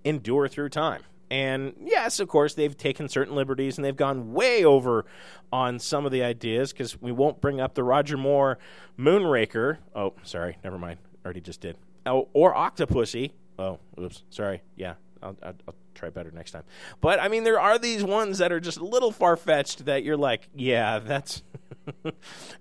endure 0.05 0.49
through 0.49 0.71
time. 0.71 1.03
And 1.31 1.75
yes, 1.81 2.21
of 2.21 2.29
course, 2.29 2.55
they've 2.55 2.77
taken 2.77 3.09
certain 3.09 3.35
liberties 3.35 3.79
and 3.79 3.85
they've 3.85 3.97
gone 3.97 4.35
way 4.35 4.65
over 4.65 5.07
on 5.51 5.79
some 5.79 6.05
of 6.05 6.13
the 6.13 6.23
ideas 6.23 6.73
because 6.73 7.01
we 7.01 7.11
won't 7.11 7.41
bring 7.41 7.59
up 7.59 7.75
the 7.75 7.83
Roger 7.83 8.19
Moore 8.19 8.59
Moonraker. 8.99 9.79
Oh, 9.95 10.13
sorry, 10.25 10.59
never 10.63 10.79
mind. 10.79 10.99
Already 11.25 11.41
just 11.41 11.63
did. 11.63 11.79
Oh, 12.05 12.29
or 12.35 12.55
Octopussy. 12.55 13.33
Oh, 13.59 13.79
oops, 13.99 14.25
sorry. 14.29 14.61
Yeah, 14.77 14.95
I'll, 15.23 15.37
I'll, 15.43 15.55
try 16.03 16.11
better 16.11 16.33
next 16.33 16.51
time. 16.51 16.65
But 17.01 17.21
I 17.21 17.29
mean, 17.29 17.45
there 17.45 17.61
are 17.61 17.79
these 17.79 18.03
ones 18.03 18.39
that 18.39 18.51
are 18.51 18.59
just 18.59 18.79
a 18.79 18.85
little 18.85 19.13
far 19.13 19.37
fetched 19.37 19.85
that 19.85 20.03
you're 20.03 20.17
like, 20.17 20.49
yeah, 20.55 20.99
that's. 20.99 21.43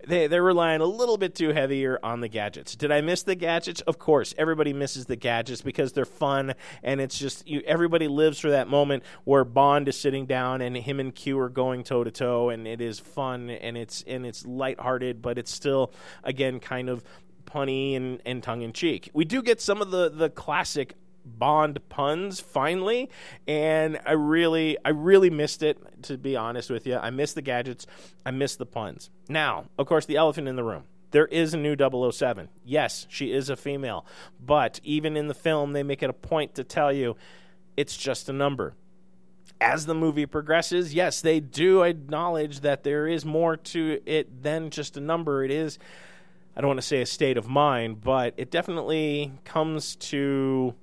they 0.08 0.26
they're 0.26 0.42
relying 0.42 0.82
a 0.82 0.86
little 0.86 1.18
bit 1.18 1.36
too 1.36 1.50
heavier 1.50 2.00
on 2.02 2.22
the 2.22 2.28
gadgets. 2.28 2.76
Did 2.76 2.92
I 2.92 3.02
miss 3.02 3.22
the 3.22 3.36
gadgets? 3.36 3.82
Of 3.82 4.00
course, 4.00 4.34
everybody 4.36 4.74
misses 4.74 5.06
the 5.06 5.16
gadgets 5.16 5.62
because 5.62 5.94
they're 5.94 6.06
fun 6.06 6.56
and 6.82 7.00
it's 7.00 7.20
just 7.20 7.48
you, 7.48 7.62
everybody 7.68 8.08
lives 8.08 8.40
for 8.40 8.50
that 8.50 8.68
moment 8.68 9.04
where 9.24 9.44
Bond 9.44 9.88
is 9.88 10.00
sitting 10.00 10.26
down 10.26 10.62
and 10.62 10.76
him 10.76 11.00
and 11.00 11.14
Q 11.14 11.38
are 11.40 11.50
going 11.50 11.84
toe 11.84 12.04
to 12.04 12.10
toe 12.10 12.50
and 12.50 12.68
it 12.68 12.82
is 12.82 13.00
fun 13.00 13.52
and 13.52 13.78
it's 13.78 14.04
and 14.08 14.26
it's 14.26 14.44
lighthearted, 14.44 15.22
but 15.22 15.38
it's 15.38 15.52
still 15.52 15.94
again 16.24 16.60
kind 16.60 16.90
of 16.90 17.04
punny 17.46 17.96
and, 17.96 18.22
and 18.26 18.42
tongue 18.42 18.62
in 18.62 18.74
cheek. 18.74 19.10
We 19.14 19.26
do 19.26 19.44
get 19.44 19.62
some 19.62 19.82
of 19.82 19.92
the 19.92 20.10
the 20.10 20.32
classic 20.32 20.96
Bond 21.26 21.80
puns 21.90 22.40
finally, 22.40 23.10
and 23.48 24.00
I 24.06 24.14
really, 24.14 24.78
I 24.84 24.90
really 24.90 25.30
missed 25.30 25.64
it. 25.64 25.78
To 26.04 26.18
be 26.18 26.36
honest 26.36 26.70
with 26.70 26.88
you, 26.88 26.98
I 26.98 27.10
missed 27.10 27.36
the 27.36 27.42
gadgets, 27.42 27.86
I 28.26 28.32
missed 28.32 28.58
the 28.58 28.66
puns. 28.66 29.10
Now, 29.30 29.66
of 29.78 29.88
course, 29.88 30.06
the 30.06 30.18
elephant 30.18 30.48
in 30.48 30.56
the 30.56 30.64
room. 30.64 30.84
There 31.12 31.28
is 31.28 31.54
a 31.54 31.58
new 31.58 31.76
007. 31.78 32.50
Yes, 32.64 33.06
she 33.10 33.34
is 33.34 33.50
a 33.50 33.56
female, 33.58 34.06
but 34.40 34.80
even 34.84 35.18
in 35.18 35.28
the 35.28 35.34
film, 35.34 35.74
they 35.74 35.84
make 35.84 36.02
it 36.02 36.10
a 36.10 36.14
point 36.14 36.56
to 36.56 36.64
tell 36.64 36.92
you 36.92 37.18
it's 37.76 37.98
just 37.98 38.30
a 38.30 38.34
number. 38.34 38.76
As 39.60 39.86
the 39.86 39.94
movie 39.94 40.26
progresses, 40.26 40.94
yes, 40.94 41.22
they 41.22 41.40
do 41.40 41.84
acknowledge 41.84 42.62
that 42.62 42.84
there 42.84 43.08
is 43.08 43.26
more 43.26 43.58
to 43.58 44.02
it 44.06 44.42
than 44.42 44.70
just 44.70 44.98
a 44.98 45.02
number. 45.02 45.44
It 45.44 45.52
is, 45.52 45.78
I 46.56 46.62
don't 46.62 46.70
want 46.70 46.80
to 46.80 46.88
say 46.88 47.02
a 47.02 47.06
state 47.06 47.38
of 47.38 47.48
mind, 47.48 48.02
but 48.02 48.34
it 48.38 48.50
definitely 48.50 49.34
comes 49.44 49.98
to 49.98 50.74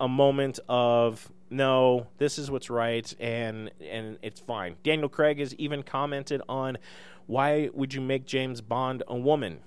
a, 0.00 0.08
moment 0.08 0.60
of 0.68 1.30
no, 1.50 2.06
this 2.18 2.38
is 2.38 2.50
what's 2.50 2.70
right, 2.70 3.12
and 3.20 3.70
and 3.80 4.18
it's 4.22 4.40
fine. 4.40 4.76
Daniel 4.82 5.08
Craig 5.08 5.38
has 5.38 5.54
even 5.56 5.82
commented 5.82 6.42
on 6.48 6.78
why 7.26 7.70
would 7.72 7.94
you 7.94 8.00
make 8.00 8.26
James 8.26 8.60
Bond 8.60 9.02
a 9.06 9.16
woman? 9.16 9.60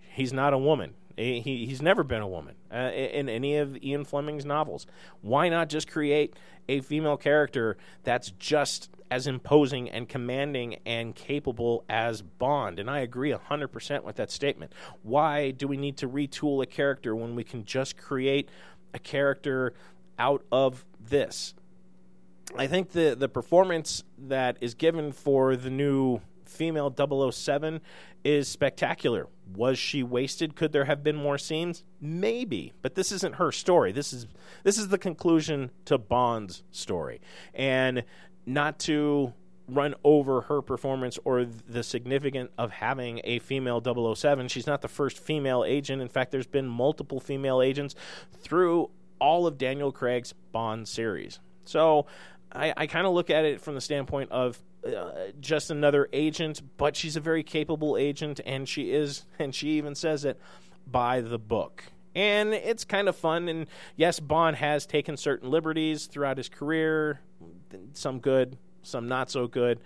He's 0.00 0.32
not 0.32 0.52
a 0.52 0.58
woman. 0.58 0.94
He, 1.18 1.66
he's 1.66 1.82
never 1.82 2.04
been 2.04 2.22
a 2.22 2.28
woman 2.28 2.54
uh, 2.72 2.92
in 2.92 3.28
any 3.28 3.56
of 3.56 3.76
Ian 3.82 4.04
Fleming's 4.04 4.44
novels. 4.44 4.86
Why 5.20 5.48
not 5.48 5.68
just 5.68 5.90
create 5.90 6.36
a 6.68 6.80
female 6.80 7.16
character 7.16 7.76
that's 8.04 8.30
just 8.38 8.90
as 9.10 9.26
imposing 9.26 9.90
and 9.90 10.08
commanding 10.08 10.76
and 10.86 11.16
capable 11.16 11.84
as 11.88 12.22
Bond? 12.22 12.78
And 12.78 12.88
I 12.88 13.00
agree 13.00 13.32
100% 13.32 14.04
with 14.04 14.14
that 14.14 14.30
statement. 14.30 14.72
Why 15.02 15.50
do 15.50 15.66
we 15.66 15.76
need 15.76 15.96
to 15.96 16.08
retool 16.08 16.62
a 16.62 16.66
character 16.66 17.16
when 17.16 17.34
we 17.34 17.42
can 17.42 17.64
just 17.64 17.96
create 17.96 18.48
a 18.94 18.98
character 18.98 19.74
out 20.18 20.44
of 20.50 20.84
this. 21.00 21.54
I 22.56 22.66
think 22.66 22.92
the 22.92 23.14
the 23.18 23.28
performance 23.28 24.04
that 24.16 24.56
is 24.60 24.74
given 24.74 25.12
for 25.12 25.56
the 25.56 25.70
new 25.70 26.20
female 26.46 26.92
007 27.30 27.80
is 28.24 28.48
spectacular. 28.48 29.28
Was 29.54 29.78
she 29.78 30.02
wasted? 30.02 30.56
Could 30.56 30.72
there 30.72 30.86
have 30.86 31.02
been 31.02 31.16
more 31.16 31.38
scenes? 31.38 31.84
Maybe, 32.00 32.72
but 32.82 32.94
this 32.94 33.12
isn't 33.12 33.36
her 33.36 33.52
story. 33.52 33.92
This 33.92 34.12
is 34.12 34.26
this 34.64 34.78
is 34.78 34.88
the 34.88 34.98
conclusion 34.98 35.70
to 35.84 35.98
Bond's 35.98 36.62
story. 36.70 37.20
And 37.54 38.04
not 38.46 38.78
to 38.80 39.34
run 39.68 39.94
over 40.02 40.42
her 40.42 40.62
performance 40.62 41.18
or 41.24 41.44
the 41.44 41.82
significance 41.82 42.50
of 42.56 42.70
having 42.70 43.20
a 43.24 43.38
female 43.38 43.82
007. 44.14 44.48
She's 44.48 44.66
not 44.66 44.82
the 44.82 44.88
first 44.88 45.18
female 45.18 45.64
agent. 45.64 46.00
In 46.00 46.08
fact, 46.08 46.32
there's 46.32 46.46
been 46.46 46.66
multiple 46.66 47.20
female 47.20 47.60
agents 47.60 47.94
through 48.40 48.90
all 49.20 49.46
of 49.46 49.58
Daniel 49.58 49.92
Craig's 49.92 50.32
Bond 50.52 50.88
series. 50.88 51.40
So 51.64 52.06
I, 52.52 52.72
I 52.76 52.86
kind 52.86 53.06
of 53.06 53.12
look 53.12 53.30
at 53.30 53.44
it 53.44 53.60
from 53.60 53.74
the 53.74 53.80
standpoint 53.80 54.30
of 54.30 54.58
uh, 54.86 55.10
just 55.40 55.70
another 55.70 56.08
agent, 56.12 56.62
but 56.76 56.96
she's 56.96 57.16
a 57.16 57.20
very 57.20 57.42
capable 57.42 57.96
agent, 57.96 58.40
and 58.46 58.68
she 58.68 58.92
is, 58.92 59.26
and 59.38 59.54
she 59.54 59.70
even 59.70 59.94
says 59.94 60.24
it 60.24 60.40
by 60.86 61.20
the 61.20 61.38
book. 61.38 61.84
And 62.14 62.54
it's 62.54 62.84
kind 62.84 63.08
of 63.08 63.16
fun. 63.16 63.48
And 63.48 63.66
yes, 63.96 64.18
Bond 64.18 64.56
has 64.56 64.86
taken 64.86 65.16
certain 65.16 65.50
liberties 65.50 66.06
throughout 66.06 66.38
his 66.38 66.48
career, 66.48 67.20
some 67.92 68.18
good, 68.18 68.56
some 68.82 69.08
not 69.08 69.30
so 69.30 69.46
good. 69.46 69.80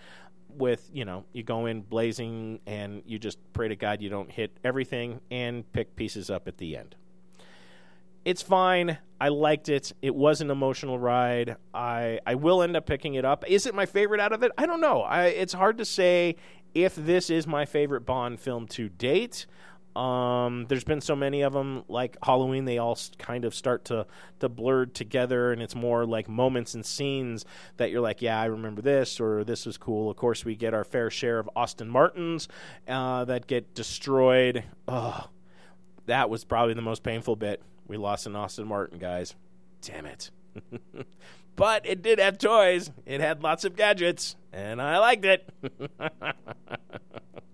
With 0.54 0.90
you 0.92 1.06
know, 1.06 1.24
you 1.32 1.42
go 1.42 1.64
in 1.66 1.80
blazing 1.80 2.60
and 2.66 3.02
you 3.06 3.18
just 3.18 3.38
pray 3.54 3.68
to 3.68 3.76
God 3.76 4.02
you 4.02 4.10
don't 4.10 4.30
hit 4.30 4.54
everything 4.62 5.20
and 5.30 5.70
pick 5.72 5.96
pieces 5.96 6.28
up 6.28 6.46
at 6.46 6.58
the 6.58 6.76
end. 6.76 6.94
It's 8.24 8.42
fine. 8.42 8.98
I 9.20 9.28
liked 9.28 9.68
it. 9.68 9.92
It 10.02 10.14
was 10.14 10.40
an 10.40 10.50
emotional 10.50 10.98
ride. 10.98 11.56
I 11.72 12.20
I 12.26 12.34
will 12.34 12.62
end 12.62 12.76
up 12.76 12.86
picking 12.86 13.14
it 13.14 13.24
up. 13.24 13.44
Is 13.48 13.66
it 13.66 13.74
my 13.74 13.86
favorite 13.86 14.20
out 14.20 14.32
of 14.32 14.42
it? 14.42 14.52
I 14.58 14.66
don't 14.66 14.80
know. 14.80 15.02
I, 15.02 15.26
it's 15.26 15.54
hard 15.54 15.78
to 15.78 15.84
say 15.84 16.36
if 16.74 16.94
this 16.94 17.30
is 17.30 17.46
my 17.46 17.64
favorite 17.64 18.06
Bond 18.06 18.40
film 18.40 18.66
to 18.68 18.88
date. 18.88 19.46
Um, 19.96 20.66
there's 20.68 20.84
been 20.84 21.00
so 21.00 21.14
many 21.14 21.42
of 21.42 21.52
them, 21.52 21.84
like 21.88 22.16
Halloween. 22.22 22.64
They 22.64 22.78
all 22.78 22.98
kind 23.18 23.44
of 23.44 23.54
start 23.54 23.84
to 23.86 24.06
to 24.40 24.48
blur 24.48 24.86
together, 24.86 25.52
and 25.52 25.60
it's 25.60 25.74
more 25.74 26.06
like 26.06 26.28
moments 26.28 26.74
and 26.74 26.84
scenes 26.84 27.44
that 27.76 27.90
you're 27.90 28.00
like, 28.00 28.22
yeah, 28.22 28.40
I 28.40 28.46
remember 28.46 28.80
this, 28.80 29.20
or 29.20 29.44
this 29.44 29.66
was 29.66 29.76
cool. 29.76 30.10
Of 30.10 30.16
course, 30.16 30.44
we 30.44 30.56
get 30.56 30.74
our 30.74 30.84
fair 30.84 31.10
share 31.10 31.38
of 31.38 31.48
Aston 31.56 31.88
Martins 31.88 32.48
uh, 32.88 33.24
that 33.26 33.46
get 33.46 33.74
destroyed. 33.74 34.64
Oh, 34.88 35.28
that 36.06 36.30
was 36.30 36.44
probably 36.44 36.74
the 36.74 36.82
most 36.82 37.02
painful 37.02 37.36
bit. 37.36 37.62
We 37.86 37.96
lost 37.96 38.26
an 38.26 38.34
Aston 38.34 38.66
Martin, 38.66 38.98
guys. 38.98 39.34
Damn 39.82 40.06
it. 40.06 40.30
but 41.56 41.84
it 41.86 42.02
did 42.02 42.18
have 42.18 42.38
toys. 42.38 42.90
It 43.04 43.20
had 43.20 43.42
lots 43.42 43.64
of 43.64 43.76
gadgets, 43.76 44.36
and 44.52 44.80
I 44.80 44.98
liked 44.98 45.24
it. 45.24 45.48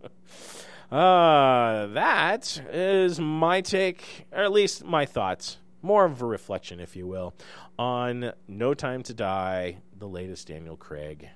Uh, 0.91 1.86
that 1.89 2.62
is 2.72 3.20
my 3.20 3.61
take, 3.61 4.26
or 4.32 4.43
at 4.43 4.53
least 4.53 4.84
my 4.84 5.05
thoughts, 5.05 5.59
more 5.82 6.07
of 6.07 6.22
a 6.22 6.26
reflection, 6.26 6.80
if 6.80 6.97
you 6.97 7.07
will, 7.07 7.34
on 7.78 8.32
No 8.47 8.72
Time 8.72 9.03
to 9.03 9.14
Die, 9.14 9.78
the 9.99 10.09
latest 10.09 10.49
Daniel 10.49 10.76
Craig 10.76 11.28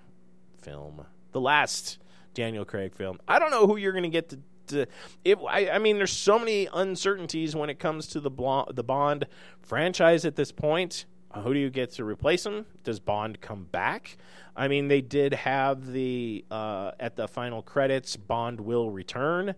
film, 0.62 1.06
the 1.32 1.40
last 1.40 1.98
Daniel 2.32 2.64
Craig 2.64 2.94
film. 2.94 3.18
I 3.28 3.38
don't 3.38 3.50
know 3.50 3.66
who 3.66 3.76
you're 3.76 3.92
going 3.92 4.04
to 4.04 4.08
get 4.08 4.30
to. 4.30 4.38
to 4.68 4.86
it, 5.24 5.38
I, 5.46 5.70
I 5.70 5.78
mean, 5.78 5.98
there's 5.98 6.12
so 6.12 6.38
many 6.38 6.66
uncertainties 6.72 7.54
when 7.54 7.68
it 7.68 7.78
comes 7.78 8.06
to 8.08 8.20
the 8.20 8.30
the 8.72 8.84
Bond 8.84 9.26
franchise 9.60 10.24
at 10.24 10.36
this 10.36 10.50
point. 10.50 11.04
Who 11.40 11.54
do 11.54 11.60
you 11.60 11.70
get 11.70 11.92
to 11.92 12.04
replace 12.04 12.44
him? 12.44 12.66
Does 12.84 13.00
Bond 13.00 13.40
come 13.40 13.64
back? 13.64 14.16
I 14.54 14.68
mean, 14.68 14.88
they 14.88 15.00
did 15.00 15.32
have 15.32 15.86
the 15.92 16.44
uh, 16.50 16.92
at 17.00 17.16
the 17.16 17.26
final 17.26 17.62
credits, 17.62 18.16
Bond 18.16 18.60
will 18.60 18.90
return, 18.90 19.54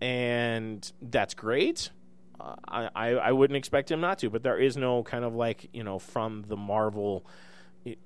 and 0.00 0.90
that's 1.02 1.34
great. 1.34 1.90
Uh, 2.40 2.54
I, 2.68 2.90
I 2.94 3.08
I 3.14 3.32
wouldn't 3.32 3.56
expect 3.56 3.90
him 3.90 4.00
not 4.00 4.18
to, 4.20 4.30
but 4.30 4.44
there 4.44 4.58
is 4.58 4.76
no 4.76 5.02
kind 5.02 5.24
of 5.24 5.34
like 5.34 5.68
you 5.72 5.82
know 5.82 5.98
from 5.98 6.44
the 6.46 6.56
Marvel 6.56 7.26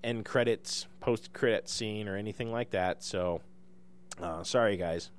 end 0.02 0.24
credits, 0.24 0.86
post 1.00 1.32
credit 1.32 1.68
scene, 1.68 2.08
or 2.08 2.16
anything 2.16 2.50
like 2.50 2.70
that. 2.70 3.02
So, 3.02 3.42
uh, 4.20 4.42
sorry 4.42 4.76
guys. 4.76 5.10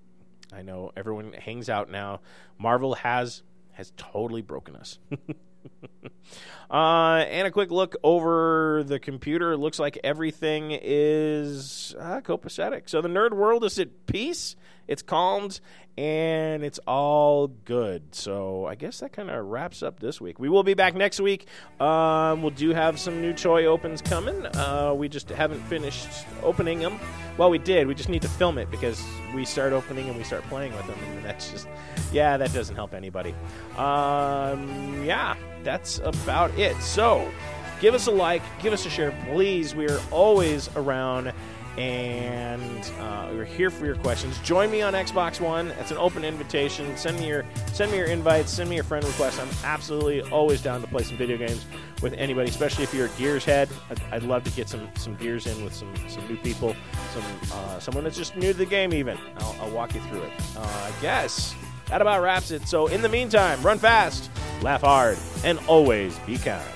I 0.52 0.62
know 0.62 0.92
everyone 0.96 1.34
hangs 1.34 1.70
out 1.70 1.90
now. 1.90 2.22
Marvel 2.58 2.96
has 2.96 3.44
has 3.74 3.92
totally 3.98 4.42
broken 4.42 4.76
us. 4.76 5.00
uh, 6.72 7.26
and 7.28 7.48
a 7.48 7.52
quick 7.52 7.72
look 7.72 7.96
over 8.04 8.84
the 8.86 9.00
computer. 9.00 9.54
It 9.54 9.58
looks 9.58 9.80
like 9.80 10.00
everything 10.04 10.78
is 10.82 11.96
uh, 12.00 12.22
copacetic. 12.22 12.90
So 12.90 13.02
the 13.02 13.10
nerd 13.10 13.34
world 13.34 13.64
is 13.64 13.80
at 13.80 14.06
peace. 14.06 14.56
It's 14.88 15.02
calmed 15.02 15.62
and 15.98 16.64
it's 16.64 16.80
all 16.88 17.48
good. 17.48 18.16
So 18.16 18.66
I 18.66 18.76
guess 18.76 19.00
that 19.00 19.14
kind 19.14 19.30
of 19.30 19.46
wraps 19.46 19.84
up 19.84 20.00
this 20.00 20.20
week. 20.20 20.40
We 20.40 20.50
will 20.50 20.64
be 20.64 20.74
back 20.74 20.96
next 20.96 21.20
week. 21.20 21.48
Um, 21.80 22.42
we'll 22.42 22.52
do 22.52 22.72
have 22.72 23.00
some 23.00 23.22
new 23.22 23.34
Choi 23.34 23.66
opens 23.66 24.02
coming. 24.02 24.46
Uh, 24.46 24.94
we 24.96 25.08
just 25.08 25.30
haven't 25.30 25.62
finished 25.66 26.10
opening 26.42 26.80
them. 26.80 27.00
Well, 27.38 27.50
we 27.50 27.60
did. 27.60 27.88
We 27.88 27.96
just 27.96 28.10
need 28.10 28.24
to 28.24 28.28
film 28.28 28.58
it 28.58 28.70
because 28.72 29.04
we 29.36 29.46
start 29.46 29.74
opening 29.74 30.10
and 30.10 30.18
we 30.18 30.24
start 30.24 30.44
playing 30.44 30.76
with 30.76 30.86
them, 30.88 30.98
and 31.16 31.26
that's 31.26 31.52
just 31.52 31.68
yeah, 32.14 32.38
that 32.38 32.54
doesn't 32.54 32.76
help 32.76 32.94
anybody. 32.94 33.36
Um, 33.78 35.04
yeah, 35.04 35.36
that's 35.64 36.00
about 36.00 36.58
it. 36.58 36.76
So 36.82 37.30
give 37.82 37.94
us 37.94 38.08
a 38.08 38.12
like, 38.12 38.42
give 38.62 38.72
us 38.72 38.86
a 38.86 38.90
share, 38.90 39.12
please. 39.30 39.76
We 39.76 39.88
are 39.88 40.00
always 40.12 40.70
around 40.76 41.34
and 41.78 42.92
uh, 43.00 43.30
we're 43.32 43.46
here 43.46 43.72
for 43.72 43.86
your 43.86 43.96
questions. 43.96 44.38
Join 44.40 44.70
me 44.70 44.82
on 44.82 44.94
Xbox 44.94 45.42
One. 45.42 45.70
That's 45.70 45.90
an 45.90 45.98
open 45.98 46.24
invitation. 46.24 46.96
Send 46.96 47.20
me 47.20 47.28
your 47.28 47.46
send 47.74 47.92
me 47.92 47.98
your 47.98 48.08
invites. 48.08 48.52
Send 48.52 48.70
me 48.70 48.76
your 48.76 48.84
friend 48.84 49.04
requests. 49.04 49.40
I'm 49.40 49.50
absolutely 49.64 50.22
always 50.30 50.62
down 50.62 50.82
to 50.82 50.88
play 50.88 51.04
some 51.04 51.18
video 51.18 51.38
games 51.38 51.66
with 52.02 52.14
anybody, 52.14 52.50
especially 52.50 52.84
if 52.84 52.94
you're 52.94 53.08
a 53.08 53.18
Gears 53.18 53.44
head. 53.44 53.70
I'd, 53.90 54.02
I'd 54.12 54.24
love 54.24 54.44
to 54.44 54.52
get 54.52 54.70
some 54.70 54.88
some 54.96 55.16
Gears 55.16 55.48
in 55.48 55.64
with 55.64 55.74
some 55.74 55.94
some 56.08 56.28
new 56.28 56.38
people, 56.38 56.76
some 57.12 57.24
uh, 57.52 57.80
someone 57.80 58.04
that's 58.04 58.18
just 58.18 58.36
new 58.36 58.52
to 58.52 58.58
the 58.58 58.66
game. 58.66 58.94
Even 58.94 59.18
I'll, 59.38 59.56
I'll 59.62 59.72
walk 59.72 59.96
you 59.96 60.02
through 60.02 60.22
it. 60.22 60.32
Uh, 60.56 60.62
I 60.62 60.92
guess 61.02 61.56
that 61.94 62.02
about 62.02 62.24
wraps 62.24 62.50
it. 62.50 62.68
So 62.68 62.88
in 62.88 63.04
the 63.04 63.10
meantime, 63.10 63.62
run 63.62 63.78
fast, 63.78 64.32
laugh 64.64 64.82
hard, 64.82 65.16
and 65.44 65.60
always 65.68 66.18
be 66.26 66.40
kind. 66.40 66.73